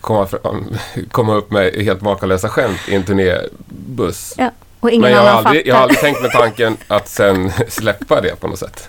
komma, 0.00 0.26
fram, 0.26 0.64
komma 1.10 1.34
upp 1.34 1.50
med 1.50 1.74
helt 1.74 2.02
makalösa 2.02 2.48
skämt 2.48 2.80
i 2.88 2.94
en 2.94 3.04
turnébuss. 3.04 4.34
Ja. 4.38 4.50
Och 4.80 4.90
ingen 4.90 5.00
Men 5.02 5.10
jag 5.12 5.20
har, 5.20 5.28
aldrig, 5.28 5.66
jag 5.66 5.74
har 5.74 5.82
aldrig 5.82 6.00
tänkt 6.00 6.22
med 6.22 6.30
tanken 6.30 6.76
att 6.88 7.08
sen 7.08 7.52
släppa 7.68 8.20
det 8.20 8.40
på 8.40 8.48
något 8.48 8.58
sätt. 8.58 8.88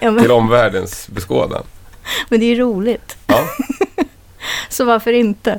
Ja, 0.00 0.10
men, 0.10 0.22
Till 0.22 0.32
omvärldens 0.32 1.08
beskådan. 1.08 1.62
men 2.28 2.40
det 2.40 2.46
är 2.46 2.54
ju 2.54 2.60
roligt. 2.62 3.16
Ja, 3.26 3.44
Så 4.68 4.84
varför 4.84 5.12
inte? 5.12 5.58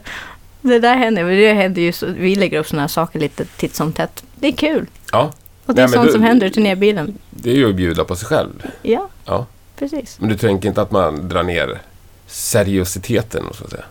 Det 0.61 0.79
där 0.79 0.95
händer, 0.95 1.23
det 1.23 1.53
händer 1.53 1.81
ju 1.81 1.91
så, 1.91 2.05
vi 2.05 2.35
lägger 2.35 2.59
upp 2.59 2.67
sådana 2.67 2.81
här 2.81 2.87
saker 2.87 3.19
lite 3.19 3.45
titt 3.45 3.75
som 3.75 3.93
tätt. 3.93 4.23
Det 4.35 4.47
är 4.47 4.51
kul. 4.51 4.85
ja. 5.11 5.31
Och 5.69 5.75
det 5.75 5.81
är 5.81 5.87
Nej, 5.87 5.93
sånt 5.93 6.05
du- 6.07 6.11
som 6.11 6.21
händer 6.23 6.47
i 6.47 6.49
turnébilen. 6.51 7.17
Det 7.29 7.49
är 7.51 7.55
ju 7.55 7.69
att 7.69 7.75
bjuda 7.75 8.03
på 8.03 8.15
sig 8.15 8.27
själv. 8.27 8.63
Ja, 8.81 9.07
Ja. 9.25 9.45
precis. 9.79 10.19
Men 10.19 10.29
du 10.29 10.37
tänker 10.37 10.69
inte 10.69 10.81
att 10.81 10.91
man 10.91 11.29
drar 11.29 11.43
ner 11.43 11.79
seriositeten, 12.27 13.43
så 13.53 13.63
att 13.63 13.69
säga? 13.69 13.83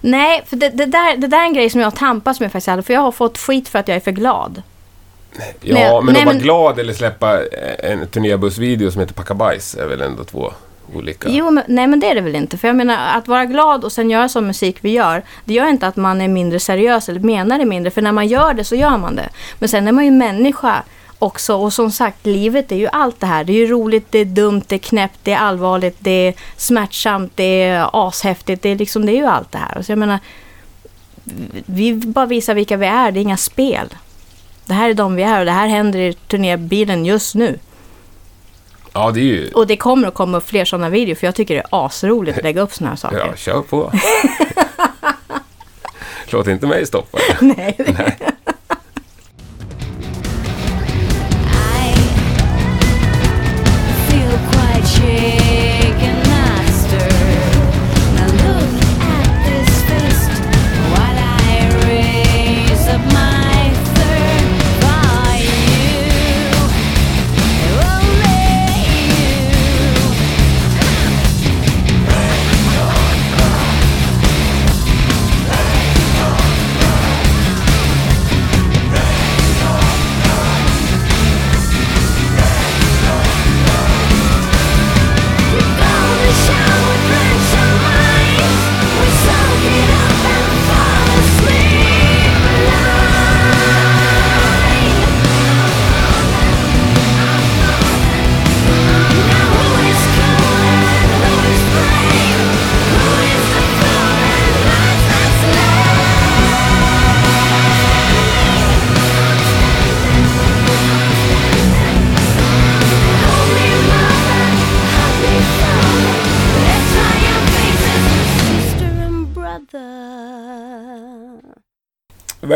Nej, 0.00 0.42
för 0.46 0.56
det, 0.56 0.68
det, 0.68 0.86
där, 0.86 1.16
det 1.16 1.26
där 1.26 1.38
är 1.38 1.44
en 1.44 1.52
grej 1.54 1.70
som 1.70 1.80
jag 1.80 1.94
tampas 1.94 2.40
med 2.40 2.52
faktiskt. 2.52 2.86
För 2.86 2.94
jag 2.94 3.00
har 3.00 3.12
fått 3.12 3.38
skit 3.38 3.68
för 3.68 3.78
att 3.78 3.88
jag 3.88 3.96
är 3.96 4.00
för 4.00 4.10
glad. 4.10 4.62
Ja, 5.32 5.42
Nej, 5.42 5.54
men 5.60 5.74
nej, 5.74 5.84
att 6.22 6.26
vara 6.26 6.34
men- 6.34 6.38
glad 6.42 6.78
eller 6.78 6.92
släppa 6.92 7.38
en 7.78 8.06
turnébussvideo 8.06 8.90
som 8.90 9.00
heter 9.00 9.14
Packa 9.14 9.34
bajs 9.34 9.74
är 9.74 9.86
väl 9.86 10.00
ändå 10.02 10.24
två 10.24 10.52
olika... 10.94 11.28
Jo, 11.30 11.50
men, 11.50 11.64
nej 11.68 11.86
men 11.86 12.00
det 12.00 12.06
är 12.10 12.14
det 12.14 12.20
väl 12.20 12.34
inte. 12.34 12.58
För 12.58 12.68
jag 12.68 12.76
menar, 12.76 13.18
att 13.18 13.28
vara 13.28 13.44
glad 13.44 13.84
och 13.84 13.92
sen 13.92 14.10
göra 14.10 14.28
sån 14.28 14.46
musik 14.46 14.76
vi 14.80 14.90
gör, 14.90 15.22
det 15.44 15.54
gör 15.54 15.66
inte 15.68 15.86
att 15.86 15.96
man 15.96 16.20
är 16.20 16.28
mindre 16.28 16.60
seriös 16.60 17.08
eller 17.08 17.20
menar 17.20 17.58
det 17.58 17.64
mindre. 17.64 17.90
För 17.90 18.02
när 18.02 18.12
man 18.12 18.26
gör 18.26 18.54
det 18.54 18.64
så 18.64 18.74
gör 18.74 18.98
man 18.98 19.16
det. 19.16 19.28
Men 19.58 19.68
sen 19.68 19.88
är 19.88 19.92
man 19.92 20.04
ju 20.04 20.10
människa 20.10 20.82
också. 21.18 21.56
Och 21.56 21.72
som 21.72 21.90
sagt, 21.90 22.26
livet 22.26 22.72
är 22.72 22.76
ju 22.76 22.86
allt 22.86 23.20
det 23.20 23.26
här. 23.26 23.44
Det 23.44 23.52
är 23.52 23.56
ju 23.56 23.66
roligt, 23.66 24.06
det 24.10 24.18
är 24.18 24.24
dumt, 24.24 24.62
det 24.66 24.74
är 24.74 24.78
knäppt, 24.78 25.18
det 25.22 25.32
är 25.32 25.38
allvarligt, 25.38 25.96
det 25.98 26.10
är 26.10 26.34
smärtsamt, 26.56 27.32
det 27.34 27.62
är 27.62 27.90
ashäftigt. 27.92 28.62
Det 28.62 28.68
är, 28.68 28.76
liksom, 28.76 29.06
det 29.06 29.12
är 29.12 29.16
ju 29.16 29.26
allt 29.26 29.52
det 29.52 29.58
här. 29.58 29.78
Och 29.78 29.84
så 29.84 29.92
jag 29.92 29.98
menar, 29.98 30.18
vi 31.66 31.94
bara 31.94 32.26
visar 32.26 32.54
vilka 32.54 32.76
vi 32.76 32.86
är, 32.86 33.10
det 33.10 33.20
är 33.20 33.22
inga 33.22 33.36
spel. 33.36 33.88
Det 34.66 34.74
här 34.74 34.90
är 34.90 34.94
de 34.94 35.14
vi 35.14 35.22
är 35.22 35.38
och 35.38 35.44
det 35.44 35.52
här 35.52 35.68
händer 35.68 35.98
i 35.98 36.12
turnébilen 36.12 37.06
just 37.06 37.34
nu. 37.34 37.58
Ja, 38.92 39.10
det 39.10 39.20
är 39.20 39.24
ju... 39.24 39.50
Och 39.50 39.66
det 39.66 39.76
kommer 39.76 40.08
att 40.08 40.14
komma 40.14 40.38
upp 40.38 40.48
fler 40.48 40.64
sådana 40.64 40.88
videor 40.88 41.14
för 41.14 41.26
jag 41.26 41.34
tycker 41.34 41.54
det 41.54 41.60
är 41.60 41.86
asroligt 41.86 42.38
att 42.38 42.44
lägga 42.44 42.60
upp 42.60 42.72
sådana 42.72 42.90
här 42.90 42.96
saker. 42.96 43.18
Ja, 43.18 43.36
kör 43.36 43.62
på. 43.62 43.92
Låt 46.30 46.46
inte 46.46 46.66
mig 46.66 46.86
stoppa 46.86 47.18
det. 47.18 47.36
Nej. 47.40 47.76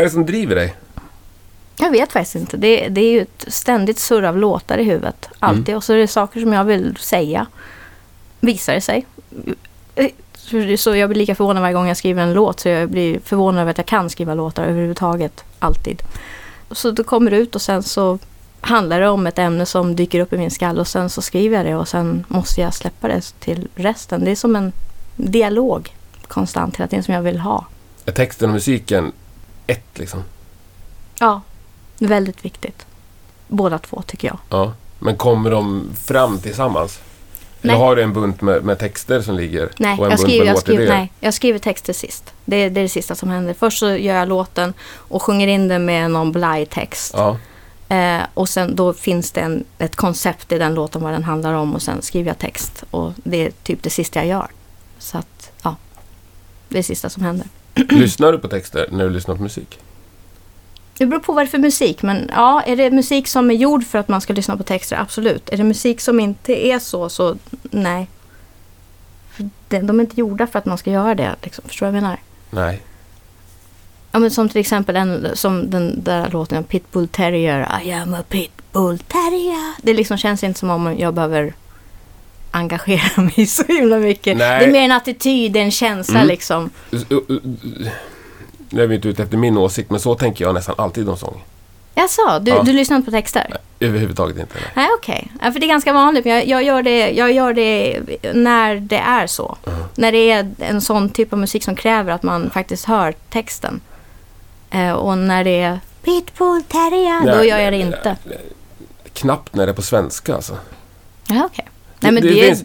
Är 0.01 0.05
det 0.05 0.11
som 0.11 0.25
driver 0.25 0.55
dig? 0.55 0.75
Jag 1.77 1.91
vet 1.91 2.11
faktiskt 2.11 2.35
inte. 2.35 2.57
Det, 2.57 2.87
det 2.89 3.01
är 3.01 3.11
ju 3.11 3.21
ett 3.21 3.45
ständigt 3.47 3.99
surr 3.99 4.23
av 4.23 4.37
låtar 4.37 4.77
i 4.77 4.83
huvudet. 4.83 5.29
Alltid. 5.39 5.75
Och 5.75 5.83
så 5.83 5.93
är 5.93 5.97
det 5.97 6.07
saker 6.07 6.39
som 6.39 6.53
jag 6.53 6.63
vill 6.63 6.97
säga. 6.97 7.47
Visar 8.39 8.73
det 8.73 8.81
sig. 8.81 9.05
Så 10.77 10.95
jag 10.95 11.09
blir 11.09 11.19
lika 11.19 11.35
förvånad 11.35 11.61
varje 11.61 11.73
gång 11.73 11.87
jag 11.87 11.97
skriver 11.97 12.23
en 12.23 12.33
låt. 12.33 12.59
Så 12.59 12.69
jag 12.69 12.89
blir 12.89 13.19
förvånad 13.19 13.61
över 13.61 13.71
att 13.71 13.77
jag 13.77 13.87
kan 13.87 14.09
skriva 14.09 14.33
låtar 14.33 14.63
överhuvudtaget. 14.63 15.43
Alltid. 15.59 16.01
Så 16.71 16.91
det 16.91 17.03
kommer 17.03 17.31
ut 17.31 17.55
och 17.55 17.61
sen 17.61 17.83
så 17.83 18.19
handlar 18.61 18.99
det 18.99 19.09
om 19.09 19.27
ett 19.27 19.39
ämne 19.39 19.65
som 19.65 19.95
dyker 19.95 20.19
upp 20.19 20.33
i 20.33 20.37
min 20.37 20.51
skalle. 20.51 20.81
Och 20.81 20.87
sen 20.87 21.09
så 21.09 21.21
skriver 21.21 21.57
jag 21.57 21.65
det 21.65 21.75
och 21.75 21.87
sen 21.87 22.25
måste 22.27 22.61
jag 22.61 22.73
släppa 22.73 23.07
det 23.07 23.21
till 23.39 23.67
resten. 23.75 24.23
Det 24.23 24.31
är 24.31 24.35
som 24.35 24.55
en 24.55 24.73
dialog 25.15 25.95
konstant 26.27 26.77
hela 26.77 26.87
tiden 26.87 27.03
som 27.03 27.13
jag 27.13 27.21
vill 27.21 27.39
ha. 27.39 27.65
Är 28.05 28.11
texten 28.11 28.49
och 28.49 28.53
musiken 28.53 29.11
ett 29.71 29.99
liksom? 29.99 30.23
Ja, 31.19 31.41
väldigt 31.99 32.45
viktigt. 32.45 32.85
Båda 33.47 33.77
två 33.79 34.01
tycker 34.07 34.27
jag. 34.27 34.37
Ja. 34.49 34.73
Men 34.99 35.17
kommer 35.17 35.51
de 35.51 35.89
fram 36.05 36.39
tillsammans? 36.39 36.99
Nej. 37.61 37.75
Eller 37.75 37.85
har 37.85 37.95
du 37.95 38.01
en 38.03 38.13
bunt 38.13 38.41
med, 38.41 38.63
med 38.63 38.79
texter 38.79 39.21
som 39.21 39.35
ligger? 39.35 39.69
Nej, 39.77 39.97
jag 39.99 40.19
skriver, 40.19 40.45
jag, 40.45 40.57
skriver, 40.59 40.87
nej, 40.89 41.11
jag 41.19 41.33
skriver 41.33 41.59
texter 41.59 41.93
sist. 41.93 42.33
Det, 42.45 42.55
är- 42.55 42.69
det 42.69 42.79
är 42.79 42.83
det 42.83 42.89
sista 42.89 43.15
som 43.15 43.29
händer. 43.29 43.53
Först 43.53 43.79
så 43.79 43.85
gör 43.89 44.15
jag 44.15 44.27
låten 44.27 44.73
och 44.93 45.21
sjunger 45.21 45.47
in 45.47 45.67
den 45.67 45.85
med 45.85 46.11
någon 46.11 46.31
blaj-text. 46.31 47.13
Ja. 47.17 47.37
Eh, 47.95 48.21
och 48.33 48.49
sen 48.49 48.75
då 48.75 48.93
finns 48.93 49.31
det 49.31 49.41
en, 49.41 49.63
ett 49.77 49.95
koncept 49.95 50.51
i 50.51 50.57
den 50.57 50.73
låten 50.73 51.03
vad 51.03 51.13
den 51.13 51.23
handlar 51.23 51.53
om 51.53 51.75
och 51.75 51.81
sen 51.81 52.01
skriver 52.01 52.29
jag 52.29 52.37
text. 52.37 52.83
Och 52.91 53.13
det 53.23 53.37
är 53.45 53.51
typ 53.63 53.83
det 53.83 53.89
sista 53.89 54.19
jag 54.19 54.27
gör. 54.27 54.47
Så 54.99 55.17
att, 55.17 55.51
ja. 55.63 55.75
Det 56.69 56.75
är 56.75 56.79
det 56.79 56.83
sista 56.83 57.09
som 57.09 57.23
händer. 57.23 57.47
Lyssnar 57.89 58.31
du 58.31 58.37
på 58.37 58.47
texter 58.47 58.87
när 58.91 59.03
du 59.03 59.09
lyssnar 59.09 59.35
på 59.35 59.43
musik? 59.43 59.79
Det 60.97 61.05
beror 61.05 61.19
på 61.19 61.33
vad 61.33 61.43
det 61.43 61.47
är 61.47 61.51
för 61.51 61.57
musik. 61.57 62.01
Men 62.01 62.31
ja, 62.35 62.61
är 62.61 62.75
det 62.75 62.91
musik 62.91 63.27
som 63.27 63.51
är 63.51 63.55
gjord 63.55 63.85
för 63.85 63.99
att 63.99 64.07
man 64.07 64.21
ska 64.21 64.33
lyssna 64.33 64.57
på 64.57 64.63
texter? 64.63 64.95
Absolut. 64.95 65.49
Är 65.49 65.57
det 65.57 65.63
musik 65.63 66.01
som 66.01 66.19
inte 66.19 66.67
är 66.67 66.79
så, 66.79 67.09
så 67.09 67.37
nej. 67.61 68.07
För 69.31 69.49
de, 69.69 69.79
de 69.79 69.99
är 69.99 70.03
inte 70.03 70.19
gjorda 70.19 70.47
för 70.47 70.59
att 70.59 70.65
man 70.65 70.77
ska 70.77 70.91
göra 70.91 71.15
det. 71.15 71.35
Liksom. 71.43 71.63
Förstår 71.67 71.85
du 71.85 71.91
vad 71.91 71.97
jag 71.97 72.03
menar? 72.03 72.19
Nej. 72.49 72.81
Ja, 74.11 74.19
men 74.19 74.31
som 74.31 74.49
till 74.49 74.61
exempel 74.61 74.95
en, 74.95 75.27
som 75.33 75.69
den 75.69 76.03
där 76.03 76.29
låten 76.29 76.63
Pitbull 76.63 77.07
Terrier. 77.07 77.81
I 77.83 77.91
am 77.91 78.13
a 78.13 78.23
Pitbull 78.29 78.99
Terrier. 78.99 79.73
Det 79.83 79.93
liksom 79.93 80.17
känns 80.17 80.43
inte 80.43 80.59
som 80.59 80.69
om 80.69 80.97
jag 80.97 81.13
behöver 81.13 81.53
engagera 82.51 83.21
mig 83.35 83.45
så 83.47 83.63
himla 83.63 83.97
mycket. 83.97 84.37
Nej. 84.37 84.59
Det 84.59 84.65
är 84.65 84.71
mer 84.71 84.81
en 84.81 84.91
attityd, 84.91 85.55
en 85.57 85.71
känsla 85.71 86.15
Mm. 86.19 86.27
liksom. 86.27 86.69
Nu 88.69 88.83
är 88.83 88.87
vi 88.87 88.95
inte 88.95 89.07
ute 89.07 89.23
efter 89.23 89.37
min 89.37 89.57
åsikt, 89.57 89.89
men 89.91 89.99
så 89.99 90.15
tänker 90.15 90.45
jag 90.45 90.53
nästan 90.53 90.75
alltid 90.77 91.09
om 91.09 91.17
sång. 91.17 91.43
Jaså, 91.95 92.39
du, 92.41 92.51
Ja. 92.51 92.63
du 92.63 92.73
lyssnar 92.73 92.97
inte 92.97 93.05
på 93.05 93.11
texter? 93.11 93.57
Överhuvudtaget 93.79 94.37
inte. 94.37 94.53
Nej. 94.55 94.63
Nej, 94.75 94.87
okej. 94.97 95.31
Ja, 95.41 95.51
för 95.51 95.59
det 95.59 95.65
är 95.65 95.67
ganska 95.67 95.93
vanligt. 95.93 96.25
Jag, 96.25 96.47
jag, 96.47 96.63
gör 96.63 96.83
det, 96.83 97.09
jag 97.11 97.31
gör 97.31 97.53
det 97.53 97.99
när 98.33 98.75
det 98.75 98.97
är 98.97 99.27
så. 99.27 99.57
När 99.95 100.11
det 100.11 100.31
är 100.31 100.51
en 100.59 100.81
sån 100.81 101.09
typ 101.09 101.33
av 101.33 101.39
musik 101.39 101.63
som 101.63 101.75
kräver 101.75 102.11
att 102.11 102.23
man 102.23 102.49
faktiskt 102.49 102.85
hör 102.85 103.13
texten. 103.29 103.81
Eh, 104.69 104.91
och 104.91 105.17
när 105.17 105.43
det 105.43 105.61
är 105.61 105.79
Pitbull 106.03 106.63
Terrier, 106.63 107.19
då 107.31 107.37
Nej, 107.37 107.47
gör 107.47 107.57
jag 107.57 107.73
det 107.73 107.77
nej, 107.77 107.87
inte. 107.87 108.15
Knappt 109.13 109.55
när 109.55 109.65
det 109.65 109.71
är 109.71 109.75
på 109.75 109.81
svenska 109.81 110.35
alltså. 110.35 110.57
Ja, 111.27 111.43
okej. 111.45 111.67
Nej, 112.01 112.11
men 112.11 112.23
det, 112.23 112.29
det 112.29 112.45
finns 112.47 112.63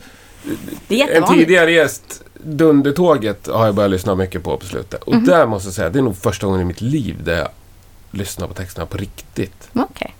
det 0.88 1.00
är 1.02 1.08
en 1.22 1.24
tidigare 1.38 1.72
gäst, 1.72 2.22
Dundertåget, 2.34 3.46
har 3.46 3.66
jag 3.66 3.74
börjat 3.74 3.90
lyssna 3.90 4.14
mycket 4.14 4.42
på 4.42 4.56
på 4.56 4.66
slutet. 4.66 5.02
Och 5.02 5.14
Mhm. 5.14 5.24
där 5.24 5.46
måste 5.46 5.66
jag 5.68 5.74
säga, 5.74 5.90
det 5.90 5.98
är 5.98 6.02
nog 6.02 6.16
första 6.16 6.46
gången 6.46 6.60
i 6.60 6.64
mitt 6.64 6.80
liv 6.80 7.24
där 7.24 7.36
jag 7.38 7.48
lyssnar 8.10 8.46
på 8.48 8.54
texterna 8.54 8.86
på 8.86 8.96
riktigt. 8.96 9.68
Okej. 9.72 10.14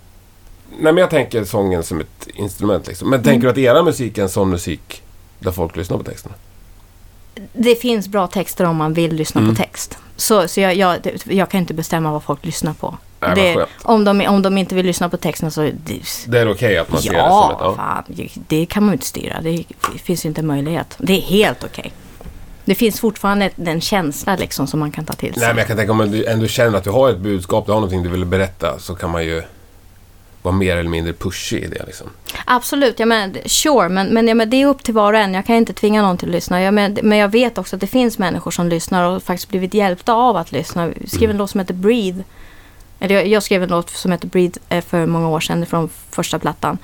Nej, 0.69 0.93
men 0.93 0.97
jag 0.97 1.09
tänker 1.09 1.43
sången 1.43 1.83
som 1.83 1.99
ett 1.99 2.27
instrument 2.35 2.87
liksom. 2.87 3.07
Mm. 3.07 3.17
Men 3.19 3.23
tänker 3.25 3.47
du 3.47 3.51
att 3.51 3.57
era 3.57 3.83
musik 3.83 4.17
är 4.17 4.21
en 4.23 4.29
sån 4.29 4.49
musik 4.49 5.01
där 5.39 5.51
folk 5.51 5.75
lyssnar 5.75 5.97
på 5.97 6.03
texterna? 6.03 6.35
Det 7.53 7.75
finns 7.75 8.07
bra 8.07 8.27
texter 8.27 8.65
om 8.65 8.75
man 8.75 8.93
vill 8.93 9.13
lyssna 9.15 9.41
Mm. 9.41 9.55
på 9.55 9.61
text. 9.61 9.97
Så, 10.17 10.47
så 10.47 10.61
jag, 10.61 10.75
jag, 10.75 10.97
jag 11.25 11.49
kan 11.49 11.59
inte 11.59 11.73
bestämma 11.73 12.11
vad 12.11 12.23
folk 12.23 12.45
lyssnar 12.45 12.73
på. 12.73 12.97
Nej, 13.19 13.35
det, 13.35 13.65
om, 13.83 14.03
de, 14.03 14.27
om 14.27 14.41
de 14.41 14.57
inte 14.57 14.75
vill 14.75 14.85
lyssna 14.85 15.09
på 15.09 15.17
texten 15.17 15.51
så... 15.51 15.61
Det, 15.61 16.01
Det 16.27 16.39
är 16.39 16.51
okej 16.51 16.77
att 16.77 16.91
man 16.91 17.01
ser 17.01 17.13
det 17.13 17.17
som 17.17 17.25
Ja, 17.27 17.51
ett... 17.51 17.57
Ja. 17.61 17.75
fan. 17.75 18.29
Det 18.47 18.65
kan 18.65 18.83
man 18.83 18.89
ju 18.89 18.93
inte 18.93 19.05
styra. 19.07 19.41
Det 19.41 19.65
finns 20.03 20.25
ju 20.25 20.29
inte 20.29 20.41
möjlighet. 20.41 20.95
Det 20.97 21.13
är 21.13 21.21
helt 21.21 21.63
okej. 21.63 21.93
Det 22.65 22.75
finns 22.75 22.99
fortfarande 22.99 23.49
den 23.55 23.81
känsla 23.81 24.35
liksom 24.35 24.67
som 24.67 24.79
man 24.79 24.91
kan 24.91 25.05
ta 25.05 25.13
till 25.13 25.33
sig. 25.33 25.41
Nej, 25.41 25.49
men 25.49 25.57
jag 25.57 25.67
kan 25.67 25.77
tänka 25.77 25.91
om 25.91 26.11
du 26.11 26.25
ändå 26.25 26.47
känner 26.47 26.77
att 26.77 26.83
du 26.83 26.89
har 26.89 27.09
ett 27.09 27.17
budskap, 27.19 27.65
du 27.65 27.71
har 27.71 27.79
någonting 27.79 28.03
du 28.03 28.09
vill 28.09 28.25
berätta, 28.25 28.79
så 28.79 28.95
kan 28.95 29.09
man 29.09 29.23
ju 29.25 29.43
vara 30.47 30.57
mer 30.57 30.77
eller 30.77 30.89
mindre 30.89 31.13
pushig 31.13 31.63
i 31.63 31.67
det 31.67 31.83
liksom. 31.85 32.09
Absolut, 32.45 32.99
jag 32.99 33.07
menar, 33.07 33.47
sure, 33.47 33.89
men, 33.89 34.07
men, 34.07 34.27
ja, 34.27 34.35
men 34.35 34.49
det 34.49 34.61
är 34.61 34.65
upp 34.65 34.83
till 34.83 34.93
var 34.93 35.13
och 35.13 35.19
en. 35.19 35.33
Jag 35.33 35.45
kan 35.45 35.55
inte 35.55 35.73
tvinga 35.73 36.01
någon 36.01 36.17
till 36.17 36.27
att 36.27 36.35
lyssna. 36.35 36.61
Jag 36.61 36.73
men, 36.73 36.97
men 37.03 37.17
jag 37.17 37.29
vet 37.29 37.57
också 37.57 37.75
att 37.75 37.79
det 37.79 37.87
finns 37.87 38.17
människor 38.17 38.51
som 38.51 38.69
lyssnar 38.69 39.09
och 39.09 39.23
faktiskt 39.23 39.49
blivit 39.49 39.73
hjälpta 39.73 40.13
av 40.13 40.37
att 40.37 40.51
lyssna. 40.51 40.87
Jag 40.87 41.09
skrev 41.09 41.29
en 41.29 41.37
låt 41.37 41.49
som 41.49 41.59
heter 41.59 41.73
Breathe. 41.73 42.23
Eller 42.99 43.15
jag, 43.15 43.27
jag 43.27 43.43
skrev 43.43 43.63
en 43.63 43.69
låt 43.69 43.89
som 43.89 44.11
heter 44.11 44.27
Breathe 44.27 44.59
eh, 44.69 44.83
för 44.83 45.05
många 45.05 45.29
år 45.29 45.39
sedan 45.39 45.65
från 45.65 45.89
första 46.09 46.39
plattan. 46.39 46.77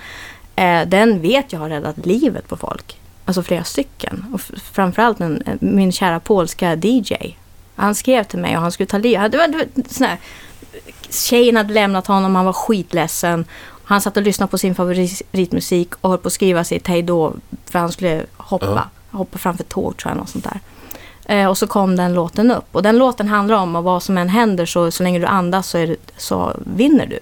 Eh, 0.56 0.82
den 0.88 1.22
vet 1.22 1.54
jag 1.54 1.60
har 1.60 1.70
räddat 1.70 2.06
livet 2.06 2.48
på 2.48 2.58
folk. 2.58 3.00
Alltså 3.26 3.44
flera 3.44 3.64
stycken. 3.64 4.26
Och 4.34 4.42
framförallt 4.72 5.20
en, 5.20 5.44
min 5.62 5.92
kära 5.92 6.20
polska 6.20 6.76
DJ. 6.76 7.14
Han 7.76 7.96
skrev 7.96 8.24
till 8.24 8.40
mig 8.40 8.56
och 8.56 8.62
han 8.62 8.72
skulle 8.72 8.88
ta 8.88 8.98
livet. 8.98 9.32
Det 9.32 9.38
var, 9.38 9.48
det 9.48 9.58
var 9.58 9.84
sån 9.90 10.08
här, 10.08 10.18
tjejen 11.10 11.56
hade 11.56 11.74
lämnat 11.74 12.08
honom, 12.08 12.36
han 12.36 12.46
var 12.46 12.54
skitledsen. 12.54 13.46
Han 13.84 14.02
satt 14.02 14.18
och 14.18 14.24
lyssnade 14.24 14.50
på 14.50 14.58
sin 14.58 14.76
favoritmusik 14.76 15.94
och 16.02 16.10
höll 16.10 16.20
på 16.20 16.28
att 16.28 16.34
skriva 16.34 16.64
sitt 16.64 16.88
hejdå 16.88 17.34
för 17.66 17.80
han 17.80 17.92
skulle 17.92 18.26
hoppa. 18.38 18.66
Ja. 18.66 19.18
Hoppa 19.18 19.38
framför 19.38 19.64
tåg 19.64 19.98
tror 19.98 20.12
jag, 20.12 20.18
något 20.18 20.30
sånt 20.30 20.44
där. 20.44 20.60
Eh, 21.26 21.48
och 21.48 21.58
så 21.58 21.68
kom 21.68 21.96
den 21.96 22.14
låten 22.14 22.52
upp. 22.52 22.66
Och 22.72 22.84
den 22.84 22.98
låten 22.98 23.28
handlar 23.28 23.58
om 23.58 23.76
att 23.76 23.84
vad 23.84 24.04
som 24.04 24.18
än 24.18 24.30
händer 24.30 24.66
så, 24.66 24.92
så 24.92 25.04
länge 25.04 25.20
du 25.20 25.26
andas 25.26 25.68
så, 25.68 25.78
det, 25.78 25.98
så 26.18 26.56
vinner 26.66 27.06
du. 27.06 27.20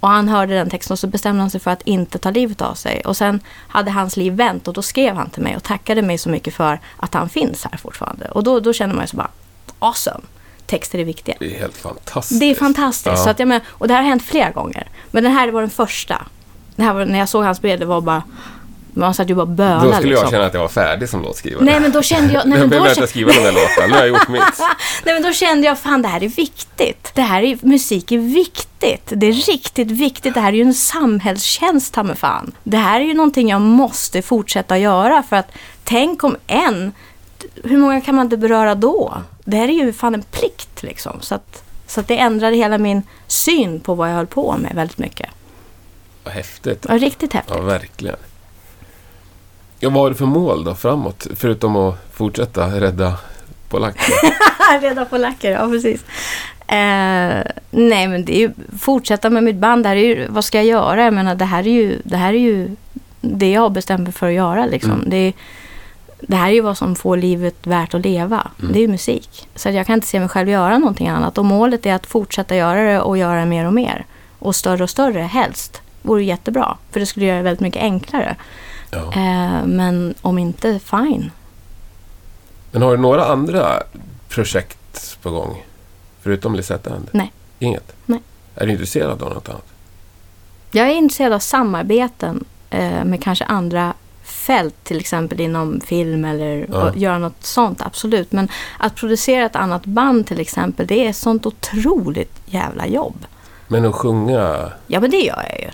Och 0.00 0.08
han 0.08 0.28
hörde 0.28 0.54
den 0.54 0.70
texten 0.70 0.92
och 0.94 0.98
så 0.98 1.06
bestämde 1.06 1.40
han 1.40 1.50
sig 1.50 1.60
för 1.60 1.70
att 1.70 1.82
inte 1.82 2.18
ta 2.18 2.30
livet 2.30 2.62
av 2.62 2.74
sig. 2.74 3.02
Och 3.04 3.16
sen 3.16 3.40
hade 3.68 3.90
hans 3.90 4.16
liv 4.16 4.32
vänt 4.32 4.68
och 4.68 4.74
då 4.74 4.82
skrev 4.82 5.14
han 5.14 5.30
till 5.30 5.42
mig 5.42 5.56
och 5.56 5.62
tackade 5.62 6.02
mig 6.02 6.18
så 6.18 6.28
mycket 6.28 6.54
för 6.54 6.80
att 6.96 7.14
han 7.14 7.28
finns 7.28 7.64
här 7.64 7.78
fortfarande. 7.78 8.28
Och 8.28 8.44
då, 8.44 8.60
då 8.60 8.72
känner 8.72 8.94
man 8.94 9.04
ju 9.04 9.08
så 9.08 9.16
bara, 9.16 9.30
awesome. 9.78 10.20
Texter 10.66 10.98
är 10.98 11.04
viktiga. 11.04 11.36
Det 11.38 11.54
är 11.54 11.60
helt 11.60 11.76
fantastiskt. 11.76 12.40
Det 12.40 12.50
är 12.50 12.54
fantastiskt. 12.54 13.06
Ja. 13.06 13.16
Så 13.16 13.30
att 13.30 13.38
jag 13.38 13.48
men, 13.48 13.60
och 13.68 13.88
det 13.88 13.94
här 13.94 14.02
har 14.02 14.08
hänt 14.08 14.22
flera 14.22 14.50
gånger. 14.50 14.88
Men 15.10 15.22
den 15.22 15.32
här 15.32 15.48
var 15.48 15.60
den 15.60 15.70
första. 15.70 16.26
Det 16.76 16.82
här 16.82 16.94
var, 16.94 17.04
när 17.04 17.18
jag 17.18 17.28
såg 17.28 17.44
hans 17.44 17.60
brev, 17.60 17.78
det 17.78 17.86
var 17.86 18.00
bara... 18.00 18.22
Man 18.96 19.14
satt 19.14 19.30
ju 19.30 19.34
bara 19.34 19.42
och 19.42 19.48
bölade. 19.48 19.86
Då 19.86 19.92
skulle 19.92 20.12
jag 20.12 20.18
liksom. 20.18 20.30
känna 20.30 20.46
att 20.46 20.54
jag 20.54 20.60
var 20.60 20.68
färdig 20.68 21.08
som 21.08 21.22
låtskrivare. 21.22 21.64
Nej 21.64 21.80
men 21.80 21.92
då 21.92 22.02
kände 22.02 22.34
jag... 22.34 22.46
Nej, 22.46 22.58
jag 22.58 22.60
men 22.60 22.60
då, 22.60 22.66
behöver 22.68 22.88
inte 22.88 22.94
kände, 22.94 23.08
skriva 23.08 23.32
den 23.32 23.42
där 23.42 23.52
låten, 23.52 23.90
nu 23.90 23.94
har 23.94 24.00
jag 24.00 24.08
gjort 24.08 24.28
mitt. 24.28 24.42
nej 25.04 25.14
men 25.14 25.22
då 25.22 25.32
kände 25.32 25.66
jag, 25.66 25.78
fan 25.78 26.02
det 26.02 26.08
här 26.08 26.22
är 26.22 26.28
viktigt. 26.28 27.10
Det 27.14 27.22
här 27.22 27.42
är, 27.42 27.58
musik 27.62 28.12
är 28.12 28.18
viktigt. 28.18 29.02
Det 29.06 29.26
är 29.26 29.32
riktigt 29.32 29.90
viktigt. 29.90 30.34
Det 30.34 30.40
här 30.40 30.52
är 30.52 30.56
ju 30.56 30.62
en 30.62 30.74
samhällstjänst, 30.74 31.94
ta 31.94 32.02
mig 32.02 32.16
fan. 32.16 32.52
Det 32.62 32.76
här 32.76 33.00
är 33.00 33.04
ju 33.04 33.14
någonting 33.14 33.48
jag 33.48 33.60
måste 33.60 34.22
fortsätta 34.22 34.78
göra 34.78 35.22
för 35.22 35.36
att 35.36 35.52
tänk 35.84 36.24
om 36.24 36.36
en... 36.46 36.92
Hur 37.64 37.76
många 37.76 38.00
kan 38.00 38.14
man 38.14 38.26
inte 38.26 38.36
beröra 38.36 38.74
då? 38.74 39.14
Det 39.44 39.56
här 39.56 39.68
är 39.68 39.72
ju 39.72 39.92
fan 39.92 40.14
en 40.14 40.22
plikt 40.22 40.82
liksom. 40.82 41.20
Så 41.20 41.34
att, 41.34 41.62
så 41.86 42.00
att 42.00 42.08
det 42.08 42.18
ändrade 42.18 42.56
hela 42.56 42.78
min 42.78 43.02
syn 43.26 43.80
på 43.80 43.94
vad 43.94 44.10
jag 44.10 44.14
höll 44.14 44.26
på 44.26 44.56
med 44.58 44.74
väldigt 44.74 44.98
mycket. 44.98 45.30
Vad 46.24 46.34
häftigt. 46.34 46.86
Var 46.86 46.98
riktigt 46.98 47.32
häftigt. 47.32 47.54
Ja, 47.56 47.62
verkligen. 47.62 48.16
Ja, 49.80 49.90
vad 49.90 50.02
har 50.02 50.08
du 50.10 50.16
för 50.16 50.26
mål 50.26 50.64
då 50.64 50.74
framåt? 50.74 51.26
Förutom 51.36 51.76
att 51.76 51.94
fortsätta 52.12 52.80
rädda 52.80 53.16
polacker. 53.68 54.14
Reda 54.80 55.04
på 55.04 55.18
lacker, 55.18 55.50
ja 55.52 55.68
precis. 55.68 56.04
Eh, 56.66 57.42
nej 57.70 58.08
men 58.08 58.24
det 58.24 58.36
är 58.36 58.40
ju 58.40 58.50
fortsätta 58.78 59.30
med 59.30 59.42
mitt 59.42 59.56
band. 59.56 59.82
Det 59.84 59.88
här 59.88 59.96
är 59.96 60.00
ju, 60.06 60.26
vad 60.28 60.44
ska 60.44 60.58
jag 60.58 60.66
göra? 60.66 61.04
Jag 61.04 61.14
menar 61.14 61.34
det 61.34 61.44
här 61.44 61.66
är 61.66 61.72
ju 61.72 61.98
det, 62.04 62.16
här 62.16 62.32
är 62.32 62.38
ju 62.38 62.76
det 63.20 63.50
jag 63.52 63.60
har 63.60 63.70
bestämt 63.70 64.02
mig 64.02 64.12
för 64.12 64.26
att 64.26 64.32
göra. 64.34 64.66
Liksom. 64.66 64.92
Mm. 64.92 65.10
Det, 65.10 65.16
är- 65.16 65.32
det 66.28 66.36
här 66.36 66.48
är 66.48 66.52
ju 66.52 66.60
vad 66.60 66.78
som 66.78 66.96
får 66.96 67.16
livet 67.16 67.66
värt 67.66 67.94
att 67.94 68.00
leva. 68.00 68.50
Mm. 68.60 68.72
Det 68.72 68.78
är 68.78 68.80
ju 68.80 68.88
musik. 68.88 69.48
Så 69.54 69.70
jag 69.70 69.86
kan 69.86 69.94
inte 69.94 70.06
se 70.06 70.20
mig 70.20 70.28
själv 70.28 70.48
göra 70.48 70.78
någonting 70.78 71.08
annat. 71.08 71.38
Och 71.38 71.44
målet 71.44 71.86
är 71.86 71.94
att 71.94 72.06
fortsätta 72.06 72.56
göra 72.56 72.82
det 72.82 73.00
och 73.00 73.18
göra 73.18 73.40
det 73.40 73.46
mer 73.46 73.66
och 73.66 73.74
mer. 73.74 74.06
Och 74.38 74.56
större 74.56 74.82
och 74.82 74.90
större 74.90 75.20
helst. 75.20 75.82
Vore 76.02 76.24
jättebra. 76.24 76.76
För 76.90 77.00
det 77.00 77.06
skulle 77.06 77.26
göra 77.26 77.36
det 77.36 77.42
väldigt 77.42 77.60
mycket 77.60 77.82
enklare. 77.82 78.36
Ja. 78.90 79.12
Eh, 79.12 79.66
men 79.66 80.14
om 80.20 80.38
inte, 80.38 80.78
fine. 80.78 81.30
Men 82.70 82.82
har 82.82 82.90
du 82.90 83.02
några 83.02 83.24
andra 83.24 83.82
projekt 84.28 85.18
på 85.22 85.30
gång? 85.30 85.64
Förutom 86.22 86.54
Lisette 86.54 86.90
End? 86.90 87.08
Nej. 87.12 87.32
Inget? 87.58 87.92
Nej. 88.06 88.20
Är 88.54 88.66
du 88.66 88.72
intresserad 88.72 89.22
av 89.22 89.34
något 89.34 89.48
annat? 89.48 89.66
Jag 90.70 90.88
är 90.88 90.92
intresserad 90.92 91.32
av 91.32 91.38
samarbeten 91.38 92.44
eh, 92.70 93.04
med 93.04 93.22
kanske 93.22 93.44
andra 93.44 93.94
fält, 94.24 94.74
till 94.84 95.00
exempel 95.00 95.40
inom 95.40 95.80
film 95.80 96.24
eller 96.24 96.66
Ja. 96.72 96.90
och 96.90 96.96
göra 96.96 97.18
något 97.18 97.44
sånt, 97.44 97.82
absolut. 97.82 98.32
Men 98.32 98.48
att 98.78 98.94
producera 98.94 99.46
ett 99.46 99.56
annat 99.56 99.84
band 99.86 100.26
till 100.26 100.40
exempel, 100.40 100.86
det 100.86 101.06
är 101.06 101.12
sånt 101.12 101.46
otroligt 101.46 102.40
jävla 102.46 102.86
jobb. 102.86 103.26
Men 103.68 103.84
att 103.86 103.94
sjunga... 103.94 104.70
Ja, 104.86 105.00
men 105.00 105.10
det 105.10 105.16
gör 105.20 105.44
jag 105.50 105.60
ju. 105.60 105.68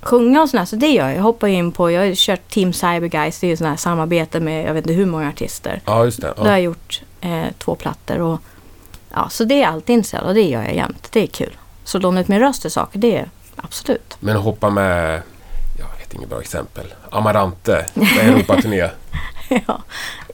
Sjunga 0.00 0.42
och 0.42 0.48
sådär, 0.50 0.64
så 0.64 0.76
det 0.76 0.88
gör 0.88 1.08
jag. 1.08 1.16
Jag 1.16 1.22
hoppar 1.22 1.48
in 1.48 1.72
på, 1.72 1.90
jag 1.90 2.06
har 2.06 2.14
kört 2.14 2.48
Team 2.48 2.72
Cyberguys, 2.72 3.38
det 3.40 3.46
är 3.46 3.48
ju 3.48 3.56
sådana 3.56 3.70
här 3.70 3.76
samarbete 3.78 4.40
med 4.40 4.68
jag 4.68 4.74
vet 4.74 4.84
inte 4.86 4.94
hur 4.94 5.06
många 5.06 5.28
artister. 5.28 5.80
Ja, 5.86 6.04
just 6.04 6.20
det. 6.20 6.32
Då 6.36 6.42
har 6.42 6.48
Ja. 6.48 6.52
jag 6.52 6.62
gjort 6.62 7.02
eh, 7.20 7.44
två 7.58 7.74
plattor 7.74 8.20
och 8.20 8.40
ja, 9.14 9.28
så 9.30 9.44
det 9.44 9.62
är 9.62 9.66
alltid 9.68 9.94
intresserad 9.94 10.26
och 10.26 10.34
det 10.34 10.42
gör 10.48 10.62
jag 10.62 10.74
jämt. 10.74 11.08
Det 11.12 11.22
är 11.22 11.26
kul. 11.26 11.56
Så 11.84 11.98
låna 11.98 12.20
ut 12.20 12.28
min 12.28 12.40
röst 12.40 12.62
till 12.62 12.70
saker, 12.70 12.98
det 12.98 13.16
är 13.16 13.30
absolut. 13.56 14.16
Men 14.20 14.36
att 14.36 14.42
hoppa 14.42 14.70
med... 14.70 15.22
Jag 16.12 16.18
inget 16.18 16.30
bra 16.30 16.40
exempel. 16.40 16.84
Amarante, 17.10 17.86
Europaturné. 18.20 18.76
ja. 19.66 19.82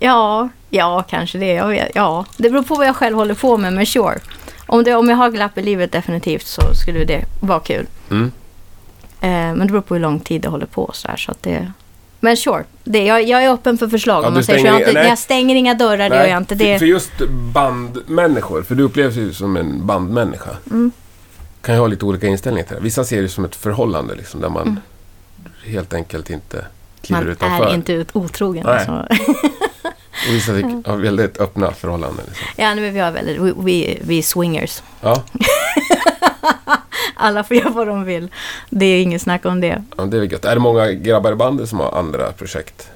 ja, 0.01 0.49
ja, 0.71 1.05
kanske 1.11 1.39
det. 1.39 1.47
Jag 1.53 1.69
vet, 1.69 1.91
ja, 1.95 2.25
det 2.37 2.51
beror 2.51 2.63
på 2.63 2.75
vad 2.75 2.87
jag 2.87 2.97
själv 2.97 3.17
håller 3.17 3.35
på 3.35 3.57
med, 3.57 3.73
men 3.73 3.87
sure. 3.87 4.19
Om, 4.67 4.85
det, 4.85 4.95
om 4.95 5.09
jag 5.09 5.17
har 5.17 5.31
glapp 5.31 5.59
i 5.59 5.63
livet 5.63 5.93
definitivt 5.93 6.47
så 6.47 6.75
skulle 6.75 7.05
det 7.05 7.25
vara 7.41 7.61
kul. 7.61 7.87
Mm. 8.11 8.33
Eh, 9.21 9.29
men 9.31 9.59
det 9.59 9.67
beror 9.67 9.81
på 9.81 9.95
hur 9.95 10.01
lång 10.01 10.21
tid 10.21 10.41
det 10.41 10.49
håller 10.49 10.67
på 10.67 10.91
så 10.95 11.09
här, 11.09 11.17
så 11.17 11.31
att 11.31 11.43
det... 11.43 11.73
Men 12.21 12.37
sure, 12.37 12.65
det, 12.85 13.05
jag, 13.05 13.23
jag 13.29 13.45
är 13.45 13.51
öppen 13.53 13.79
för 13.79 13.89
förslag. 13.89 14.25
Ja, 14.25 14.29
om 14.29 14.35
man 14.35 14.45
säger 14.45 14.59
så. 14.59 14.63
stänger- 14.65 14.81
Jag, 14.81 14.87
har 14.87 14.91
inte, 15.01 15.09
jag 15.09 15.19
stänger 15.19 15.55
inga 15.55 15.75
dörrar, 15.75 16.11
det 16.11 16.17
gör 16.17 16.27
jag 16.27 16.37
inte. 16.39 16.57
för, 16.57 16.65
Det, 16.65 16.79
för 16.79 16.87
just 16.87 17.13
bandmänniskor, 17.29 18.63
för 18.63 18.75
du 18.75 18.83
upplevs 18.83 19.17
ju 19.17 19.33
som 19.33 19.57
en 19.57 19.87
bandmänniska. 19.87 20.51
Mm. 20.71 20.91
Kan 21.61 21.75
ju 21.75 21.81
ha 21.81 21.87
lite 21.87 22.05
olika 22.05 22.27
inställningar 22.27 22.67
till 22.67 22.77
det. 22.77 22.83
Vissa 22.83 23.05
ser 23.05 23.23
det 23.23 23.29
som 23.29 23.45
ett 23.45 23.57
förhållande 23.57 24.15
liksom, 24.15 24.41
där 24.41 24.49
man 24.49 24.63
Mm. 24.63 24.81
Helt 25.65 25.95
enkelt 25.95 26.31
inte 26.31 26.65
kliver 27.03 27.23
man 27.23 27.31
utanför. 27.33 27.67
är 27.67 27.75
inte 27.75 28.05
otrogen. 28.13 28.67
Alltså. 28.67 28.93
Och 30.29 30.35
vissa 30.35 30.53
tycker- 30.55 30.89
har 30.91 30.97
väldigt 30.97 31.41
öppna 31.41 31.73
förhållanden. 31.73 32.25
Liksom. 32.29 32.47
Ja, 32.57 32.75
men 32.75 32.95
vi 32.95 33.01
har 33.01 33.11
väldigt, 33.11 33.41
vi, 33.41 33.53
vi, 33.59 33.99
vi 34.03 34.19
är 34.19 34.23
swingers. 34.23 34.83
Ja, 35.01 35.23
Alla 37.15 37.45
får 37.45 37.57
göra 37.57 37.71
vad 37.71 37.87
de 37.87 38.05
vill. 38.05 38.29
Det 38.71 38.87
är 38.87 39.03
inget 39.03 39.23
snack 39.23 39.45
om 39.45 39.61
det. 39.61 39.85
ja, 39.97 40.05
det 40.05 40.17
är 40.17 40.23
gött. 40.23 40.45
Är 40.45 40.55
det 40.55 40.61
många 40.61 40.93
grabbar 40.93 41.33
i 41.33 41.35
bandet 41.35 41.69
som 41.69 41.81
har 41.81 41.93
andra 41.99 42.33
projekt? 42.33 42.91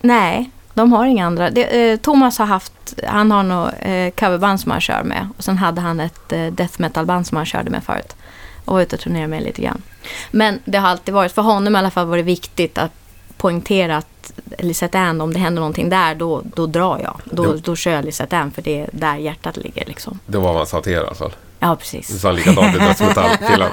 Nej, 0.00 0.50
de 0.74 0.92
har 0.92 1.06
inga 1.06 1.26
andra. 1.26 1.50
Det, 1.50 1.90
eh, 1.90 1.96
Thomas 1.96 2.38
har 2.38 2.46
haft, 2.46 2.72
han 3.06 3.30
har 3.30 3.42
nog 3.42 3.68
eh, 3.78 4.10
coverband 4.10 4.60
som 4.60 4.70
han 4.70 4.80
kör 4.80 5.02
med. 5.02 5.28
Och 5.38 5.44
sen 5.44 5.58
hade 5.58 5.80
han 5.80 6.00
ett 6.00 6.32
eh, 6.32 6.46
death 6.46 6.74
metal-band 6.80 7.26
som 7.26 7.36
han 7.36 7.46
körde 7.46 7.70
med 7.70 7.84
förut. 7.84 8.16
Och 8.64 8.74
var 8.74 8.82
ute 8.82 8.96
och 8.96 9.02
turnerade 9.02 9.28
med 9.28 9.42
lite 9.42 9.62
grann. 9.62 9.82
Men 10.30 10.58
det 10.64 10.78
har 10.78 10.88
alltid 10.88 11.14
varit, 11.14 11.32
för 11.32 11.42
honom 11.42 11.74
i 11.76 11.78
alla 11.78 11.90
fall 11.90 12.06
var 12.06 12.16
det 12.16 12.22
viktigt 12.22 12.78
att 12.78 12.92
poängtera 13.36 13.96
att 13.96 14.32
Lisette 14.58 14.98
Ann, 14.98 15.20
om 15.20 15.32
det 15.32 15.38
händer 15.38 15.60
någonting 15.60 15.88
där, 15.90 16.14
då, 16.14 16.42
då 16.54 16.66
drar 16.66 16.98
jag. 16.98 17.20
Då, 17.24 17.44
Jo. 17.44 17.60
då 17.64 17.76
kör 17.76 17.90
jag 17.92 18.04
Lisette 18.04 18.38
Ann, 18.38 18.50
för 18.50 18.62
det 18.62 18.80
är 18.80 18.88
där 18.92 19.16
hjärtat 19.16 19.56
ligger 19.56 19.84
liksom. 19.86 20.18
Det 20.26 20.38
var 20.38 20.46
vad 20.48 20.56
han 20.56 20.66
sa 20.66 20.80
till 20.80 20.92
er 20.92 20.96
i 20.96 21.00
alla 21.00 21.14
fall. 21.14 21.32
Ja, 21.60 21.70
Du 21.70 21.76
precis. 21.76 22.20
sa 22.20 22.32
likadant 22.32 22.76
i 22.76 22.78
dödsmetallkillen. 22.78 23.70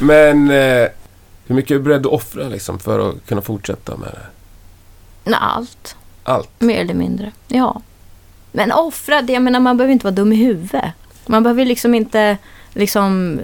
Men 0.00 0.50
eh, 0.50 0.88
hur 1.46 1.54
mycket 1.54 1.70
är 1.70 1.74
du 1.74 1.80
beredd 1.80 2.00
att 2.06 2.12
offra 2.12 2.48
liksom, 2.48 2.78
för 2.78 3.08
att 3.10 3.26
kunna 3.26 3.40
fortsätta 3.42 3.96
med 3.96 4.08
det? 4.08 4.26
Nej, 5.30 5.38
Allt. 5.42 5.96
Allt? 6.24 6.50
Mer 6.58 6.80
eller 6.80 6.94
mindre, 6.94 7.32
ja. 7.48 7.80
Men 8.52 8.72
offra 8.72 9.22
det, 9.22 9.32
jag 9.32 9.42
menar 9.42 9.60
man 9.60 9.76
behöver 9.76 9.92
inte 9.92 10.04
vara 10.06 10.14
dum 10.14 10.32
i 10.32 10.36
huvudet. 10.36 10.84
Man 11.26 11.42
behöver 11.42 11.64
liksom 11.64 11.94
inte 11.94 12.38
liksom 12.72 13.40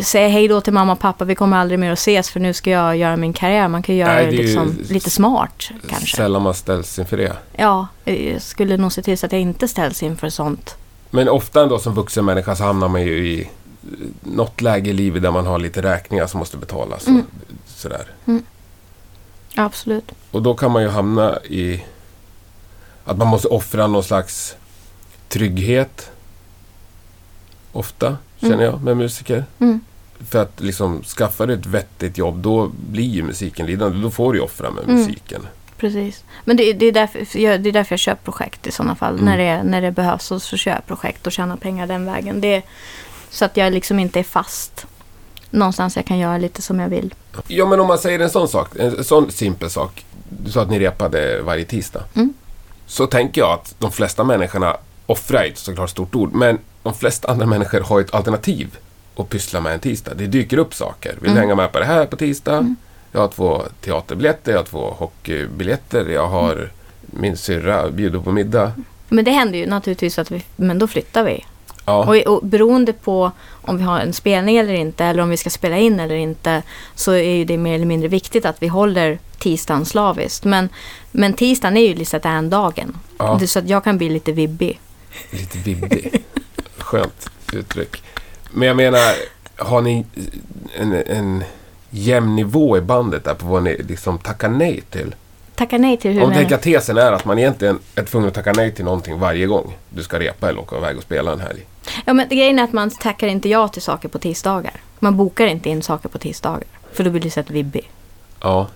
säga 0.00 0.28
hej 0.28 0.48
då 0.48 0.60
till 0.60 0.72
mamma 0.72 0.92
och 0.92 0.98
pappa, 1.00 1.24
vi 1.24 1.34
kommer 1.34 1.56
aldrig 1.56 1.78
mer 1.78 1.92
att 1.92 1.98
ses 1.98 2.30
för 2.30 2.40
nu 2.40 2.54
ska 2.54 2.70
jag 2.70 2.96
göra 2.96 3.16
min 3.16 3.32
karriär. 3.32 3.68
Man 3.68 3.82
kan 3.82 3.94
ju 3.94 4.00
göra 4.00 4.12
Nej, 4.14 4.26
det 4.26 4.32
ju 4.32 4.42
liksom 4.42 4.78
lite 4.88 5.10
smart 5.10 5.70
kanske. 5.88 6.16
Sällan 6.16 6.42
man 6.42 6.54
ställs 6.54 6.98
inför 6.98 7.16
det. 7.16 7.36
Ja, 7.56 7.86
jag 8.04 8.42
skulle 8.42 8.76
nog 8.76 8.92
se 8.92 9.02
till 9.02 9.18
så 9.18 9.26
att 9.26 9.32
jag 9.32 9.40
inte 9.40 9.68
ställs 9.68 10.02
inför 10.02 10.28
sånt. 10.28 10.74
Men 11.10 11.28
ofta 11.28 11.62
ändå 11.62 11.78
som 11.78 11.94
vuxen 11.94 12.24
människa 12.24 12.56
så 12.56 12.64
hamnar 12.64 12.88
man 12.88 13.02
ju 13.02 13.26
i 13.28 13.40
eh, 13.40 13.46
något 14.22 14.60
läge 14.60 14.90
i 14.90 14.92
livet 14.92 15.22
där 15.22 15.30
man 15.30 15.46
har 15.46 15.58
lite 15.58 15.82
räkningar 15.82 16.26
som 16.26 16.38
måste 16.38 16.56
betalas. 16.56 17.02
Och 17.02 17.08
Mm. 17.08 17.26
sådär. 17.66 18.06
Ja, 19.54 19.64
absolut. 19.64 20.12
Och 20.30 20.42
då 20.42 20.54
kan 20.54 20.70
man 20.70 20.82
ju 20.82 20.88
hamna 20.88 21.38
i 21.44 21.84
att 23.04 23.18
man 23.18 23.26
måste 23.28 23.48
offra 23.48 23.86
någon 23.86 24.02
slags 24.04 24.56
trygghet. 25.28 26.10
Ofta, 27.72 28.16
känner 28.40 28.54
Mm. 28.54 28.64
jag, 28.66 28.82
med 28.82 28.96
musiker. 28.96 29.44
Mm. 29.58 29.80
För 30.30 30.42
att 30.42 30.60
liksom 30.60 31.02
skaffa 31.02 31.46
dig 31.46 31.56
ett 31.56 31.66
vettigt 31.66 32.18
jobb, 32.18 32.38
då 32.38 32.70
blir 32.90 33.04
ju 33.08 33.22
musiken 33.22 33.66
lidande. 33.66 33.98
Då 34.02 34.10
får 34.10 34.32
du 34.32 34.38
ju 34.38 34.44
offra 34.44 34.70
med 34.70 34.84
Mm. 34.84 34.96
musiken. 34.96 35.46
Precis. 35.76 36.24
Men 36.44 36.56
det, 36.56 36.72
det, 36.72 36.86
är 36.86 36.92
därför, 36.92 37.38
jag, 37.40 37.60
det 37.60 37.68
är 37.68 37.72
därför 37.72 37.92
jag 37.92 38.00
kör 38.00 38.14
projekt 38.14 38.66
i 38.66 38.70
sådana 38.72 38.94
fall. 38.94 39.12
Mm. 39.14 39.24
När, 39.24 39.38
det, 39.38 39.62
när 39.62 39.82
det 39.82 39.90
behövs 39.90 40.24
så, 40.24 40.40
så 40.40 40.56
kör 40.56 40.70
jag 40.70 40.86
projekt 40.86 41.26
och 41.26 41.32
tjänar 41.32 41.56
pengar 41.56 41.86
den 41.86 42.04
vägen. 42.04 42.40
Det, 42.40 42.62
så 43.30 43.44
att 43.44 43.56
jag 43.56 43.72
liksom 43.72 43.98
inte 43.98 44.18
är 44.18 44.24
fast 44.24 44.86
någonstans. 45.50 45.96
Jag 45.96 46.04
kan 46.04 46.18
göra 46.18 46.38
lite 46.38 46.62
som 46.62 46.80
jag 46.80 46.88
vill. 46.88 47.14
Ja, 47.46 47.66
men 47.66 47.80
om 47.80 47.86
man 47.86 47.98
säger 47.98 48.18
en 48.20 48.30
sån 48.30 48.48
sak, 48.48 48.76
en 48.78 49.04
sån 49.04 49.30
simpel 49.32 49.70
sak. 49.70 50.04
Du 50.28 50.50
sa 50.50 50.62
att 50.62 50.70
ni 50.70 50.78
repade 50.78 51.42
varje 51.42 51.64
tisdag. 51.64 52.02
Mm. 52.14 52.34
Så 52.86 53.06
tänker 53.06 53.40
jag 53.40 53.52
att 53.52 53.74
de 53.78 53.92
flesta 53.92 54.24
människorna 54.24 54.76
offrar 55.08 55.40
är 55.42 55.46
ett 55.48 55.58
såklart 55.58 55.90
stort 55.90 56.14
ord, 56.14 56.32
men 56.34 56.58
de 56.82 56.94
flesta 56.94 57.30
andra 57.30 57.46
människor 57.46 57.80
har 57.80 58.00
ett 58.00 58.14
alternativ 58.14 58.76
att 59.16 59.28
pyssla 59.28 59.60
med 59.60 59.72
en 59.72 59.80
tisdag. 59.80 60.14
Det 60.14 60.26
dyker 60.26 60.58
upp 60.58 60.74
saker. 60.74 61.10
Vill 61.10 61.22
du 61.22 61.30
Mm. 61.30 61.40
hänga 61.40 61.54
med 61.54 61.72
på 61.72 61.78
det 61.78 61.84
här 61.84 62.06
på 62.06 62.16
tisdag? 62.16 62.74
Jag 63.12 63.20
har 63.20 63.28
två 63.28 63.62
teaterbiljetter, 63.84 64.52
jag 64.52 64.58
har 64.58 64.64
två 64.64 64.90
hockeybiljetter, 64.98 66.06
jag 66.08 66.26
har 66.28 66.70
min 67.00 67.36
syrra 67.36 67.90
bjuder 67.90 68.18
på 68.20 68.32
middag. 68.32 68.72
Men 69.08 69.24
det 69.24 69.30
händer 69.30 69.58
ju 69.58 69.66
naturligtvis 69.66 70.18
att 70.18 70.30
vi, 70.30 70.42
men 70.56 70.78
då 70.78 70.86
flyttar 70.86 71.24
vi. 71.24 71.44
Ja, 71.84 72.04
Och, 72.06 72.16
och 72.36 72.46
beroende 72.46 72.92
på 72.92 73.30
om 73.62 73.76
vi 73.76 73.82
har 73.82 74.00
en 74.00 74.12
spelning 74.12 74.56
eller 74.56 74.72
inte 74.74 75.04
eller 75.04 75.22
om 75.22 75.28
vi 75.30 75.36
ska 75.36 75.50
spela 75.50 75.78
in 75.78 76.00
eller 76.00 76.14
inte 76.14 76.62
så 76.94 77.12
är 77.12 77.34
ju 77.36 77.44
det 77.44 77.56
mer 77.58 77.74
eller 77.74 77.86
mindre 77.86 78.08
viktigt 78.08 78.44
att 78.44 78.62
vi 78.62 78.68
håller 78.68 79.18
tisdagen 79.38 79.84
slaviskt. 79.84 80.44
Men, 80.44 80.68
men 81.10 81.32
tisdagen 81.32 81.76
är 81.76 81.88
ju 81.88 81.94
Lisette 81.94 82.28
Ann-dagen. 82.28 82.96
ja 83.18 83.40
Så 83.46 83.58
att 83.58 83.68
jag 83.68 83.84
kan 83.84 83.98
bli 83.98 84.08
lite 84.08 84.32
vibbig. 84.32 84.80
Lite 85.30 85.58
vibbig. 85.58 86.24
Skönt 86.78 87.30
uttryck. 87.52 88.02
Men 88.50 88.68
jag 88.68 88.76
menar, 88.76 89.14
har 89.56 89.80
ni 89.80 90.06
en, 90.76 90.94
en 90.94 91.44
jämn 91.90 92.36
nivå 92.36 92.76
i 92.76 92.80
bandet 92.80 93.24
där 93.24 93.34
på 93.34 93.46
vad 93.46 93.62
ni 93.62 93.82
liksom 93.82 94.18
tackar 94.18 94.48
nej 94.48 94.82
till? 94.90 95.14
Tacka 95.54 95.78
nej 95.78 95.96
till 95.96 96.12
hur 96.12 96.22
Om 96.22 96.46
att 96.52 96.62
tesen 96.62 96.98
är 96.98 97.12
att 97.12 97.24
man 97.24 97.38
egentligen 97.38 97.78
är 97.94 98.02
tvungen 98.02 98.28
att 98.28 98.34
tacka 98.34 98.52
nej 98.52 98.74
till 98.74 98.84
någonting 98.84 99.18
varje 99.18 99.46
gång 99.46 99.76
du 99.90 100.02
ska 100.02 100.18
repa 100.18 100.48
eller 100.48 100.60
åka 100.60 100.76
iväg 100.76 100.96
och 100.96 101.02
spela 101.02 101.32
en 101.32 101.40
helg. 101.40 101.66
Ja, 102.04 102.12
men 102.12 102.28
grejen 102.28 102.58
är 102.58 102.64
att 102.64 102.72
man 102.72 102.90
tackar 102.90 103.26
inte 103.26 103.48
ja 103.48 103.68
till 103.68 103.82
saker 103.82 104.08
på 104.08 104.18
tisdagar. 104.18 104.72
Man 104.98 105.16
bokar 105.16 105.46
inte 105.46 105.68
in 105.68 105.82
saker 105.82 106.08
på 106.08 106.18
tisdagar. 106.18 106.64
För 106.92 107.04
då 107.04 107.10
blir 107.10 107.20
det 107.22 107.30
så 107.30 107.40
att 107.40 107.50
vibbig. 107.50 107.90
Ja, 108.40 108.66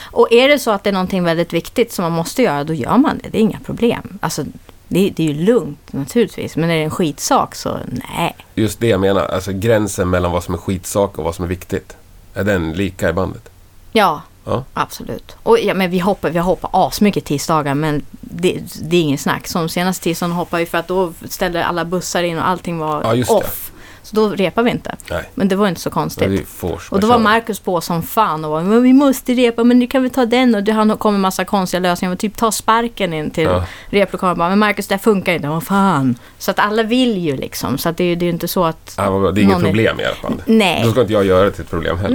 Och 0.00 0.32
är 0.32 0.48
det 0.48 0.58
så 0.58 0.70
att 0.70 0.84
det 0.84 0.90
är 0.90 0.94
någonting 0.94 1.24
väldigt 1.24 1.52
viktigt 1.52 1.92
som 1.92 2.02
man 2.02 2.12
måste 2.12 2.42
göra, 2.42 2.64
då 2.64 2.74
gör 2.74 2.96
man 2.96 3.20
det. 3.22 3.28
Det 3.28 3.38
är 3.38 3.42
inga 3.42 3.60
problem. 3.60 4.18
Alltså, 4.22 4.44
det, 4.88 5.10
det 5.16 5.22
är 5.28 5.32
ju 5.32 5.44
lugnt 5.44 5.92
naturligtvis. 5.92 6.56
Men 6.56 6.70
är 6.70 6.76
det 6.76 6.82
en 6.84 6.90
skitsak 6.90 7.54
så 7.54 7.78
nej. 8.18 8.36
just 8.54 8.80
det 8.80 8.86
jag 8.88 9.00
menar. 9.00 9.26
Alltså 9.26 9.52
gränsen 9.52 10.10
mellan 10.10 10.32
vad 10.32 10.44
som 10.44 10.54
är 10.54 10.58
skitsak 10.58 11.18
och 11.18 11.24
vad 11.24 11.34
som 11.34 11.44
är 11.44 11.48
viktigt. 11.48 11.96
Är 12.34 12.44
den 12.44 12.72
lika 12.72 13.08
i 13.10 13.12
bandet? 13.12 13.48
Ja, 13.92 14.22
Ja. 14.44 14.64
absolut. 14.74 15.36
Och 15.42 15.58
ja, 15.60 15.74
men 15.74 15.90
vi 15.90 15.98
hoppar, 15.98 16.30
vi 16.30 16.38
hoppar 16.38 16.70
asmycket 16.72 17.24
tisdagar 17.24 17.74
men 17.74 18.02
det, 18.20 18.60
det 18.82 18.96
är 18.96 19.00
ingen 19.00 19.18
snack. 19.18 19.46
Som 19.46 19.68
senaste 19.68 20.04
tisdagen 20.04 20.32
hoppade 20.32 20.62
vi 20.62 20.66
för 20.70 20.78
att 20.78 20.88
då 20.88 21.12
ställde 21.28 21.64
alla 21.64 21.84
bussar 21.84 22.22
in 22.22 22.38
och 22.38 22.48
allting 22.48 22.78
var 22.78 23.14
Ja, 23.14 23.24
off. 23.34 23.72
Så 24.06 24.16
då 24.16 24.28
repar 24.28 24.62
vi 24.62 24.70
inte. 24.70 24.96
Nej, 25.10 25.22
Men 25.34 25.48
det 25.48 25.56
var 25.56 25.68
inte 25.68 25.80
så 25.80 25.90
konstigt. 25.90 26.48
fors. 26.48 26.92
Och 26.92 27.00
då 27.00 27.06
var 27.06 27.18
Marcus 27.18 27.60
på 27.60 27.80
som 27.80 28.02
fan 28.02 28.44
och 28.44 28.50
var 28.50 28.62
men 28.62 28.82
vi 28.82 28.92
måste 28.92 29.32
repa, 29.34 29.64
men 29.64 29.78
nu 29.78 29.86
kan 29.86 30.02
vi 30.02 30.10
ta 30.10 30.24
den 30.26 30.54
och 30.54 30.68
han 30.68 30.96
kom 30.96 31.14
med 31.14 31.20
massa 31.20 31.44
konstiga 31.44 31.80
lösningar. 31.80 32.16
Typ 32.16 32.36
ta 32.36 32.52
sparken 32.52 33.12
in 33.12 33.30
till 33.30 33.44
Ja. 33.44 33.64
replokalen 33.90 34.32
och 34.32 34.38
bara, 34.38 34.48
men 34.48 34.58
Marcus 34.58 34.86
det 34.86 34.94
här 34.94 35.00
funkar 35.00 35.32
inte, 35.34 35.48
vad 35.48 35.62
fan. 35.64 36.18
Så 36.38 36.50
att 36.50 36.58
alla 36.58 36.82
vill 36.82 37.18
ju 37.18 37.36
liksom, 37.36 37.78
så 37.78 37.88
att 37.88 37.96
det, 37.96 38.04
är 38.04 38.16
ju- 38.16 38.28
inte 38.30 38.48
så 38.48 38.64
att... 38.64 38.94
Ja, 38.96 39.30
det 39.34 39.40
är 39.40 39.42
inget 39.42 39.58
är- 39.58 39.62
problem 39.62 40.00
i 40.00 40.04
alla 40.04 40.14
fall. 40.14 40.42
Nej. 40.46 40.82
Då 40.84 40.90
ska 40.90 41.00
inte 41.00 41.12
jag 41.12 41.24
göra 41.24 41.44
det 41.44 41.50
till 41.50 41.62
ett 41.62 41.70
problem 41.70 41.98
heller. 41.98 42.14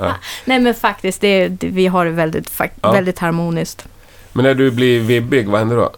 Nej. 0.00 0.12
Nej 0.44 0.58
men 0.60 0.74
faktiskt, 0.74 1.20
det, 1.20 1.48
det, 1.48 1.66
vi 1.66 1.86
har 1.86 2.04
det 2.04 2.10
väldigt, 2.10 2.50
fak- 2.50 2.70
Ja. 2.80 2.92
väldigt 2.92 3.18
harmoniskt. 3.18 3.86
Men 4.32 4.44
när 4.44 4.54
du 4.54 4.70
blir 4.70 5.00
vibbig, 5.00 5.48
vad 5.48 5.58
händer 5.58 5.76
då? 5.76 5.90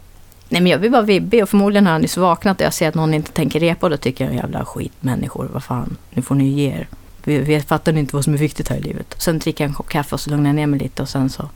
Nej 0.48 0.60
men 0.62 0.70
jag 0.72 0.80
blir 0.80 0.90
bara 0.90 1.02
vibbig 1.02 1.42
och 1.42 1.48
förmodligen 1.48 1.86
har 1.86 1.92
jag 1.92 2.02
nyss 2.02 2.16
vaknat 2.16 2.60
och 2.60 2.66
jag 2.66 2.74
ser 2.74 2.88
att 2.88 2.94
någon 2.94 3.14
inte 3.14 3.32
tänker 3.32 3.60
repa 3.60 3.86
och 3.86 3.90
då 3.90 3.96
tycker 3.96 4.24
jag 4.24 4.34
jävla 4.34 4.64
skitmänniskor, 4.64 5.48
vad 5.52 5.64
fan, 5.64 5.96
nu 6.10 6.22
får 6.22 6.34
ni 6.34 6.48
ge 6.48 6.66
er. 6.70 6.88
Vi, 7.24 7.38
vi 7.38 7.60
fattar 7.60 7.92
ni 7.92 8.00
inte 8.00 8.16
vad 8.16 8.24
som 8.24 8.34
är 8.34 8.38
viktigt 8.38 8.68
här 8.68 8.76
i 8.76 8.80
livet. 8.80 9.14
Sen 9.18 9.38
dricker 9.38 9.64
jag 9.64 9.68
en 9.68 9.74
kopp 9.74 9.88
kaffe 9.88 10.14
och 10.14 10.20
så 10.20 10.30
lugnar 10.30 10.48
jag 10.50 10.54
ner 10.56 10.66
mig 10.66 10.80
lite 10.80 11.02
och 11.02 11.08
sen 11.08 11.30
så, 11.30 11.48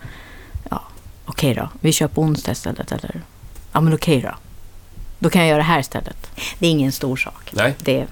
ja, 0.71 0.83
okej 1.25 1.55
då, 1.55 1.69
vi 1.81 1.93
kör 1.93 2.09
på 2.09 2.23
onsdag 2.23 2.53
istället 2.53 2.93
eller, 2.93 3.23
ja 3.73 3.81
men 3.81 3.95
okej 3.95 4.21
då. 4.21 4.35
Då 5.19 5.31
kan 5.31 5.41
jag 5.41 5.49
göra 5.49 5.59
det 5.59 5.65
här 5.65 5.81
istället. 5.81 6.31
Det 6.59 6.67
är 6.67 6.71
ingen 6.71 6.93
stor 6.93 7.17
sak. 7.17 7.51
Nej, 7.53 7.75
Det 7.79 8.07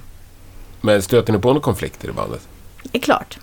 men 0.81 1.03
stöter 1.03 1.33
ni 1.33 1.39
på 1.39 1.49
några 1.49 1.61
konflikter 1.61 2.09
i 2.09 2.13
bandet? 2.13 2.49
är 2.93 2.99
klart. 2.99 3.39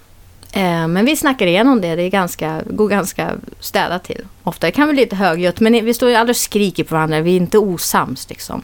Eh, 0.56 0.88
men 0.88 1.06
vi 1.06 1.16
snackar 1.16 1.48
igenom 1.48 1.82
det. 1.82 1.96
Det 1.96 2.02
är 2.02 2.10
ganska, 2.10 2.62
går 2.66 2.90
ganska 2.90 3.34
städat 3.60 4.04
till. 4.04 4.26
Ofta 4.44 4.72
kan 4.72 4.88
vi 4.88 4.94
bli 4.94 5.04
lite 5.04 5.16
högljutt, 5.16 5.60
men 5.60 5.86
vi 5.86 5.94
står 5.94 6.10
ju 6.10 6.16
aldrig 6.16 6.34
och 6.34 6.38
skriker 6.38 6.84
på 6.84 6.96
varandra. 6.96 7.22
Vi 7.22 7.32
är 7.32 7.38
inte 7.38 7.58
osams 7.58 8.30
liksom. 8.30 8.64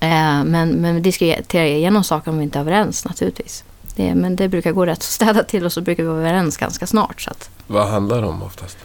Eh, 0.00 0.44
men, 0.44 0.68
men 0.68 0.94
vi 0.94 1.00
diskuterar 1.00 1.64
igenom 1.64 2.04
saker 2.04 2.30
om 2.30 2.38
vi 2.38 2.44
inte 2.44 2.58
är 2.58 2.60
överens 2.60 3.04
naturligtvis. 3.04 3.64
Det, 3.96 4.14
men 4.14 4.36
det 4.36 4.48
brukar 4.48 4.72
gå 4.72 4.86
rätt 4.86 5.02
så 5.02 5.12
städat 5.12 5.48
till 5.48 5.64
och 5.64 5.72
så 5.72 5.80
brukar 5.80 6.02
vi 6.02 6.08
vara 6.08 6.18
överens 6.18 6.56
ganska 6.56 6.86
snart. 6.86 7.20
Så 7.20 7.30
att, 7.30 7.50
Vad 7.66 7.88
handlar 7.88 8.20
det 8.20 8.26
om 8.26 8.42
oftast? 8.42 8.78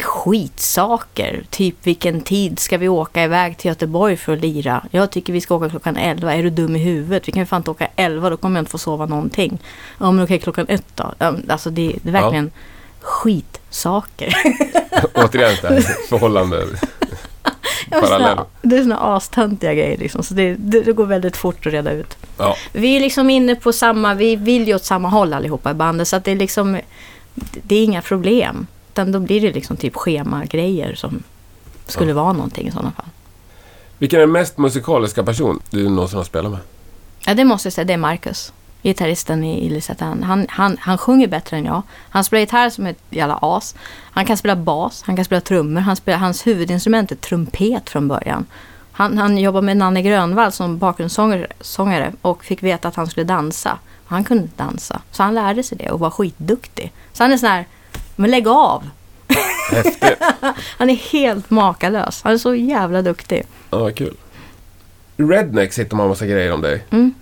Skitsaker. 0.00 1.42
Typ 1.50 1.74
vilken 1.86 2.20
tid 2.20 2.58
ska 2.58 2.78
vi 2.78 2.88
åka 2.88 3.22
iväg 3.24 3.56
till 3.58 3.68
Göteborg 3.68 4.16
för 4.16 4.32
att 4.32 4.40
lira? 4.40 4.84
Jag 4.90 5.10
tycker 5.10 5.32
vi 5.32 5.40
ska 5.40 5.54
åka 5.54 5.68
klockan 5.68 5.96
11. 5.96 6.34
Är 6.34 6.42
du 6.42 6.50
dum 6.50 6.76
i 6.76 6.78
huvudet? 6.78 7.28
Vi 7.28 7.32
kan 7.32 7.42
ju 7.42 7.46
fan 7.46 7.60
inte 7.60 7.70
åka 7.70 7.88
11, 7.96 8.30
då 8.30 8.36
kommer 8.36 8.56
jag 8.58 8.62
inte 8.62 8.70
få 8.70 8.78
sova 8.78 9.06
någonting. 9.06 9.58
Ja 10.00 10.10
men 10.10 10.24
okej, 10.24 10.38
klockan 10.38 10.66
ett 10.68 10.84
då. 10.94 11.14
Ja, 11.18 11.34
Alltså 11.48 11.70
det, 11.70 11.92
det 12.02 12.08
är 12.08 12.12
verkligen 12.12 12.50
skitsaker. 13.00 14.34
Återigen 15.14 15.56
det 15.62 15.68
här 15.68 15.80
förhållande. 16.08 16.66
Ja, 17.42 17.50
men 17.90 18.00
Parallell. 18.00 18.28
såna- 18.36 18.46
Det 18.62 18.76
är 18.76 18.82
såna 18.82 18.98
astöntiga 19.16 19.74
grejer 19.74 19.98
liksom. 19.98 20.22
Så 20.22 20.34
det, 20.34 20.54
det, 20.54 20.80
det 20.82 20.92
går 20.92 21.06
väldigt 21.06 21.36
fort 21.36 21.66
att 21.66 21.72
reda 21.72 21.92
ut. 21.92 22.16
Ja, 22.38 22.56
Vi 22.72 22.96
är 22.96 23.00
liksom 23.00 23.30
inne 23.30 23.54
på 23.54 23.72
samma, 23.72 24.14
vi 24.14 24.36
vill 24.36 24.68
ju 24.68 24.74
åt 24.74 24.84
samma 24.84 25.08
håll 25.08 25.32
allihopa 25.34 25.70
i 25.70 25.74
bandet. 25.74 26.08
Så 26.08 26.16
att 26.16 26.24
det 26.24 26.30
är 26.30 26.36
liksom, 26.36 26.78
det 27.62 27.74
är 27.76 27.84
inga 27.84 28.02
problem. 28.02 28.66
Utan 28.92 29.12
då 29.12 29.20
blir 29.20 29.40
det 29.40 29.52
liksom 29.52 29.76
typ 29.76 29.96
schemagrejer 29.96 30.94
som 30.94 31.22
skulle 31.86 32.12
vara 32.12 32.32
någonting 32.32 32.68
i 32.68 32.70
sådana 32.70 32.92
fall. 32.92 33.06
vilken 33.98 34.16
är 34.16 34.20
den 34.20 34.32
mest 34.32 34.58
musikaliska 34.58 35.24
person 35.24 35.60
du 35.70 35.88
någonsin 35.88 36.16
har 36.16 36.24
spelat 36.24 36.52
med? 36.52 36.60
Ja, 37.26 37.34
det 37.34 37.44
måste 37.44 37.66
jag 37.66 37.72
säga. 37.72 37.84
Det 37.84 37.92
är 37.92 37.98
Marcus. 37.98 38.52
Gitarristen 38.82 39.44
i, 39.44 39.70
Lisette 39.70 40.04
Ann. 40.04 40.22
Han, 40.22 40.46
han, 40.48 40.76
han 40.80 40.98
sjunger 40.98 41.28
bättre 41.28 41.56
än 41.56 41.64
jag. 41.64 41.82
Han 42.10 42.24
spelar 42.24 42.40
gitarr 42.40 42.70
som 42.70 42.86
ett 42.86 42.98
jävla 43.10 43.38
as. 43.42 43.74
Han 44.12 44.24
kan 44.24 44.36
spela 44.36 44.56
bas, 44.56 45.02
han 45.06 45.16
kan 45.16 45.24
spela 45.24 45.40
trummor. 45.40 45.80
Han 45.80 45.96
spelar, 45.96 46.18
hans 46.18 46.46
huvudinstrument 46.46 47.12
är 47.12 47.16
trumpet 47.16 47.90
från 47.90 48.08
början. 48.08 48.46
Han, 48.92 49.18
han 49.18 49.38
jobbar 49.38 49.62
med 49.62 49.76
Nanne 49.76 50.02
Grönvall 50.02 50.52
som 50.52 50.78
bakgrundssångare 50.78 51.46
sångare 51.60 52.12
och 52.22 52.44
fick 52.44 52.62
veta 52.62 52.88
att 52.88 52.96
han 52.96 53.06
skulle 53.06 53.24
dansa. 53.24 53.78
Han 54.06 54.24
kunde 54.24 54.48
dansa. 54.56 55.02
Så 55.10 55.22
han 55.22 55.34
lärde 55.34 55.62
sig 55.62 55.78
det 55.78 55.90
och 55.90 56.00
var 56.00 56.10
skitduktig. 56.10 56.92
Så 57.12 57.24
han 57.24 57.32
är 57.32 57.36
sån 57.36 57.48
här, 57.48 57.66
men 58.20 58.30
lägg 58.30 58.48
av! 58.48 58.82
Häftigt. 59.70 60.18
Han 60.78 60.90
är 60.90 60.94
helt 60.94 61.50
makalös. 61.50 62.20
Han 62.24 62.32
är 62.32 62.38
så 62.38 62.54
jävla 62.54 63.02
duktig. 63.02 63.42
Ja, 63.70 63.78
vad 63.78 63.96
kul. 63.96 64.14
Rednex 65.16 65.78
hittar 65.78 65.96
man 65.96 66.08
massa 66.08 66.26
grejer 66.26 66.52
om 66.52 66.60
dig. 66.60 66.84
Mm. 66.90 67.14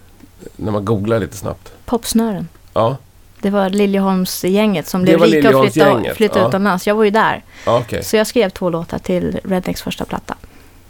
När 0.57 0.73
man 0.73 0.85
googlar 0.85 1.19
lite 1.21 1.37
snabbt. 1.37 1.73
Popsnören. 1.85 2.49
Ja, 2.75 2.97
Det 3.41 3.51
var 3.51 3.71
Liljeholmsgänget 3.71 4.89
som 4.89 5.05
Det 5.05 5.17
blev 5.17 5.21
rika 5.21 5.59
och 5.59 5.73
flyttade, 5.73 6.15
flyttade 6.15 6.41
ja. 6.41 6.49
utomlands. 6.49 6.87
Jag 6.87 6.95
var 6.95 7.05
ju 7.05 7.11
där. 7.11 7.45
ja 7.67 7.79
okej. 7.79 8.05
Så 8.05 8.17
jag 8.17 8.27
skrev 8.27 8.51
två 8.51 8.71
låtar 8.71 8.99
till 8.99 9.41
Rednecks 9.45 9.83
första 9.83 10.05
platta. 10.05 10.35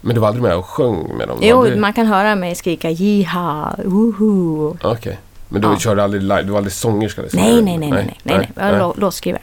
Men 0.00 0.14
du 0.14 0.20
var 0.20 0.28
aldrig 0.28 0.42
med 0.42 0.56
och 0.56 0.66
sjöng 0.66 1.16
med 1.16 1.28
dem? 1.28 1.38
Jo, 1.42 1.58
Aldrig- 1.58 1.78
man 1.78 1.92
kan 1.92 2.06
höra 2.06 2.34
mig 2.34 2.54
skrika 2.54 2.90
jiha, 2.90 3.76
woho. 3.84 4.76
Okej. 4.82 5.18
Men 5.48 5.62
du 5.62 5.68
Ja. 5.68 5.78
körde 5.78 6.04
aldrig 6.04 6.22
live? 6.22 6.42
Du 6.42 6.50
var 6.50 6.58
aldrig 6.58 6.72
sångerska? 6.72 7.22
så? 7.28 7.36
Nej, 7.36 7.62
nej, 7.62 7.78
nej, 7.78 7.90
nej, 7.90 7.90
nej, 7.90 8.18
nej, 8.22 8.36
nej. 8.38 8.50
Jag 8.54 8.66
är 8.68 8.80
lå- 8.80 9.00
låtskrivare. 9.00 9.42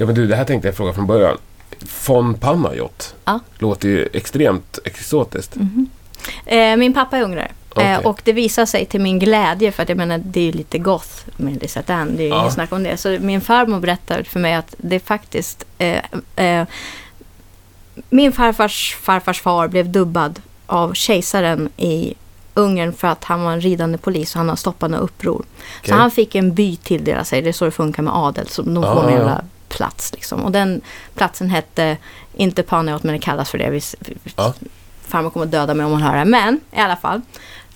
Ja, 0.00 0.06
men 0.06 0.14
du, 0.14 0.26
det 0.26 0.36
här 0.36 0.44
tänkte 0.44 0.68
jag 0.68 0.76
fråga 0.76 0.92
från 0.92 1.06
början. 1.06 1.36
Von 2.06 2.34
Panayot 2.34 3.14
Ja. 3.24 3.40
låter 3.58 3.88
ju 3.88 4.08
extremt 4.12 4.78
exotiskt. 4.84 5.56
Eh, 6.46 6.76
min 6.76 6.94
pappa 6.94 7.18
är 7.18 7.22
ungrare. 7.22 7.50
Eh, 7.76 7.98
och 7.98 8.20
det 8.24 8.32
visar 8.32 8.66
sig 8.66 8.86
till 8.86 9.00
min 9.00 9.18
glädje, 9.18 9.72
för 9.72 9.82
att 9.82 9.88
jag 9.88 9.98
menar 9.98 10.18
det 10.18 10.40
är 10.40 10.44
ju 10.44 10.52
lite 10.52 10.78
goth 10.78 11.08
med 11.36 11.62
Lisette 11.62 11.94
Ann, 11.94 12.16
det 12.16 12.22
är 12.22 12.24
ju 12.24 12.30
Ja. 12.30 12.40
inget 12.40 12.52
snack 12.52 12.72
om 12.72 12.82
det. 12.82 12.96
Så 12.96 13.16
min 13.20 13.40
farmor 13.40 13.80
berättar 13.80 14.22
för 14.22 14.40
mig 14.40 14.54
att 14.54 14.74
det 14.78 15.00
faktiskt... 15.00 15.64
Eh, 15.78 16.00
eh, 16.36 16.66
min 18.10 18.32
farfars 18.32 18.96
farfars 19.00 19.40
far 19.40 19.68
blev 19.68 19.88
dubbad 19.92 20.40
av 20.66 20.92
kejsaren 20.94 21.68
i 21.76 22.14
Ungern 22.54 22.92
för 22.92 23.08
att 23.08 23.24
han 23.24 23.42
var 23.42 23.52
en 23.52 23.60
ridande 23.60 23.98
polis 23.98 24.34
och 24.34 24.38
han 24.38 24.48
har 24.48 24.56
stoppat 24.56 24.90
några 24.90 25.04
uppror. 25.04 25.44
Okej. 25.78 25.88
Så 25.90 25.94
han 25.94 26.10
fick 26.10 26.34
en 26.34 26.54
by 26.54 26.76
tilldelad 26.76 27.26
sig, 27.26 27.42
det 27.42 27.48
är 27.48 27.52
så 27.52 27.64
det 27.64 27.70
funkar 27.70 28.02
med 28.02 28.14
adel, 28.16 28.48
så 28.48 28.62
de 28.62 28.74
får 28.74 29.04
en 29.04 29.10
ja, 29.12 29.18
jävla 29.18 29.44
plats 29.68 30.12
liksom. 30.12 30.40
Och 30.44 30.52
den 30.52 30.80
platsen 31.14 31.50
hette, 31.50 31.96
inte 32.36 32.62
Panayot 32.62 33.02
men 33.02 33.12
det 33.12 33.18
kallas 33.20 33.50
för 33.50 33.58
det. 33.58 33.70
Vi, 33.70 33.80
Ja. 34.36 34.54
Farmor 35.06 35.30
kommer 35.30 35.46
att 35.46 35.52
döda 35.52 35.74
mig 35.74 35.86
om 35.86 35.92
hon 35.92 36.02
hör 36.02 36.16
det. 36.16 36.24
Men 36.24 36.60
i 36.72 36.80
alla 36.80 36.96
fall, 36.96 37.20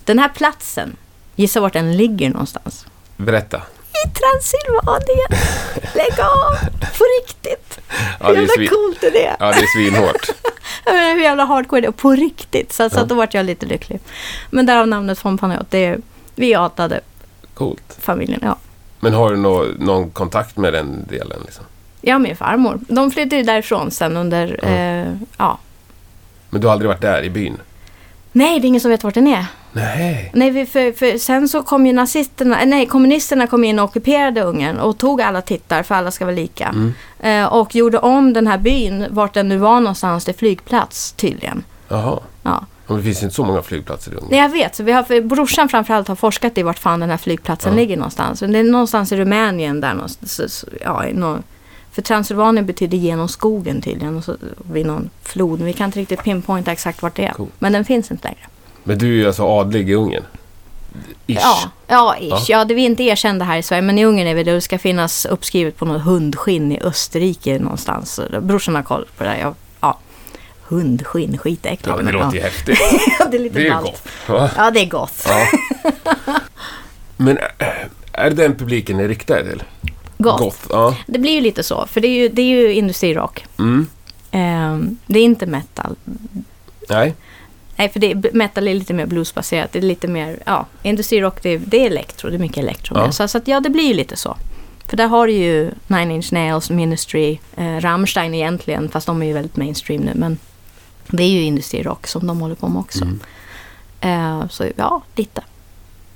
den 0.04 0.18
här 0.18 0.28
platsen, 0.28 0.96
gissa 1.36 1.60
vart 1.60 1.72
den 1.72 1.96
ligger 1.96 2.30
någonstans? 2.30 2.86
Berätta. 3.16 3.62
I 4.04 4.08
Transylvanien! 4.08 5.28
Lägg 5.94 6.20
av! 6.20 6.70
På 6.98 7.04
riktigt! 7.20 7.80
Ja, 8.20 8.26
Hur 8.26 8.34
det 8.34 8.38
är 8.38 8.40
jävla 8.40 8.54
svin- 8.54 8.68
coolt 8.68 9.02
är 9.02 9.10
det? 9.10 9.36
Ja, 9.40 9.46
det 9.52 9.58
är 9.60 9.66
svinhårt. 9.76 10.26
Jag 10.84 10.94
menar, 10.94 11.14
hur 11.14 11.22
jävla 11.22 11.44
hardcore 11.44 11.80
är 11.80 11.82
det? 11.82 11.92
På 11.92 12.10
riktigt! 12.10 12.72
Så, 12.72 12.90
så 12.90 13.00
att 13.00 13.08
då 13.08 13.14
vart 13.14 13.34
jag 13.34 13.46
lite 13.46 13.66
lycklig. 13.66 14.00
Men 14.50 14.66
därav 14.66 14.88
namnet 14.88 15.18
från 15.18 15.38
Panayot. 15.38 15.66
Det 15.70 15.84
är, 15.84 15.98
vi 16.34 16.54
atade 16.54 17.00
Coolt. 17.54 17.98
familjen, 18.00 18.40
ja. 18.42 18.56
Men 19.00 19.14
har 19.14 19.30
du 19.30 19.36
nå, 19.36 19.66
någon 19.78 20.10
kontakt 20.10 20.56
med 20.56 20.72
den 20.72 21.06
delen? 21.08 21.40
Liksom? 21.44 21.64
Och 22.14 22.20
min 22.20 22.36
farmor. 22.36 22.80
De 22.88 23.10
flyttade 23.10 23.36
ju 23.36 23.42
därifrån 23.42 23.90
sen 23.90 24.16
under, 24.16 24.58
Ja. 24.62 24.68
eh, 24.68 25.12
ja. 25.38 25.58
Men 26.50 26.60
du 26.60 26.66
har 26.66 26.72
aldrig 26.72 26.88
varit 26.88 27.00
där 27.00 27.22
i 27.22 27.30
byn? 27.30 27.56
Nej, 28.32 28.60
det 28.60 28.66
är 28.66 28.68
ingen 28.68 28.80
som 28.80 28.90
vet 28.90 29.04
vart 29.04 29.14
den 29.14 29.26
är. 29.26 29.46
Nej. 29.72 30.30
Nej, 30.34 30.66
för, 30.66 30.92
för 30.92 31.18
sen 31.18 31.48
så 31.48 31.62
kom 31.62 31.86
ju 31.86 31.92
nazisterna, 31.92 32.60
eh, 32.60 32.66
nej, 32.68 32.86
kommunisterna 32.86 33.46
kom 33.46 33.64
in 33.64 33.78
och 33.78 33.84
ockuperade 33.84 34.40
Ungern 34.42 34.78
och 34.78 34.98
tog 34.98 35.22
alla 35.22 35.42
tittar 35.42 35.82
för 35.82 35.94
alla 35.94 36.10
ska 36.10 36.24
vara 36.24 36.34
lika. 36.36 36.68
Mm. 36.68 36.92
Eh, 37.20 37.52
och 37.52 37.74
gjorde 37.74 37.98
om 37.98 38.32
den 38.32 38.46
här 38.46 38.58
byn, 38.58 39.06
vart 39.10 39.34
den 39.34 39.48
nu 39.48 39.56
var 39.58 39.80
någonstans, 39.80 40.24
till 40.24 40.34
flygplats 40.34 41.12
tydligen. 41.12 41.64
Jaha. 41.88 42.18
Ja. 42.42 42.66
Men 42.86 42.96
det 42.96 43.02
finns 43.02 43.22
inte 43.22 43.34
så 43.34 43.44
många 43.44 43.62
flygplatser 43.62 44.12
i 44.12 44.14
Ungern. 44.14 44.28
Nej, 44.30 44.40
jag 44.40 44.48
vet. 44.48 44.74
Så 44.74 44.82
vi 44.82 44.92
har, 44.92 45.02
för 45.02 45.20
brorsan 45.20 45.68
framförallt 45.68 46.08
har 46.08 46.14
forskat 46.16 46.58
i 46.58 46.62
vart 46.62 46.78
fan 46.78 47.00
den 47.00 47.10
här 47.10 47.16
flygplatsen 47.16 47.72
Ja. 47.72 47.76
ligger 47.78 47.96
någonstans. 47.96 48.40
Men 48.40 48.52
det 48.52 48.58
är 48.58 48.64
någonstans 48.64 49.12
i 49.12 49.16
Rumänien 49.16 49.80
där 49.80 49.94
någonstans. 49.94 50.64
Ja, 50.84 51.06
i 51.06 51.12
nå- 51.12 51.38
för 51.92 52.02
Transylvanien 52.02 52.66
betyder 52.66 52.98
genom 52.98 53.28
skogen 53.28 53.82
tydligen. 53.82 54.16
Och 54.16 54.24
så 54.24 54.36
vid 54.72 54.86
någon 54.86 55.10
flod. 55.22 55.58
Men 55.58 55.66
vi 55.66 55.72
kan 55.72 55.86
inte 55.86 56.00
riktigt 56.00 56.22
pinpointa 56.22 56.72
exakt 56.72 57.02
vart 57.02 57.14
det 57.16 57.24
är. 57.24 57.32
Cool. 57.32 57.48
Men 57.58 57.72
den 57.72 57.84
finns 57.84 58.10
inte 58.10 58.28
längre. 58.28 58.46
Men 58.84 58.98
du 58.98 59.06
är 59.06 59.12
ju 59.12 59.26
alltså 59.26 59.42
adlig 59.42 59.90
i 59.90 59.94
Ungern? 59.94 60.24
Ish. 61.26 61.38
Ja, 61.40 61.70
ja, 61.86 62.16
ish. 62.20 62.30
Ja. 62.30 62.40
ja. 62.48 62.64
det 62.64 62.74
är 62.74 62.76
vi 62.76 62.84
inte 62.84 63.02
erkända 63.02 63.44
här 63.44 63.58
i 63.58 63.62
Sverige. 63.62 63.82
Men 63.82 63.98
i 63.98 64.04
Ungern 64.04 64.26
är 64.26 64.34
vi 64.34 64.42
det. 64.42 64.52
Det 64.52 64.60
ska 64.60 64.78
finnas 64.78 65.26
uppskrivet 65.26 65.76
på 65.76 65.84
något 65.84 66.02
hundskinn 66.02 66.72
i 66.72 66.80
Österrike 66.80 67.58
någonstans. 67.58 68.20
Brorsan 68.40 68.74
har 68.74 68.82
koll 68.82 69.06
på 69.16 69.24
det 69.24 69.30
där. 69.30 69.36
Jag, 69.36 69.54
ja. 69.80 69.98
Hundskinn, 70.62 71.38
skitäckligt. 71.38 71.86
Ja, 71.86 71.96
men 71.96 72.06
det 72.06 72.12
låter 72.12 72.34
ju 72.34 72.40
häftigt. 72.42 72.78
ja, 73.18 73.24
det 73.30 73.36
är 73.36 73.40
lite 73.40 73.58
Det 73.58 73.68
är 73.68 73.80
gott. 73.82 74.02
va? 74.26 74.50
Ja, 74.56 74.70
det 74.70 74.80
är 74.80 74.88
gott. 74.88 75.28
Ja. 75.28 75.46
Men 77.16 77.38
äh, 77.38 77.66
är 78.12 78.30
det 78.30 78.36
den 78.36 78.56
publiken 78.56 78.96
ni 78.96 79.08
riktar 79.08 79.36
er 79.36 79.42
till? 79.42 79.62
Gott. 80.22 80.66
Ja. 80.70 80.96
Det 81.06 81.18
blir 81.18 81.32
ju 81.32 81.40
lite 81.40 81.62
så, 81.62 81.86
för 81.86 82.00
det 82.00 82.08
är 82.08 82.22
ju, 82.22 82.28
det 82.28 82.42
är 82.42 82.46
ju 82.46 82.72
industrirock. 82.72 83.44
Mm. 83.58 83.86
Ehm, 84.30 84.98
det 85.06 85.18
är 85.18 85.24
inte 85.24 85.46
metal. 85.46 85.96
Nej. 86.88 87.14
Nej, 87.76 87.88
för 87.88 88.00
det 88.00 88.10
är, 88.10 88.30
metal 88.32 88.68
är 88.68 88.74
lite 88.74 88.94
mer 88.94 89.06
bluesbaserat. 89.06 89.72
Det 89.72 89.78
är 89.78 89.82
lite 89.82 90.08
mer, 90.08 90.38
ja, 90.46 90.66
industrirock 90.82 91.42
det 91.42 91.50
är, 91.50 91.58
det 91.58 91.76
är 91.82 91.86
elektro. 91.86 92.30
Det 92.30 92.36
är 92.36 92.38
mycket 92.38 92.58
elektro. 92.58 92.96
Ja. 92.98 93.12
Så, 93.12 93.28
så 93.28 93.38
att 93.38 93.48
ja, 93.48 93.60
det 93.60 93.70
blir 93.70 93.84
ju 93.84 93.94
lite 93.94 94.16
så. 94.16 94.36
För 94.88 94.96
där 94.96 95.06
har 95.06 95.26
du 95.26 95.32
ju 95.32 95.70
Nine 95.86 96.10
Inch 96.10 96.32
Nails, 96.32 96.70
Ministry, 96.70 97.38
eh, 97.56 97.76
Rammstein 97.80 98.34
egentligen, 98.34 98.88
fast 98.88 99.06
de 99.06 99.22
är 99.22 99.26
ju 99.26 99.32
väldigt 99.32 99.56
mainstream 99.56 100.02
nu. 100.02 100.12
Men 100.14 100.38
det 101.06 101.22
är 101.22 101.28
ju 101.28 101.42
industrirock 101.42 102.06
som 102.06 102.26
de 102.26 102.40
håller 102.40 102.54
på 102.54 102.68
med 102.68 102.80
också. 102.80 103.04
Mm. 103.04 103.20
Eh, 104.00 104.48
så 104.48 104.64
ja, 104.76 105.02
lite. 105.14 105.42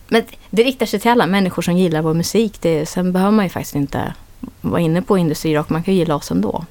Men 0.09 0.23
det 0.51 0.63
riktar 0.63 0.87
sig 0.87 1.01
till 1.01 1.11
alla 1.11 1.27
människor 1.27 1.63
som 1.63 1.77
gillar 1.77 2.03
vår 2.03 2.15
musik. 2.15 2.57
Det, 2.61 2.87
sen 2.87 3.13
behöver 3.13 3.33
man 3.33 3.45
ju 3.45 3.49
faktiskt 3.49 3.75
inte 3.75 4.15
vara 4.61 4.81
inne 4.81 5.03
på 5.03 5.19
industrirock. 5.19 5.69
Man 5.71 5.83
kan 5.83 5.95
ju 5.95 6.01
gilla 6.01 6.15
oss 6.15 6.31
ändå. 6.31 6.65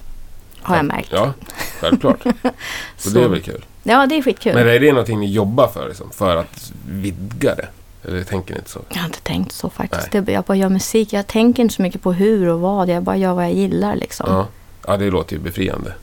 Har 0.62 0.76
jag 0.76 0.86
märkt. 0.86 1.10
Ja, 1.12 1.34
självklart. 1.80 2.24
Så 2.98 3.10
det 3.10 3.24
är 3.24 3.28
väl 3.28 3.42
kul. 3.42 3.66
Ja, 3.84 4.06
det 4.06 4.16
är 4.18 4.22
skitkul. 4.22 4.54
Men 4.54 4.68
är 4.68 4.80
det 4.80 4.90
någonting 4.90 5.20
ni 5.20 5.32
jobbar 5.32 5.68
för, 5.68 5.88
liksom, 5.88 6.12
för 6.12 6.36
att 6.36 6.72
vidga 6.90 7.56
det? 7.56 7.68
Eller 8.08 8.24
tänker 8.24 8.54
ni 8.54 8.60
inte 8.60 8.70
så? 8.72 8.80
Jag 8.90 8.98
har 8.98 9.06
inte 9.06 9.22
tänkt 9.22 9.52
så 9.52 9.70
faktiskt. 9.70 10.12
Det, 10.12 10.32
jag 10.32 10.44
bara 10.44 10.58
gör 10.58 10.70
musik. 10.70 11.14
Jag 11.14 11.28
tänker 11.28 11.64
inte 11.64 11.76
så 11.76 11.82
mycket 11.82 12.02
på 12.02 12.14
hur 12.14 12.48
och 12.48 12.60
vad. 12.60 12.90
Jag 12.90 13.04
bara 13.04 13.18
gör 13.18 13.34
vad 13.34 13.44
jag 13.44 13.54
gillar 13.54 13.96
liksom. 13.96 14.26
Ja, 14.30 14.38
Ja. 14.38 14.48
ja, 14.88 14.98
det 14.98 15.10
låter 15.12 15.36
ju 15.36 15.42
befriande. 15.42 15.94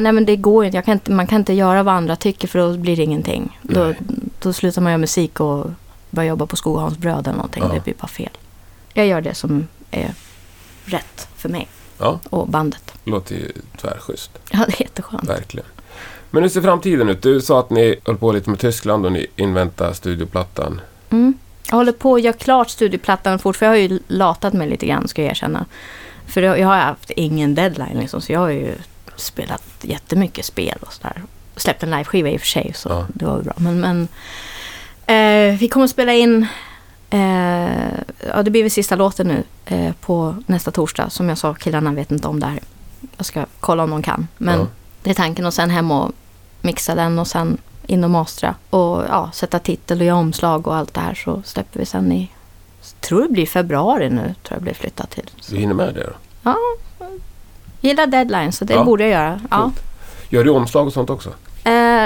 nej 0.00 0.12
men 0.12 0.24
det 0.24 0.36
går 0.36 0.64
kan 0.84 0.92
inte. 0.92 1.12
Man 1.12 1.26
kan 1.26 1.38
inte 1.38 1.52
göra 1.52 1.82
vad 1.82 1.94
andra 1.94 2.16
tycker 2.16 2.48
för 2.48 2.58
då 2.58 2.76
blir 2.76 2.96
det 2.96 3.02
ingenting. 3.02 3.58
Då, 3.62 3.80
Nej. 3.84 3.98
då 4.42 4.52
slutar 4.52 4.82
man 4.82 4.92
göra 4.92 4.98
musik 4.98 5.40
och 5.40 5.66
börjar 6.12 6.28
jobba 6.28 6.46
på 6.46 6.56
Skogaholms 6.56 6.98
bröd 6.98 7.26
eller 7.26 7.36
någonting. 7.36 7.62
Ja. 7.66 7.74
Det 7.74 7.80
blir 7.84 7.94
bara 8.00 8.06
fel. 8.08 8.30
Jag 8.94 9.06
gör 9.06 9.20
det 9.20 9.34
som 9.34 9.68
är 9.90 10.14
rätt 10.84 11.28
för 11.36 11.48
mig 11.48 11.68
Ja, 11.98 12.20
och 12.30 12.48
bandet. 12.48 12.94
låter 13.04 13.34
ju 13.34 13.52
tvärschysst. 13.80 14.30
Ja, 14.50 14.58
det 14.66 14.80
är 14.80 14.82
jätteskönt. 14.82 15.28
Verkligen. 15.28 15.66
Men 16.30 16.42
hur 16.42 16.50
ser 16.50 16.62
framtiden 16.62 17.08
ut? 17.08 17.22
Du 17.22 17.40
sa 17.40 17.60
att 17.60 17.70
ni 17.70 17.96
höll 18.06 18.16
på 18.16 18.32
lite 18.32 18.50
med 18.50 18.58
Tyskland 18.58 19.06
och 19.06 19.12
ni 19.12 19.26
inväntar 19.36 19.92
studioplattan. 19.92 20.80
Mm. 21.10 21.34
Jag 21.68 21.76
håller 21.76 21.92
på 21.92 22.14
att 22.14 22.22
göra 22.22 22.32
klart 22.36 22.70
studieplattan 22.70 23.38
fort, 23.38 23.56
för 23.56 23.66
jag 23.66 23.70
har 23.72 23.76
ju 23.76 23.98
latat 24.08 24.52
mig 24.52 24.68
lite 24.70 24.86
grann, 24.86 25.08
ska 25.08 25.22
jag 25.22 25.30
erkänna. 25.30 25.64
För 26.26 26.42
jag 26.42 26.58
jag 26.58 26.68
har 26.68 26.76
haft 26.76 27.10
ingen 27.10 27.54
deadline 27.54 27.98
liksom, 28.00 28.20
så 28.20 28.32
jag 28.32 28.40
har 28.40 28.48
ju 28.48 28.74
spelat 29.16 29.62
jättemycket 29.82 30.44
spel 30.44 30.78
och 30.80 30.92
sådär. 30.92 31.22
Släppt 31.56 31.82
en 31.82 31.90
liveskiva 31.90 32.28
i 32.30 32.36
och 32.36 32.40
för 32.40 32.46
sig, 32.46 32.72
så 32.76 32.88
Ja. 32.88 33.06
det 33.14 33.24
var 33.26 33.36
ju 33.36 33.42
bra. 33.42 33.54
Men, 33.56 33.80
men 33.80 34.08
eh, 35.12 35.58
vi 35.58 35.68
kommer 35.68 35.84
att 35.84 35.90
spela 35.90 36.12
in, 36.12 36.46
eh, 37.10 37.92
ja 38.28 38.42
det 38.42 38.50
blir 38.50 38.62
väl 38.62 38.70
sista 38.70 38.96
låten 38.96 39.26
nu, 39.28 39.42
eh, 39.66 39.92
på 40.00 40.36
nästa 40.46 40.70
torsdag. 40.70 41.10
Som 41.10 41.28
jag 41.28 41.38
sa, 41.38 41.54
killarna 41.54 41.92
vet 41.92 42.12
inte 42.12 42.28
om 42.28 42.40
det 42.40 42.46
här. 42.46 42.60
Jag 43.16 43.26
ska 43.26 43.46
kolla 43.60 43.84
om 43.84 43.90
de 43.90 44.02
kan. 44.02 44.28
Men 44.38 44.58
Ja. 44.58 44.66
det 45.02 45.10
är 45.10 45.14
tanken 45.14 45.46
och 45.46 45.54
sen 45.54 45.70
hem 45.70 45.90
och 45.90 46.12
mixa 46.60 46.94
den 46.94 47.18
och 47.18 47.26
sen 47.26 47.58
in 47.86 48.04
och 48.04 48.10
mastra. 48.10 48.54
Och 48.70 49.02
ja, 49.08 49.30
sätta 49.34 49.58
titel 49.58 50.00
och 50.00 50.06
göra 50.06 50.16
omslag 50.16 50.66
och 50.66 50.74
allt 50.76 50.94
det 50.94 51.00
här 51.00 51.14
så 51.14 51.42
släpper 51.44 51.78
vi 51.80 51.86
sen 51.86 52.12
i, 52.12 52.30
tror 53.00 53.22
det 53.22 53.28
blir 53.28 53.46
februari 53.46 54.10
nu, 54.10 54.34
tror 54.42 54.56
jag 54.56 54.62
blir 54.62 54.74
flyttat 54.74 55.10
till. 55.10 55.30
Du 55.50 55.56
hinner 55.56 55.74
med 55.74 55.94
det 55.94 56.02
då? 56.04 56.12
Ja, 56.42 56.56
gillar 57.80 58.06
deadline 58.06 58.52
så 58.52 58.64
det 58.64 58.74
Ja. 58.74 58.84
borde 58.84 59.02
jag 59.02 59.10
göra. 59.12 59.40
Ja. 59.50 59.70
Gör 60.28 60.44
du 60.44 60.50
omslag 60.50 60.86
och 60.86 60.92
sånt 60.92 61.10
också? 61.10 61.30
Eh, 61.64 62.04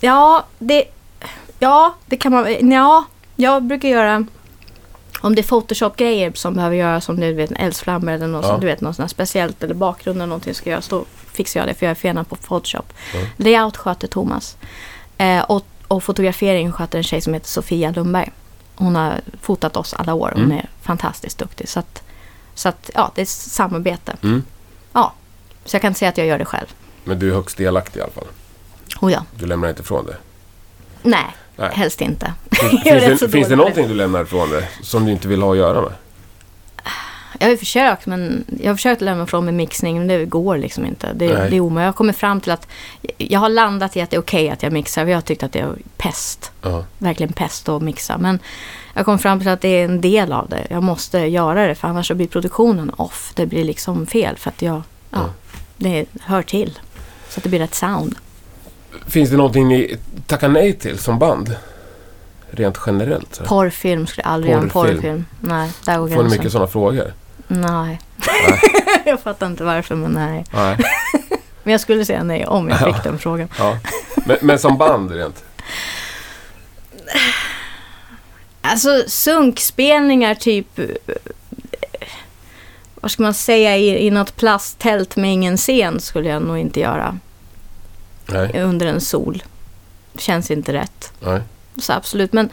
ja, 0.00 0.44
det, 0.58 0.84
ja, 1.58 1.94
det 2.06 2.16
kan 2.16 2.32
man, 2.32 2.70
ja, 2.70 3.04
jag 3.36 3.62
brukar 3.62 3.88
göra 3.88 4.26
om 5.20 5.34
det 5.34 5.40
är 5.40 5.42
Photoshop-grejer 5.48 6.32
som 6.34 6.54
behöver 6.54 6.76
göras, 6.76 7.04
som 7.04 7.20
du 7.20 7.32
vet 7.32 7.50
en 7.50 7.56
eldsflammor 7.56 8.12
eller 8.12 8.26
något, 8.26 8.44
Ja. 8.44 8.50
som, 8.50 8.60
du 8.60 8.66
vet, 8.66 8.80
något 8.80 8.96
sånt 8.96 9.10
speciellt 9.10 9.62
eller 9.64 9.74
bakgrund 9.74 10.16
eller 10.16 10.26
någonting 10.26 10.54
ska 10.54 10.70
göras, 10.70 10.88
då 10.88 11.04
fixar 11.32 11.60
jag 11.60 11.68
det 11.68 11.74
för 11.74 11.86
jag 11.86 11.90
är 11.90 11.94
fena 11.94 12.24
på 12.24 12.36
Photoshop. 12.36 12.92
Ja. 13.14 13.20
Layout 13.36 13.76
sköter 13.76 14.08
Thomas. 14.08 14.56
Eh, 15.18 15.40
och, 15.42 15.64
och 15.88 16.04
fotografering 16.04 16.72
sköter 16.72 16.98
en 16.98 17.04
tjej 17.04 17.20
som 17.20 17.34
heter 17.34 17.48
Sofia 17.48 17.90
Lundberg. 17.90 18.30
Hon 18.76 18.96
har 18.96 19.20
fotat 19.40 19.76
oss 19.76 19.94
alla 19.94 20.14
år. 20.14 20.32
Hon 20.34 20.44
Mm. 20.44 20.58
är 20.58 20.68
fantastiskt 20.82 21.38
duktig. 21.38 21.68
Så 21.68 21.78
att, 21.80 22.02
så 22.54 22.68
att, 22.68 22.90
ja, 22.94 23.12
det 23.14 23.20
är 23.20 23.26
samarbete. 23.26 24.16
Mm. 24.22 24.42
Ja, 24.92 25.12
så 25.64 25.74
jag 25.76 25.82
kan 25.82 25.88
inte 25.88 25.98
säga 25.98 26.08
att 26.08 26.18
jag 26.18 26.26
gör 26.26 26.38
det 26.38 26.44
själv. 26.44 26.66
Men 27.04 27.18
du 27.18 27.30
är 27.30 27.34
högst 27.34 27.56
delaktig 27.56 28.00
i 28.00 28.02
alla 28.02 28.12
fall. 28.12 28.26
Oh 29.00 29.12
ja. 29.12 29.24
Du 29.38 29.46
lämnar 29.46 29.68
inte 29.68 29.82
ifrån 29.82 30.06
det. 30.06 30.16
Nej, 31.02 31.26
Nej. 31.58 31.70
helst 31.74 32.00
inte. 32.00 32.32
Finns, 32.50 32.82
finns, 33.04 33.20
det, 33.20 33.28
finns 33.28 33.48
det 33.48 33.56
någonting 33.56 33.88
du 33.88 33.94
lämnar 33.94 34.22
ifrån 34.22 34.50
dig 34.50 34.70
som 34.82 35.04
du 35.06 35.12
inte 35.12 35.28
vill 35.28 35.42
ha 35.42 35.52
att 35.52 35.58
göra 35.58 35.80
med? 35.80 35.92
Jag 37.38 37.46
har 37.46 37.50
ju 37.50 37.56
försökt, 37.56 38.06
men 38.06 38.44
jag 38.60 38.70
har 38.70 38.76
försökt 38.76 39.00
lämna 39.00 39.24
ifrån 39.24 39.44
mig 39.44 39.54
mixning, 39.54 39.98
men 39.98 40.08
det 40.08 40.24
går 40.24 40.56
liksom 40.56 40.86
inte. 40.86 41.12
Det, 41.14 41.34
Nej. 41.38 41.50
det 41.50 41.56
är 41.56 41.60
omöjligt. 41.60 41.84
Jag 41.84 41.88
har 41.88 41.96
kommit 41.96 42.16
fram 42.16 42.40
till 42.40 42.52
att 42.52 42.66
jag 43.18 43.40
har 43.40 43.48
landat 43.48 43.96
i 43.96 44.00
att 44.00 44.10
det 44.10 44.16
är 44.16 44.20
okej 44.20 44.50
att 44.50 44.62
jag 44.62 44.72
mixar. 44.72 45.06
Jag 45.06 45.16
har 45.16 45.22
tyckt 45.22 45.42
att 45.42 45.52
det 45.52 45.58
är 45.58 45.74
pest. 45.96 46.52
Ja. 46.62 46.84
Verkligen 46.98 47.32
pest 47.32 47.68
att 47.68 47.82
mixa. 47.82 48.18
Men 48.18 48.38
jag 48.94 49.04
kom 49.04 49.18
fram 49.18 49.38
till 49.40 49.48
att 49.48 49.60
det 49.60 49.68
är 49.68 49.84
en 49.84 50.00
del 50.00 50.32
av 50.32 50.48
det. 50.48 50.66
Jag 50.70 50.82
måste 50.82 51.18
göra 51.18 51.66
det, 51.66 51.74
för 51.74 51.88
annars 51.88 52.08
så 52.08 52.14
blir 52.14 52.26
produktionen 52.26 52.90
off. 52.96 53.32
Det 53.34 53.46
blir 53.46 53.64
liksom 53.64 54.06
fel, 54.06 54.36
för 54.36 54.50
att 54.50 54.62
jag, 54.62 54.82
ja, 55.10 55.18
Ja. 55.18 55.30
det 55.76 56.04
hör 56.20 56.42
till. 56.42 56.78
Så 57.28 57.38
att 57.38 57.42
det 57.42 57.48
blir 57.48 57.60
rätt 57.60 57.74
sound. 57.74 58.14
Finns 59.06 59.30
det 59.30 59.36
någonting 59.36 59.68
ni 59.68 59.96
tackar 60.26 60.48
nej 60.48 60.72
till 60.72 60.98
som 60.98 61.18
band? 61.18 61.56
Rent 62.50 62.78
generellt? 62.86 63.34
Så. 63.34 63.44
Porrfilm 63.44 64.06
skulle 64.06 64.22
jag 64.24 64.32
aldrig 64.32 64.52
göra 64.52 64.62
en 64.62 64.70
Porrfilm. 64.70 65.24
Nej, 65.40 65.70
där 65.84 65.98
går 65.98 66.06
Får 66.08 66.14
ni 66.14 66.14
gränsen. 66.20 66.38
mycket 66.38 66.52
sådana 66.52 66.70
frågor? 66.70 67.12
Nej. 67.48 68.00
Nej. 68.16 68.60
jag 69.04 69.20
fattar 69.20 69.46
inte 69.46 69.64
varför, 69.64 69.94
men 69.94 70.10
nej. 70.10 70.44
Nej. 70.52 70.76
Men 71.62 71.72
jag 71.72 71.80
skulle 71.80 72.04
säga 72.04 72.22
nej 72.22 72.46
om 72.46 72.68
jag 72.68 72.78
fick 72.78 73.02
den 73.04 73.18
frågan. 73.18 73.48
Ja. 73.58 73.78
Men, 74.26 74.36
men 74.42 74.58
som 74.58 74.78
band 74.78 75.10
rent? 75.10 75.44
Alltså 78.60 79.02
sunkspelningar 79.06 80.34
typ... 80.34 80.78
eh, 80.78 80.86
Vad 82.94 83.10
ska 83.10 83.22
man 83.22 83.34
säga? 83.34 83.76
I, 83.76 84.06
i 84.06 84.10
något 84.10 84.36
plasttält 84.36 85.16
med 85.16 85.32
ingen 85.32 85.56
scen 85.56 86.00
skulle 86.00 86.28
jag 86.28 86.42
nog 86.42 86.58
inte 86.58 86.80
göra. 86.80 87.18
Nej. 88.28 88.62
Under 88.62 88.86
en 88.86 89.00
sol. 89.00 89.42
Känns 90.18 90.50
inte 90.50 90.72
rätt. 90.72 91.12
Nej. 91.20 91.40
Så 91.76 91.92
absolut, 91.92 92.32
men... 92.32 92.48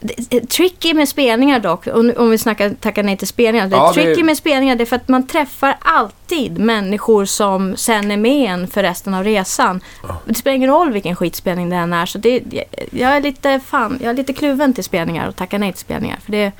det- 0.00 0.50
Tricky 0.50 0.94
med 0.94 1.08
spelningar 1.08 1.60
dock, 1.60 1.86
om 2.16 2.30
vi 2.30 2.38
snackar 2.38 2.70
tacka 2.70 3.02
nej 3.02 3.16
till 3.16 3.26
spelningar. 3.28 3.68
Ja, 3.72 3.92
det- 3.94 4.02
tricky 4.02 4.22
med 4.22 4.36
spelningar 4.36 4.76
det 4.76 4.84
är 4.84 4.86
för 4.86 4.96
att 4.96 5.08
man 5.08 5.26
träffar 5.26 5.76
alltid 5.80 6.58
människor 6.58 7.24
som 7.24 7.76
sen 7.76 8.10
är 8.10 8.16
med 8.16 8.50
en 8.50 8.68
för 8.68 8.82
resten 8.82 9.14
av 9.14 9.24
resan. 9.24 9.80
Ja. 10.08 10.20
Det 10.24 10.34
spelar 10.34 10.56
ingen 10.56 10.70
roll 10.70 10.92
vilken 10.92 11.16
skitspelning 11.16 11.70
det 11.70 11.76
än 11.76 11.92
är. 11.92 12.06
Så 12.06 12.18
det, 12.18 12.42
jag, 12.90 13.16
är 13.16 13.20
lite, 13.20 13.60
fan, 13.66 13.98
jag 14.02 14.10
är 14.10 14.14
lite 14.14 14.32
kluven 14.32 14.74
till 14.74 14.84
spelningar 14.84 15.28
och 15.28 15.36
tackar 15.36 15.58
nej 15.58 15.72
till 15.72 15.80
spelningar. 15.80 16.18
För 16.24 16.32
det 16.32 16.52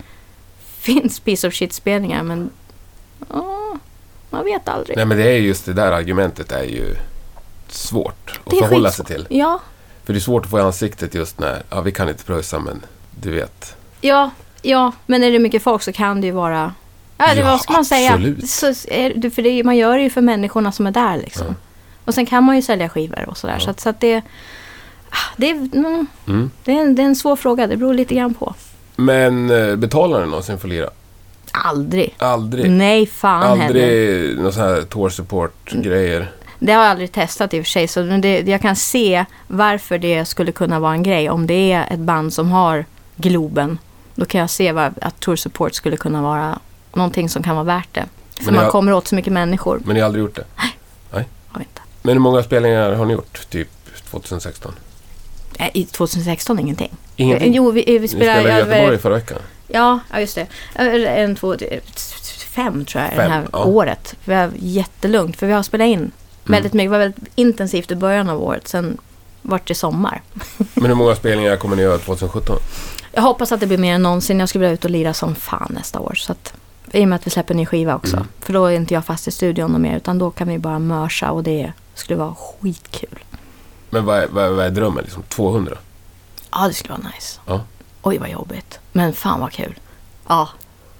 finns 0.80 1.20
piece 1.20 1.48
of 1.48 1.54
shit-spelningar 1.54 2.22
men... 2.22 2.50
åh, 3.30 3.74
man 4.30 4.44
vet 4.44 4.68
aldrig. 4.68 4.96
Nej 4.96 5.06
men 5.06 5.16
det 5.18 5.24
är 5.30 5.36
just 5.36 5.66
det 5.66 5.72
där 5.72 5.92
argumentet 5.92 6.52
är 6.52 6.64
ju 6.64 6.96
svårt 7.72 8.40
att 8.44 8.58
förhålla 8.58 8.90
sig 8.90 9.04
till. 9.04 9.26
Ja, 9.30 9.60
För 10.04 10.12
det 10.12 10.18
är 10.18 10.20
svårt 10.20 10.44
att 10.44 10.50
få 10.50 10.58
i 10.58 10.62
ansiktet 10.62 11.14
just 11.14 11.38
när, 11.40 11.62
ja 11.70 11.80
vi 11.80 11.92
kan 11.92 12.08
inte 12.08 12.24
pröjsa 12.24 12.58
men 12.58 12.82
du 13.20 13.30
vet. 13.30 13.76
Ja, 14.00 14.30
ja, 14.62 14.92
men 15.06 15.22
är 15.22 15.30
det 15.30 15.38
mycket 15.38 15.62
folk 15.62 15.82
så 15.82 15.92
kan 15.92 16.20
det 16.20 16.26
ju 16.26 16.32
vara... 16.32 16.74
Ja, 17.18 17.34
det, 17.34 17.40
Ja, 17.40 17.46
vad 17.46 17.60
ska 17.60 17.72
man 17.72 17.84
säga? 17.84 18.10
absolut. 18.12 18.50
Så 18.50 18.66
är, 18.88 19.30
för 19.30 19.42
det, 19.42 19.64
man 19.64 19.76
gör 19.76 19.96
det 19.96 20.02
ju 20.02 20.10
för 20.10 20.20
människorna 20.20 20.72
som 20.72 20.86
är 20.86 20.90
där 20.90 21.16
liksom. 21.16 21.46
Ja. 21.48 21.54
Och 22.04 22.14
sen 22.14 22.26
kan 22.26 22.44
man 22.44 22.56
ju 22.56 22.62
sälja 22.62 22.88
skivor 22.88 23.28
och 23.28 23.36
sådär. 23.36 23.54
Ja. 23.58 23.64
Så, 23.64 23.70
att, 23.70 23.80
så 23.80 23.88
att 23.88 24.00
det... 24.00 24.22
ah, 25.10 25.16
Det 25.36 25.50
mm, 25.50 26.06
Mm. 26.26 26.50
det, 26.64 26.72
är 26.72 26.80
en, 26.80 26.94
det 26.94 27.02
är 27.02 27.06
en 27.06 27.16
svår 27.16 27.36
fråga, 27.36 27.66
det 27.66 27.76
beror 27.76 27.94
lite 27.94 28.14
grann 28.14 28.34
på. 28.34 28.54
Men 28.96 29.50
eh, 29.50 29.76
betalar 29.76 30.20
du 30.20 30.26
någonsin 30.26 30.58
för 30.58 30.68
lira? 30.68 30.90
Aldrig. 31.52 32.14
Aldrig. 32.18 32.70
Nej, 32.70 33.06
fan 33.06 33.60
heller. 33.60 33.64
Aldrig 33.66 34.38
någon 34.38 34.52
sån 34.52 34.62
här 34.62 34.82
tour 34.82 35.08
support 35.08 35.72
grejer. 35.72 36.30
Det 36.58 36.72
har 36.72 36.82
jag 36.82 36.90
aldrig 36.90 37.12
testat 37.12 37.54
i 37.54 37.60
och 37.60 37.64
för 37.64 37.70
sig. 37.70 37.88
Så 37.88 38.02
det, 38.02 38.40
jag 38.48 38.60
kan 38.62 38.76
se 38.76 39.24
varför 39.46 39.98
det 39.98 40.24
skulle 40.24 40.52
kunna 40.52 40.80
vara 40.80 40.92
en 40.92 41.02
grej. 41.02 41.30
Om 41.30 41.46
det 41.46 41.72
är 41.72 41.92
ett 41.92 41.98
band 41.98 42.32
som 42.32 42.50
har 42.50 42.84
Globen. 43.16 43.78
Då 44.14 44.24
kan 44.24 44.40
jag 44.40 44.50
se 44.50 44.72
var, 44.72 44.92
att 45.00 45.20
Tour 45.20 45.36
Support 45.36 45.74
skulle 45.74 45.96
kunna 45.96 46.22
vara 46.22 46.58
någonting 46.94 47.28
som 47.28 47.42
kan 47.42 47.54
vara 47.54 47.64
värt 47.64 47.88
det. 47.94 48.04
För 48.36 48.44
Men 48.44 48.54
man 48.54 48.62
jag- 48.62 48.72
kommer 48.72 48.92
åt 48.92 49.06
så 49.08 49.14
mycket 49.14 49.32
människor. 49.32 49.80
Men 49.84 49.94
ni 49.94 50.00
har 50.00 50.06
aldrig 50.06 50.22
gjort 50.24 50.36
det? 50.36 50.44
Har 51.48 51.58
vi 51.58 51.64
inte. 51.64 51.80
Men 52.02 52.12
hur 52.14 52.20
många 52.20 52.42
spelningar 52.42 52.92
har 52.92 53.04
ni 53.06 53.12
gjort? 53.12 53.50
Typ 53.50 53.68
2016? 54.10 54.72
Nej, 55.58 55.70
I 55.74 55.84
2016 55.84 56.58
ingenting. 56.58 56.90
Ingenting? 57.16 57.54
Jo, 57.54 57.70
vi, 57.70 57.84
vi 57.86 57.98
Ni 57.98 58.08
spelar 58.08 58.40
spelade 58.40 58.58
i. 58.58 58.58
Göteborg 58.58 58.98
förra 58.98 59.14
veckan. 59.14 59.38
Ja, 59.68 60.00
just 60.18 60.34
det. 60.34 60.46
En, 60.74 61.36
två, 61.36 61.56
fem 62.48 62.84
tror 62.84 63.02
jag, 63.04 63.12
det 63.12 63.16
Fem, 63.16 63.30
här 63.30 63.44
ja. 63.52 63.64
året. 63.64 64.14
Vi 64.24 64.34
har 64.34 64.50
jättelugnt, 64.58 65.36
för 65.36 65.46
vi 65.46 65.52
har 65.52 65.62
spelat 65.62 65.86
in 65.86 66.10
väldigt 66.50 66.72
mycket. 66.72 66.86
Det 66.86 66.92
var 66.92 66.98
väldigt 66.98 67.24
intensivt 67.34 67.90
i 67.90 67.94
början 67.94 68.30
av 68.30 68.42
året. 68.42 68.68
Sen 68.68 68.98
vart 69.42 69.68
det 69.68 69.74
sommar. 69.74 70.22
Men 70.74 70.86
hur 70.86 70.94
många 70.94 71.16
spelningar 71.16 71.56
kommer 71.56 71.76
ni 71.76 71.82
göra 71.82 71.98
2017? 71.98 72.56
Jag 73.12 73.22
hoppas 73.22 73.52
att 73.52 73.60
det 73.60 73.66
blir 73.66 73.78
mer 73.78 73.94
än 73.94 74.02
någonsin. 74.02 74.40
Jag 74.40 74.48
skulle 74.48 74.62
vilja 74.62 74.74
ut 74.74 74.84
och 74.84 74.90
lira 74.90 75.14
som 75.14 75.34
fan 75.34 75.72
nästa 75.74 76.00
år. 76.00 76.14
Så 76.14 76.32
att, 76.32 76.54
I 76.92 77.04
och 77.04 77.08
med 77.08 77.16
att 77.16 77.26
vi 77.26 77.30
släpper 77.30 77.54
ny 77.54 77.66
skiva 77.66 77.94
också. 77.94 78.16
Mm. 78.16 78.28
För 78.40 78.52
då 78.52 78.66
är 78.66 78.76
inte 78.76 78.94
jag 78.94 79.04
fast 79.04 79.28
i 79.28 79.30
studion 79.30 79.74
och 79.74 79.80
mer. 79.80 79.96
Utan 79.96 80.18
då 80.18 80.30
kan 80.30 80.48
vi 80.48 80.58
bara 80.58 80.78
mörsa 80.78 81.30
och 81.30 81.42
det 81.42 81.72
skulle 81.94 82.18
vara 82.18 82.34
skitkul. 82.34 83.18
Men 83.90 84.04
vad 84.04 84.18
är, 84.18 84.28
vad 84.28 84.44
är, 84.44 84.50
vad 84.50 84.66
är 84.66 84.70
drömmen 84.70 85.04
liksom? 85.04 85.22
200? 85.22 85.76
Ja, 86.50 86.68
det 86.68 86.74
skulle 86.74 86.94
vara 86.94 87.10
nice. 87.14 87.40
Ja. 87.46 87.60
Oj, 88.02 88.18
vad 88.18 88.30
jobbigt. 88.30 88.78
Men 88.92 89.12
fan 89.12 89.40
vad 89.40 89.52
kul. 89.52 89.74
Ja, 90.28 90.48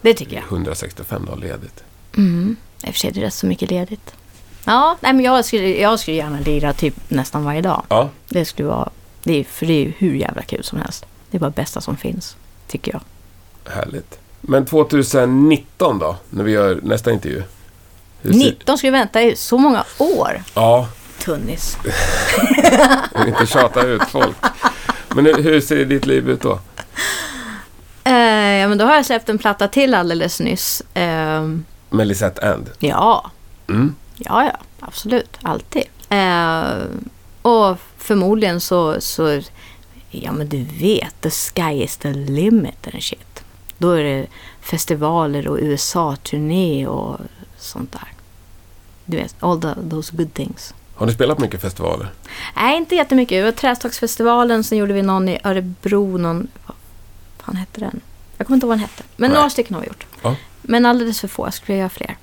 det 0.01 0.14
tycker 0.14 0.36
jag. 0.36 0.44
165 0.44 1.24
dagar 1.24 1.40
ledigt. 1.40 1.84
Mm. 2.16 2.57
I 2.82 2.90
och 2.90 2.92
för 2.94 2.99
sig 2.99 3.11
är 3.11 3.14
det 3.14 3.20
rätt 3.20 3.34
så 3.34 3.47
mycket 3.47 3.70
ledigt. 3.70 4.14
Ja, 4.68 4.96
nej, 5.00 5.12
men 5.12 5.24
jag 5.24 5.44
skulle, 5.44 5.80
jag 5.80 6.00
skulle 6.00 6.16
gärna 6.16 6.38
lira 6.40 6.72
typ 6.72 6.94
nästan 7.08 7.44
varje 7.44 7.60
dag. 7.60 7.82
Ja. 7.88 8.08
Det 8.28 8.44
skulle 8.44 8.68
vara... 8.68 8.88
Det 9.22 9.40
är, 9.40 9.44
för 9.44 9.66
det 9.66 9.72
är 9.72 9.80
ju 9.84 9.92
hur 9.98 10.14
jävla 10.14 10.42
kul 10.42 10.64
som 10.64 10.78
helst. 10.80 11.06
Det 11.30 11.36
är 11.36 11.40
bara 11.40 11.50
det 11.50 11.56
bästa 11.56 11.80
som 11.80 11.96
finns, 11.96 12.36
tycker 12.68 12.92
jag. 12.92 13.00
Härligt. 13.74 14.18
Men 14.40 14.66
2019 14.66 15.98
då? 15.98 16.16
När 16.30 16.44
vi 16.44 16.52
gör 16.52 16.80
nästa 16.82 17.12
intervju? 17.12 17.42
Hur 18.22 18.32
ser- 18.32 18.38
19 18.38 18.78
ska 18.78 18.86
vi 18.86 18.90
vänta 18.90 19.22
i 19.22 19.36
så 19.36 19.58
många 19.58 19.84
år. 19.98 20.42
Ja, 20.54 20.88
Tunnis. 21.18 21.76
inte 23.26 23.46
tjata 23.46 23.82
ut 23.82 24.02
folk. 24.08 24.36
Men 25.08 25.26
hur, 25.26 25.42
hur 25.42 25.60
ser 25.60 25.84
ditt 25.84 26.06
liv 26.06 26.28
ut 26.30 26.40
då? 26.42 26.58
Eh, 28.04 28.12
ja, 28.60 28.68
men 28.68 28.78
då 28.78 28.84
har 28.84 28.94
jag 28.94 29.06
släppt 29.06 29.28
en 29.28 29.38
platta 29.38 29.68
till 29.68 29.94
alldeles 29.94 30.40
nyss. 30.40 30.82
Ehm, 30.94 31.64
Med 31.90 32.06
Lisette 32.06 32.52
And? 32.52 32.70
ja, 32.78 33.30
Mm. 33.68 33.94
Ja, 34.16 34.44
ja, 34.44 34.56
absolut. 34.80 35.38
Alltid. 35.42 35.82
Eh, 36.08 36.84
och 37.42 37.78
förmodligen 37.96 38.60
så, 38.60 39.00
så, 39.00 39.40
ja 40.10 40.32
men 40.32 40.48
du 40.48 40.62
vet, 40.62 41.20
the 41.20 41.30
sky 41.30 41.82
is 41.82 41.96
the 41.96 42.12
limit 42.12 42.86
and 42.94 43.02
shit. 43.02 43.44
Då 43.78 43.90
är 43.90 44.04
det 44.04 44.26
festivaler 44.60 45.48
och 45.48 45.58
USA-turné 45.60 46.86
och 46.86 47.18
sånt 47.58 47.92
där. 47.92 48.12
Du 49.04 49.16
vet, 49.16 49.34
all 49.40 49.60
the, 49.60 49.74
those 49.90 50.16
good 50.16 50.34
things. 50.34 50.74
Har 50.94 51.06
du 51.06 51.12
spelat 51.12 51.38
mycket 51.38 51.60
festivaler? 51.60 52.08
Nej, 52.56 52.76
inte 52.76 52.94
jättemycket. 52.94 53.38
Det 53.38 53.44
var 53.44 53.52
Trästocksfestivalen, 53.52 54.64
sen 54.64 54.78
gjorde 54.78 54.92
vi 54.92 55.02
någon 55.02 55.28
i 55.28 55.38
Örebro, 55.44 56.16
någon 56.16 56.48
fan 57.38 57.56
hette 57.56 57.80
den? 57.80 58.00
Jag 58.36 58.46
kommer 58.46 58.56
inte 58.56 58.64
ihåg 58.64 58.68
vad 58.68 58.78
den 58.78 58.88
hette. 58.88 59.02
Men 59.16 59.30
Nej. 59.30 59.36
några 59.38 59.50
stycken 59.50 59.74
har 59.74 59.80
vi 59.80 59.86
gjort. 59.86 60.06
Ja. 60.22 60.36
Men 60.62 60.86
alldeles 60.86 61.20
för 61.20 61.28
få. 61.28 61.46
Jag 61.46 61.54
skulle 61.54 61.66
vilja 61.66 61.80
göra 61.80 61.90
fler. 61.90 62.16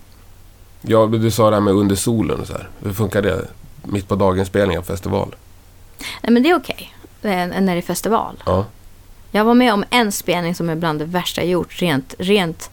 Ja, 0.86 1.06
du 1.06 1.32
sa 1.32 1.50
det 1.50 1.56
här 1.56 1.62
med 1.62 1.74
under 1.74 1.96
solen 1.96 2.40
och 2.40 2.48
så 2.48 2.54
här. 2.54 2.70
Hur 2.84 2.94
funkar 2.94 3.22
det? 3.22 3.48
Mitt 3.84 4.08
på 4.08 4.16
dagen 4.16 4.46
spelning 4.46 4.78
av 4.78 4.84
festival? 4.84 5.36
Nej, 5.98 6.34
men 6.34 6.44
det 6.44 6.50
är 6.50 6.56
okej. 6.56 6.94
Okay. 7.20 7.62
När 7.62 7.76
det 7.76 7.80
är 7.80 7.82
festival. 7.82 8.44
Ja. 8.46 8.66
Jag 9.32 9.46
var 9.46 9.54
med 9.54 9.74
om 9.74 9.84
en 9.90 10.12
spelning 10.12 10.56
som 10.56 10.70
är 10.70 10.76
bland 10.76 11.00
det 11.00 11.06
värsta 11.06 11.42
jag 11.42 11.50
gjort. 11.50 11.82
Rent, 11.82 12.16
rent 12.18 12.70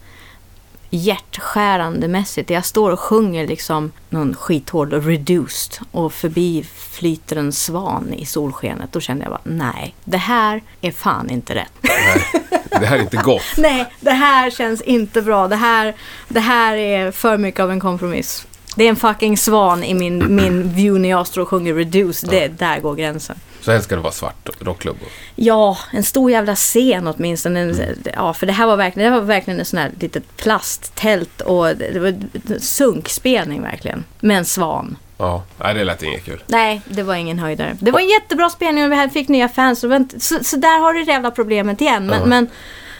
hjärtskärande 0.90 2.08
mässigt. 2.08 2.50
Jag 2.50 2.64
står 2.64 2.90
och 2.90 3.00
sjunger 3.00 3.46
liksom 3.46 3.92
någon 4.08 4.34
skithård 4.34 4.92
och 4.92 5.04
reduced. 5.04 5.86
Och 5.90 6.12
förbi 6.12 6.66
flyter 6.76 7.36
en 7.36 7.52
svan 7.52 8.14
i 8.14 8.26
solskenet. 8.26 8.92
Då 8.92 9.00
kände 9.00 9.24
jag 9.24 9.32
bara, 9.32 9.40
nej, 9.44 9.94
det 10.04 10.16
här 10.16 10.62
är 10.80 10.90
fan 10.90 11.30
inte 11.30 11.54
rätt. 11.54 11.72
Nej, 11.82 12.24
det 12.70 12.86
här 12.86 12.96
är 12.96 13.02
inte 13.02 13.16
gott. 13.16 13.42
nej, 13.56 13.86
det 14.00 14.10
här 14.10 14.50
känns 14.50 14.82
inte 14.82 15.22
bra. 15.22 15.48
Det 15.48 15.56
här, 15.56 15.94
det 16.28 16.40
här 16.40 16.76
är 16.76 17.10
för 17.10 17.38
mycket 17.38 17.60
av 17.60 17.70
en 17.70 17.80
kompromiss. 17.80 18.46
Det 18.76 18.84
är 18.84 18.88
en 18.88 18.96
fucking 18.96 19.36
svan 19.38 19.84
i 19.84 19.94
min, 19.94 20.34
min 20.36 20.72
view 20.72 20.98
när 21.02 21.08
jag 21.08 21.26
står 21.26 21.42
och 21.42 21.48
sjunger 21.48 21.74
reduced. 21.74 22.30
Det, 22.30 22.48
där 22.48 22.80
går 22.80 22.94
gränsen. 22.94 23.36
Så 23.60 23.72
helst 23.72 23.86
ska 23.86 23.96
det 23.96 24.02
vara 24.02 24.12
svart 24.12 24.48
rockklubb. 24.60 24.96
Ja, 25.34 25.78
en 25.92 26.04
stor 26.04 26.30
jävla 26.30 26.54
scen 26.54 27.06
åtminstone. 27.06 27.60
En, 27.60 27.96
Ja, 28.14 28.34
för 28.34 28.46
det 28.46 28.52
här 28.52 28.66
var 28.66 28.76
verkligen, 28.76 29.12
det 29.12 29.20
var 29.20 29.26
verkligen 29.26 29.60
en 29.60 29.66
sån 29.66 29.78
här 29.78 29.90
litet 30.00 30.36
plasttält 30.36 31.40
och 31.40 31.76
det 31.76 32.00
var 32.00 32.14
sunkspelning 32.58 33.62
verkligen. 33.62 34.04
Med 34.20 34.38
en 34.38 34.44
svan. 34.44 34.96
Ja, 35.20 35.42
nej, 35.58 35.74
det 35.74 35.84
lät 35.84 36.02
inget 36.02 36.24
kul. 36.24 36.42
Nej, 36.46 36.82
det 36.88 37.02
var 37.02 37.14
ingen 37.14 37.38
höjdare. 37.38 37.76
Det 37.80 37.90
var 37.90 38.00
en 38.00 38.08
jättebra 38.08 38.50
spelning 38.50 38.84
och 38.84 38.92
vi 38.92 39.08
fick 39.08 39.28
nya 39.28 39.48
fans. 39.48 39.80
Så, 39.80 40.38
så 40.42 40.56
där 40.56 40.80
har 40.80 40.92
du 40.92 41.04
det 41.04 41.12
jävla 41.12 41.30
problemet 41.30 41.80
igen. 41.80 42.06
Men, 42.06 42.20
Ja. 42.20 42.26
men 42.26 42.48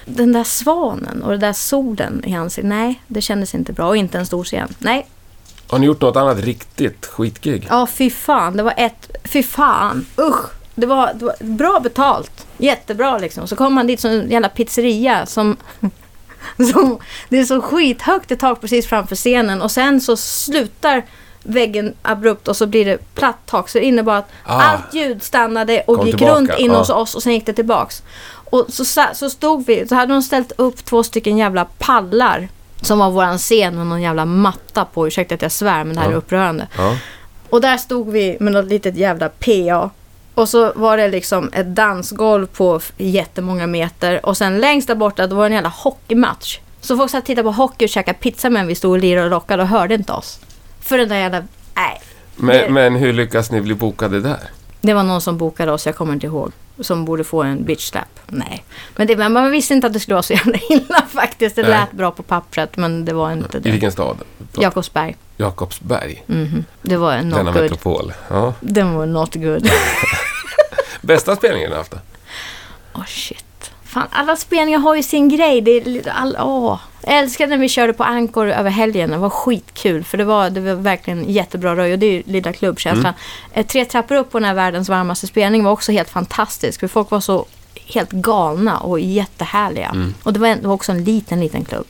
den 0.05 0.33
där 0.33 0.45
svanen 0.45 1.23
och 1.23 1.31
den 1.31 1.41
där 1.41 1.53
solen 1.53 2.23
i 2.27 2.35
ansiktet, 2.35 2.69
nej, 2.69 3.01
det 3.07 3.21
kändes 3.21 3.55
inte 3.55 3.73
bra. 3.73 3.87
Och 3.89 3.97
inte 3.97 4.19
en 4.19 4.27
stor 4.27 4.45
scen. 4.45 4.69
Nej, 4.79 5.07
Har 5.69 5.79
ni 5.79 5.87
gjort 5.87 6.01
något 6.01 6.17
annat 6.17 6.39
riktigt 6.39 7.07
skitgig? 7.07 7.67
Ja, 7.71 7.87
fy 7.87 8.11
fan. 8.11 8.57
Det 8.57 8.63
var 8.63 8.75
ett... 8.77 9.11
Fy 9.25 9.43
fan. 9.43 10.07
Usch. 10.19 10.51
Det 10.75 10.87
var, 10.87 11.13
det 11.15 11.25
var 11.25 11.35
bra 11.41 11.81
betalt. 11.83 12.47
Jättebra 12.59 13.19
liksom. 13.19 13.47
Så 13.49 13.57
kom 13.57 13.75
man 13.75 13.87
dit 13.87 14.01
som 14.01 14.11
en 14.11 14.31
jävla 14.31 14.49
pizzeria 14.49 15.27
som... 15.27 15.57
som 16.73 16.99
det 17.29 17.39
är 17.39 17.45
så 17.45 17.61
skithögt 17.61 18.31
i 18.31 18.37
tak 18.37 18.61
precis 18.61 18.87
framför 18.87 19.17
scenen 19.17 19.63
och 19.63 19.71
sen 19.71 20.01
så 20.01 20.17
slutar 20.17 21.05
väggen 21.43 21.95
abrupt 22.03 22.49
och 22.49 22.57
så 22.57 22.67
blir 22.67 22.85
det 22.85 23.15
platt 23.15 23.37
tak. 23.47 23.69
Så 23.69 23.79
det 23.79 23.85
innebar 23.85 24.15
att 24.17 24.29
Ah. 24.45 24.63
allt 24.63 24.95
ljud 24.95 25.23
stannade 25.23 25.83
och 25.87 25.97
Kom 25.97 26.07
gick 26.07 26.17
tillbaka, 26.17 26.39
runt 26.39 26.59
in 26.59 26.71
ja. 26.73 26.79
hos 26.79 26.91
oss 26.91 27.15
och 27.15 27.23
sen 27.23 27.33
gick 27.33 27.47
det 27.47 27.53
tillbaks. 27.53 28.03
Och 28.33 28.67
så, 28.69 28.85
så 29.15 29.31
stod 29.31 29.67
vi, 29.67 29.89
så 29.89 29.95
hade 29.95 30.13
de 30.13 30.23
ställt 30.23 30.53
upp 30.57 30.85
två 30.85 31.03
stycken 31.03 31.37
jävla 31.39 31.65
pallar 31.65 32.49
som 32.83 32.99
var 32.99 33.11
våran 33.11 33.39
scen 33.39 33.77
med 33.77 33.87
någon 33.87 34.03
jävla 34.03 34.25
matta 34.25 34.85
på. 34.85 35.07
Ursäkta 35.07 35.35
att 35.35 35.43
jag 35.43 35.53
svär 35.53 35.85
men 35.85 35.95
det 35.95 36.01
här 36.01 36.09
Ja. 36.09 36.13
är 36.13 36.17
upprörande. 36.17 36.67
Ja. 36.79 36.97
Och 37.51 37.61
där 37.61 37.77
stod 37.77 38.11
vi 38.11 38.37
med 38.41 38.53
något 38.53 38.65
litet 38.67 38.97
jävla 38.97 39.29
PA. 39.29 39.91
Och 40.35 40.49
så 40.49 40.73
var 40.77 40.97
det 40.97 41.09
liksom 41.09 41.51
ett 41.53 41.67
dansgolv 41.75 42.47
på 42.47 42.81
jättemånga 42.97 43.67
meter. 43.67 44.27
Och 44.27 44.37
sen 44.37 44.59
längst 44.59 44.89
där 44.89 44.95
borta 44.95 45.27
då 45.27 45.37
var 45.37 45.43
det 45.43 45.47
en 45.49 45.53
jävla 45.53 45.69
hockeymatch. 45.77 46.59
Så 46.81 46.97
folk 46.97 47.11
satt 47.11 47.19
och 47.23 47.27
tittade 47.27 47.43
på 47.45 47.53
hockey 47.53 47.85
och 47.85 47.89
käkade 47.89 48.19
pizza 48.19 48.51
medan 48.51 48.67
vi 48.67 48.75
stod 48.75 48.91
och 48.91 48.99
lirade 48.99 49.27
och 49.27 49.33
rockade 49.33 49.63
och 49.63 49.69
hörde 49.69 49.95
inte 49.95 50.13
oss. 50.13 50.41
För 50.81 50.99
den 50.99 51.09
där 51.09 51.17
jävla... 51.17 51.45
Nej. 51.75 52.01
Men, 52.37 52.75
men 52.75 52.97
hur 52.97 53.13
lyckas 53.13 53.51
ni 53.51 53.61
bli 53.61 53.75
bokade 53.75 54.21
där? 54.21 54.41
Det 54.81 54.95
var 54.95 55.03
någon 55.03 55.21
som 55.21 55.39
bokade 55.39 55.73
oss, 55.73 55.87
jag 55.87 55.97
kommer 55.97 56.13
inte 56.13 56.27
ihåg. 56.27 56.53
Som 56.81 57.05
borde 57.05 57.25
få 57.25 57.43
en 57.43 57.65
bitch 57.65 57.89
slap. 57.91 58.21
Nej. 58.27 58.65
Men, 58.97 59.07
det, 59.07 59.17
men 59.17 59.33
man 59.33 59.51
visste 59.51 59.75
inte 59.75 59.87
att 59.87 59.93
det 59.93 60.01
skulle 60.01 60.15
vara 60.15 60.23
så 60.23 60.33
jävla 60.33 60.59
illa 60.71 61.03
faktiskt. 61.09 61.57
Det 61.57 61.63
Nej. 61.63 61.71
lät 61.71 61.93
bra 61.93 62.11
på 62.11 62.23
pappret 62.23 62.77
men 62.77 63.05
det 63.05 63.13
var 63.13 63.33
inte 63.33 63.57
I 63.57 63.61
det. 63.61 63.71
vilken 63.71 63.93
stad? 63.93 64.17
Jakobsberg. 64.59 65.17
Jakobsberg. 65.37 66.23
Mhm. 66.27 66.65
Det 66.83 66.97
var 66.97 67.23
not 67.23 67.35
Denna 67.37 67.53
good. 67.53 67.63
metropol. 67.63 68.13
Ja. 68.29 68.55
Den 68.61 68.95
var 68.95 69.07
not 69.07 69.35
good. 69.35 69.71
Bästa 71.01 71.37
spelningen 71.37 71.71
ni 71.71 71.77
haft 71.77 71.91
då? 71.91 71.99
Åh 72.95 73.05
shit. 73.07 73.45
Fan, 73.91 74.07
alla 74.11 74.37
spelningar 74.37 74.79
har 74.79 74.95
ju 74.95 75.03
sin 75.03 75.29
grej. 75.29 75.61
Det 75.61 75.71
är, 75.71 76.09
all, 76.09 76.37
åh. 76.41 76.79
Jag 77.03 77.19
älskar 77.19 77.47
när 77.47 77.57
vi 77.59 77.69
körde 77.69 77.93
på 77.93 78.05
Ankor 78.05 78.47
över 78.49 78.71
helgen. 78.71 79.11
Det 79.11 79.17
var 79.19 79.31
skitkul. 79.31 80.05
För 80.05 80.19
det 80.19 80.25
var, 80.25 80.51
det 80.51 80.61
var 80.61 80.75
verkligen 80.75 81.25
jättebra 81.31 81.77
röj. 81.77 81.93
Och 81.93 81.99
det 81.99 82.07
är 82.07 82.13
ju 82.13 82.23
lilla 82.27 82.53
klubbkänslan. 82.53 83.15
Eh, 83.53 83.67
Tre 83.67 83.85
trappor 83.85 84.15
upp 84.17 84.31
på 84.31 84.39
den 84.39 84.49
här 84.49 84.55
världens 84.55 84.89
varmaste 84.89 85.27
spelning 85.27 85.65
var 85.65 85.73
också 85.73 85.93
helt 85.93 86.11
fantastisk. 86.11 86.81
För 86.81 86.89
folk 86.89 87.11
var 87.11 87.21
så 87.21 87.47
helt 87.87 88.11
galna 88.13 88.79
och 88.79 89.01
jättehärliga. 89.01 90.13
Och 90.23 90.33
det 90.33 90.41
var, 90.41 90.49
en, 90.49 90.61
det 90.63 90.67
var 90.69 90.75
också 90.75 90.93
en 90.93 91.05
liten, 91.05 91.41
liten 91.41 91.65
klubb. 91.65 91.87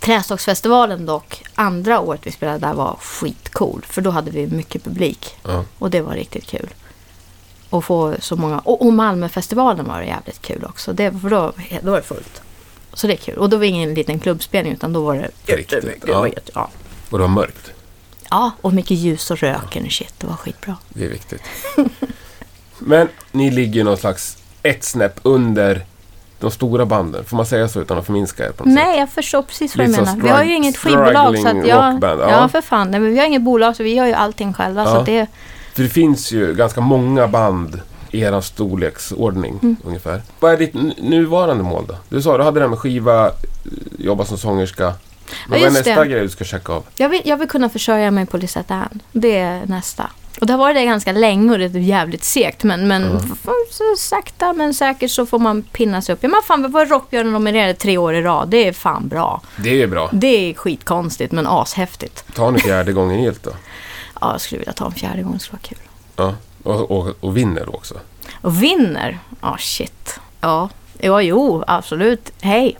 Trästocksfestivalen 0.00 1.06
dock, 1.06 1.42
andra 1.54 2.00
året 2.00 2.20
vi 2.24 2.32
spelade 2.32 2.58
där 2.58 2.74
var 2.74 2.96
skitcool. 3.00 3.84
För 3.88 4.02
då 4.02 4.10
hade 4.10 4.30
vi 4.30 4.46
mycket 4.46 4.84
publik. 4.84 5.34
Ja. 5.42 5.64
Och 5.78 5.90
det 5.90 6.00
var 6.00 6.12
riktigt 6.12 6.46
kul. 6.46 6.68
Och 7.72 7.84
få 7.84 8.14
så 8.20 8.36
många... 8.36 8.58
Och, 8.58 8.86
och 8.86 8.92
Malmöfestivalen 8.92 9.86
var 9.86 10.00
det 10.00 10.06
jävligt 10.06 10.42
kul 10.42 10.64
också. 10.68 10.92
Det, 10.92 11.12
för 11.22 11.30
då, 11.30 11.52
då 11.82 11.90
var 11.90 11.96
det 11.96 12.02
fullt. 12.02 12.42
Så 12.92 13.06
det 13.06 13.12
är 13.12 13.16
kul. 13.16 13.38
Och 13.38 13.50
då 13.50 13.56
var 13.56 13.60
det 13.60 13.66
ingen 13.68 13.94
liten 13.94 14.18
klubbspelning 14.18 14.72
utan 14.72 14.92
då 14.92 15.02
var 15.04 15.14
det 15.14 15.30
jättemycket. 15.52 16.02
ja. 16.06 16.12
Ja. 16.12 16.26
Jätte, 16.28 16.52
ja. 16.54 16.68
Och 17.10 17.18
det 17.18 17.22
var 17.22 17.28
mörkt. 17.28 17.70
ja, 18.30 18.50
och 18.60 18.72
mycket 18.72 18.96
ljus 18.96 19.30
och 19.30 19.38
röken 19.38 19.84
och 19.86 19.92
shit. 19.92 20.14
Det 20.18 20.26
var 20.26 20.34
skitbra. 20.36 20.76
Det 20.88 21.04
är 21.04 21.08
viktigt. 21.08 21.42
Men 22.78 23.08
ni 23.32 23.50
ligger 23.50 23.84
någon 23.84 23.96
slags 23.96 24.36
ett 24.62 24.84
snäpp 24.84 25.20
under 25.22 25.84
de 26.40 26.50
stora 26.50 26.86
banden. 26.86 27.24
Får 27.24 27.36
man 27.36 27.46
säga 27.46 27.68
så 27.68 27.80
utan 27.80 27.98
att 27.98 28.06
förminska 28.06 28.46
er 28.46 28.50
på 28.52 28.64
något 28.64 28.74
sätt? 28.74 28.84
Nej, 28.86 28.98
jag 28.98 29.10
förstår 29.10 29.42
precis 29.42 29.76
vad 29.76 29.86
du 29.86 29.92
så 29.94 30.00
menar. 30.00 30.16
Vi 30.22 30.28
har 30.28 30.42
ju 30.44 30.54
inget 30.54 30.76
skivbolag 30.76 31.38
så 31.38 31.48
att 31.48 31.66
jag... 31.66 31.98
Ja. 32.02 32.30
ja. 32.30 32.48
för 32.48 32.60
fan. 32.60 32.90
Nej, 32.90 33.00
men 33.00 33.12
vi 33.12 33.18
har 33.18 33.26
inget 33.26 33.42
bolag 33.42 33.76
så 33.76 33.82
vi 33.82 33.94
gör 33.94 34.06
ju 34.06 34.12
allting 34.12 34.52
själva. 34.54 34.84
Så 34.84 34.90
Ja. 34.90 34.98
att 35.00 35.06
det, 35.06 35.26
För 35.74 35.82
det 35.82 35.88
finns 35.88 36.32
ju 36.32 36.54
ganska 36.54 36.80
många 36.80 37.28
band 37.28 37.80
i 38.10 38.20
er 38.20 38.40
storleksordning 38.40 39.58
Mm. 39.62 39.76
ungefär. 39.84 40.22
Vad 40.40 40.52
är 40.52 40.56
ditt 40.56 40.74
nuvarande 41.02 41.64
mål 41.64 41.84
då? 41.88 41.94
Du 42.08 42.22
sa 42.22 42.36
du 42.38 42.44
hade 42.44 42.60
det 42.60 42.64
här 42.64 42.70
med 42.70 42.78
skiva, 42.78 43.30
jobba 43.98 44.24
som 44.24 44.38
sångerska. 44.38 44.84
Men 45.48 45.60
vad 45.60 45.68
är 45.68 45.72
nästa 45.72 46.00
det. 46.04 46.08
grej 46.10 46.20
du 46.20 46.28
ska 46.28 46.44
checka 46.44 46.72
av? 46.72 46.84
jag, 46.96 47.08
vill, 47.08 47.22
jag 47.24 47.36
vill 47.36 47.48
kunna 47.48 47.68
försörja 47.68 48.10
mig 48.10 48.26
på 48.26 48.36
Lisette 48.36 48.74
Ann. 48.74 49.02
Det 49.12 49.38
är 49.38 49.66
nästa. 49.66 50.10
Och 50.40 50.46
det 50.46 50.52
har 50.52 50.58
varit 50.58 50.76
det 50.76 50.84
ganska 50.84 51.12
länge 51.12 51.52
och 51.52 51.58
det 51.58 51.64
är 51.64 51.76
jävligt 51.78 52.24
segt. 52.24 52.64
Men, 52.64 52.88
men 52.88 53.16
f- 53.32 53.48
så 53.70 53.84
sakta 53.98 54.52
men 54.52 54.74
säkert 54.74 55.10
så 55.10 55.26
får 55.26 55.38
man 55.38 55.62
pinna 55.62 56.02
sig 56.02 56.12
upp. 56.12 56.18
Ja, 56.22 56.28
men 56.28 56.40
fan, 56.44 56.72
var 56.72 56.86
Rockbjörnen 56.86 57.32
nominerade 57.32 57.74
tre 57.74 57.98
år 57.98 58.14
i 58.14 58.22
rad. 58.22 58.48
Det 58.48 58.68
är 58.68 58.72
fan 58.72 59.08
bra. 59.08 59.40
Det 59.56 59.82
är 59.82 59.86
bra. 59.86 60.08
Det 60.12 60.50
är 60.50 60.54
skitkonstigt 60.54 61.32
men 61.32 61.46
ashäftigt. 61.46 62.24
Ta 62.34 62.50
nu 62.50 62.58
fjärde 62.58 62.92
gången 62.92 63.22
gillt 63.22 63.42
då. 63.42 63.50
Ja, 64.22 64.32
jag 64.32 64.40
skulle 64.40 64.58
vilja 64.58 64.72
ta 64.72 64.86
en 64.86 64.92
fjärde 64.92 65.22
gång. 65.22 65.32
Det 65.32 65.38
skulle 65.38 65.58
vara 65.58 65.68
kul. 65.68 65.78
Ja. 66.16 66.34
Och, 66.62 66.90
och, 66.90 67.14
och 67.20 67.36
vinner 67.36 67.66
då 67.66 67.72
också. 67.72 67.94
Och 68.40 68.62
vinner? 68.62 69.18
Ja, 69.40 69.56
shit. 69.58 70.20
Ja, 70.40 70.68
ja 70.98 71.22
jo, 71.22 71.64
absolut. 71.66 72.32
Hej. 72.40 72.78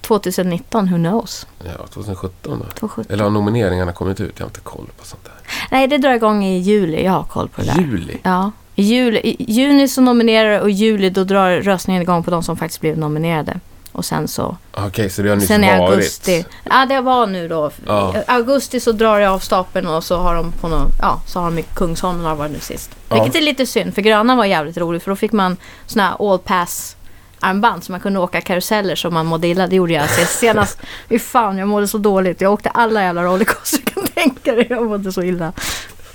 2019, 0.00 0.90
who 0.90 0.96
knows? 0.96 1.46
Ja, 1.64 1.86
2017 1.86 2.58
då. 2.58 2.64
2017. 2.74 3.04
Eller 3.08 3.24
har 3.24 3.30
nomineringarna 3.30 3.92
kommit 3.92 4.20
ut? 4.20 4.32
Jag 4.36 4.44
har 4.44 4.48
inte 4.48 4.60
koll 4.60 4.86
på 4.98 5.04
sånt 5.06 5.24
där. 5.24 5.34
Nej, 5.70 5.86
det 5.86 5.98
drar 5.98 6.14
igång 6.14 6.44
i 6.44 6.58
juli. 6.58 7.04
Jag 7.04 7.12
har 7.12 7.24
koll 7.24 7.48
på 7.48 7.60
det 7.60 7.66
där. 7.66 7.80
Juli? 7.80 8.18
Ja. 8.22 8.50
I, 8.74 8.82
juli, 8.82 9.18
I 9.18 9.52
juni 9.52 9.88
så 9.88 10.00
nominerar 10.00 10.60
och 10.60 10.70
i 10.70 10.72
juli 10.72 11.10
då 11.10 11.24
drar 11.24 11.50
röstningen 11.50 12.02
igång 12.02 12.22
på 12.22 12.30
de 12.30 12.42
som 12.42 12.56
faktiskt 12.56 12.80
blivit 12.80 12.98
nominerade. 12.98 13.60
Och 13.98 14.04
sen 14.04 14.28
så... 14.28 14.56
Okej, 14.72 15.10
så 15.10 15.22
det 15.22 15.28
har 15.28 15.36
nyss 15.36 15.46
Sen 15.48 15.60
varit. 15.60 15.80
augusti. 15.90 16.44
Ja, 16.64 16.86
det 16.86 17.00
var 17.00 17.26
nu 17.26 17.48
då. 17.48 17.70
Ja. 17.86 18.14
Augusti 18.26 18.80
så 18.80 18.92
drar 18.92 19.20
det 19.20 19.30
av 19.30 19.38
stapeln 19.38 19.86
och 19.86 20.04
så 20.04 20.16
har 20.16 20.34
de 20.34 20.52
på 20.52 20.68
någon, 20.68 20.90
ja, 21.02 21.20
så 21.26 21.40
har 21.40 21.46
de 21.50 21.58
i 21.58 21.62
Kungsholmen 21.62 22.24
har 22.24 22.34
varit 22.34 22.52
nu 22.52 22.60
sist. 22.60 22.90
Ja. 23.08 23.14
Vilket 23.22 23.40
är 23.42 23.44
lite 23.44 23.66
synd, 23.66 23.94
för 23.94 24.02
Gröna 24.02 24.36
var 24.36 24.44
jävligt 24.44 24.76
roligt 24.76 25.02
för 25.02 25.10
då 25.10 25.16
fick 25.16 25.32
man 25.32 25.56
såna 25.86 26.02
här 26.08 26.32
all 26.32 26.38
pass 26.38 26.96
armband 27.40 27.84
så 27.84 27.92
man 27.92 28.00
kunde 28.00 28.18
åka 28.20 28.40
karuseller 28.40 28.94
som 28.94 29.14
man 29.14 29.26
mådde 29.26 29.48
illa. 29.48 29.66
Det 29.66 29.76
gjorde 29.76 29.92
jag 29.92 30.10
senast. 30.28 30.78
Fy 31.08 31.18
fan, 31.18 31.58
jag 31.58 31.68
mådde 31.68 31.88
så 31.88 31.98
dåligt. 31.98 32.40
Jag 32.40 32.52
åkte 32.52 32.70
alla 32.70 33.02
jävla 33.02 33.22
rollercoaster 33.22 33.78
du 33.84 33.92
kan 33.92 34.06
tänka 34.06 34.54
dig. 34.54 34.66
Jag 34.70 34.86
mådde 34.86 35.12
så 35.12 35.22
illa. 35.22 35.52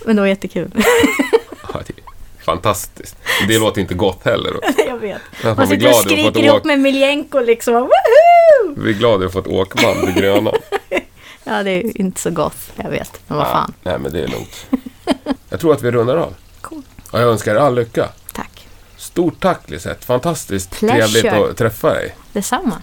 Men 0.06 0.16
det 0.16 0.22
var 0.22 0.28
jättekul. 0.28 0.72
Det 2.44 2.52
fantastiskt. 2.52 3.16
Det 3.48 3.60
låter 3.60 3.82
inte 3.82 3.94
gott 3.94 4.26
heller. 4.26 4.54
Jag 4.88 4.98
vet. 4.98 5.22
Man 5.44 5.56
Man 5.58 5.68
sitter 5.68 5.90
och 5.90 5.96
skriker 5.96 6.44
ihop 6.44 6.64
med 6.66 6.80
Miljenko 6.80 7.40
liksom. 7.40 7.74
Woohoo! 7.74 8.76
Vi 8.78 8.90
är 8.90 8.94
glada 8.94 9.26
att 9.26 9.34
ha 9.34 9.42
fått 9.42 9.52
åkband 9.52 10.10
i 10.10 10.12
gröna. 10.20 10.52
Ja, 11.46 11.64
det 11.64 11.72
är 11.72 12.02
inte 12.02 12.22
så 12.22 12.32
gott. 12.32 12.72
Jag 12.76 12.90
vet. 12.90 13.22
Men 13.28 13.38
vad 13.38 13.48
fan. 13.48 13.74
Nej, 13.84 14.00
men 14.00 14.14
det 14.14 14.20
är 14.24 14.28
lugnt. 14.28 14.66
Jag 15.50 15.60
tror 15.60 15.74
att 15.74 15.82
vi 15.82 15.92
rundar 15.92 16.18
av. 16.18 16.34
Cool. 16.62 16.82
Och 17.12 17.20
jag 17.20 17.30
önskar 17.30 17.56
er 17.56 17.60
all 17.60 17.76
lycka. 17.76 18.10
Tack. 18.34 18.68
Stort 18.98 19.40
tack 19.40 19.70
Lisette. 19.70 20.06
Fantastiskt 20.06 20.80
Pleasure. 20.80 21.08
trevligt 21.08 21.34
att 21.52 21.58
träffa 21.58 21.94
dig. 21.94 22.16
Detsamma. 22.34 22.82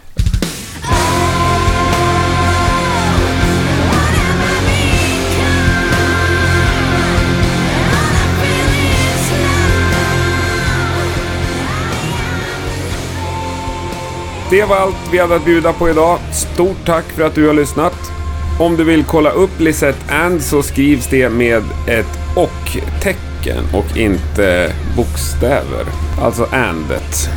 Det 14.51 14.65
var 14.65 14.77
allt 14.77 15.13
vi 15.13 15.19
hade 15.19 15.37
att 15.37 15.45
bjuda 15.45 15.73
på 15.73 15.89
idag. 15.89 16.19
Stort 16.33 16.87
tack 16.87 17.05
för 17.05 17.23
att 17.23 17.35
du 17.35 17.47
har 17.47 17.55
lyssnat. 17.55 18.13
Om 18.59 18.77
du 18.77 18.85
vill 18.85 19.05
kolla 19.05 19.31
upp 19.31 19.61
Lisette 19.61 20.15
And 20.15 20.43
så 20.43 20.63
skrivs 20.63 21.07
det 21.07 21.29
med 21.29 21.63
ett 21.87 22.19
och-tecken 22.37 23.65
och 23.75 23.97
inte 23.97 24.73
bokstäver. 24.97 25.85
Alltså 26.23 26.47
andet. 26.51 27.31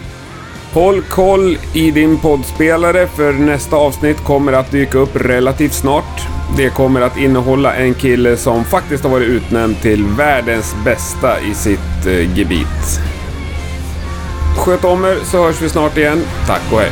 Håll 0.73 1.01
koll 1.01 1.57
i 1.73 1.91
din 1.91 2.19
poddspelare 2.19 3.07
för 3.07 3.33
nästa 3.33 3.75
avsnitt 3.75 4.17
kommer 4.17 4.53
att 4.53 4.71
dyka 4.71 4.97
upp 4.97 5.15
relativt 5.15 5.73
snart. 5.73 6.27
Det 6.57 6.69
kommer 6.69 7.01
att 7.01 7.17
innehålla 7.17 7.75
en 7.75 7.93
kille 7.93 8.37
som 8.37 8.63
faktiskt 8.63 9.03
har 9.03 9.11
varit 9.11 9.27
utnämnd 9.27 9.81
till 9.81 10.05
världens 10.05 10.75
bästa 10.85 11.41
i 11.41 11.53
sitt 11.53 12.05
eh, 12.05 12.37
gebit. 12.37 12.99
Sköt 14.57 14.83
om 14.85 15.05
er 15.05 15.19
så 15.23 15.45
hörs 15.45 15.61
vi 15.61 15.69
snart 15.69 15.97
igen. 15.97 16.25
Tack 16.47 16.61
och 16.71 16.79
hej! 16.79 16.91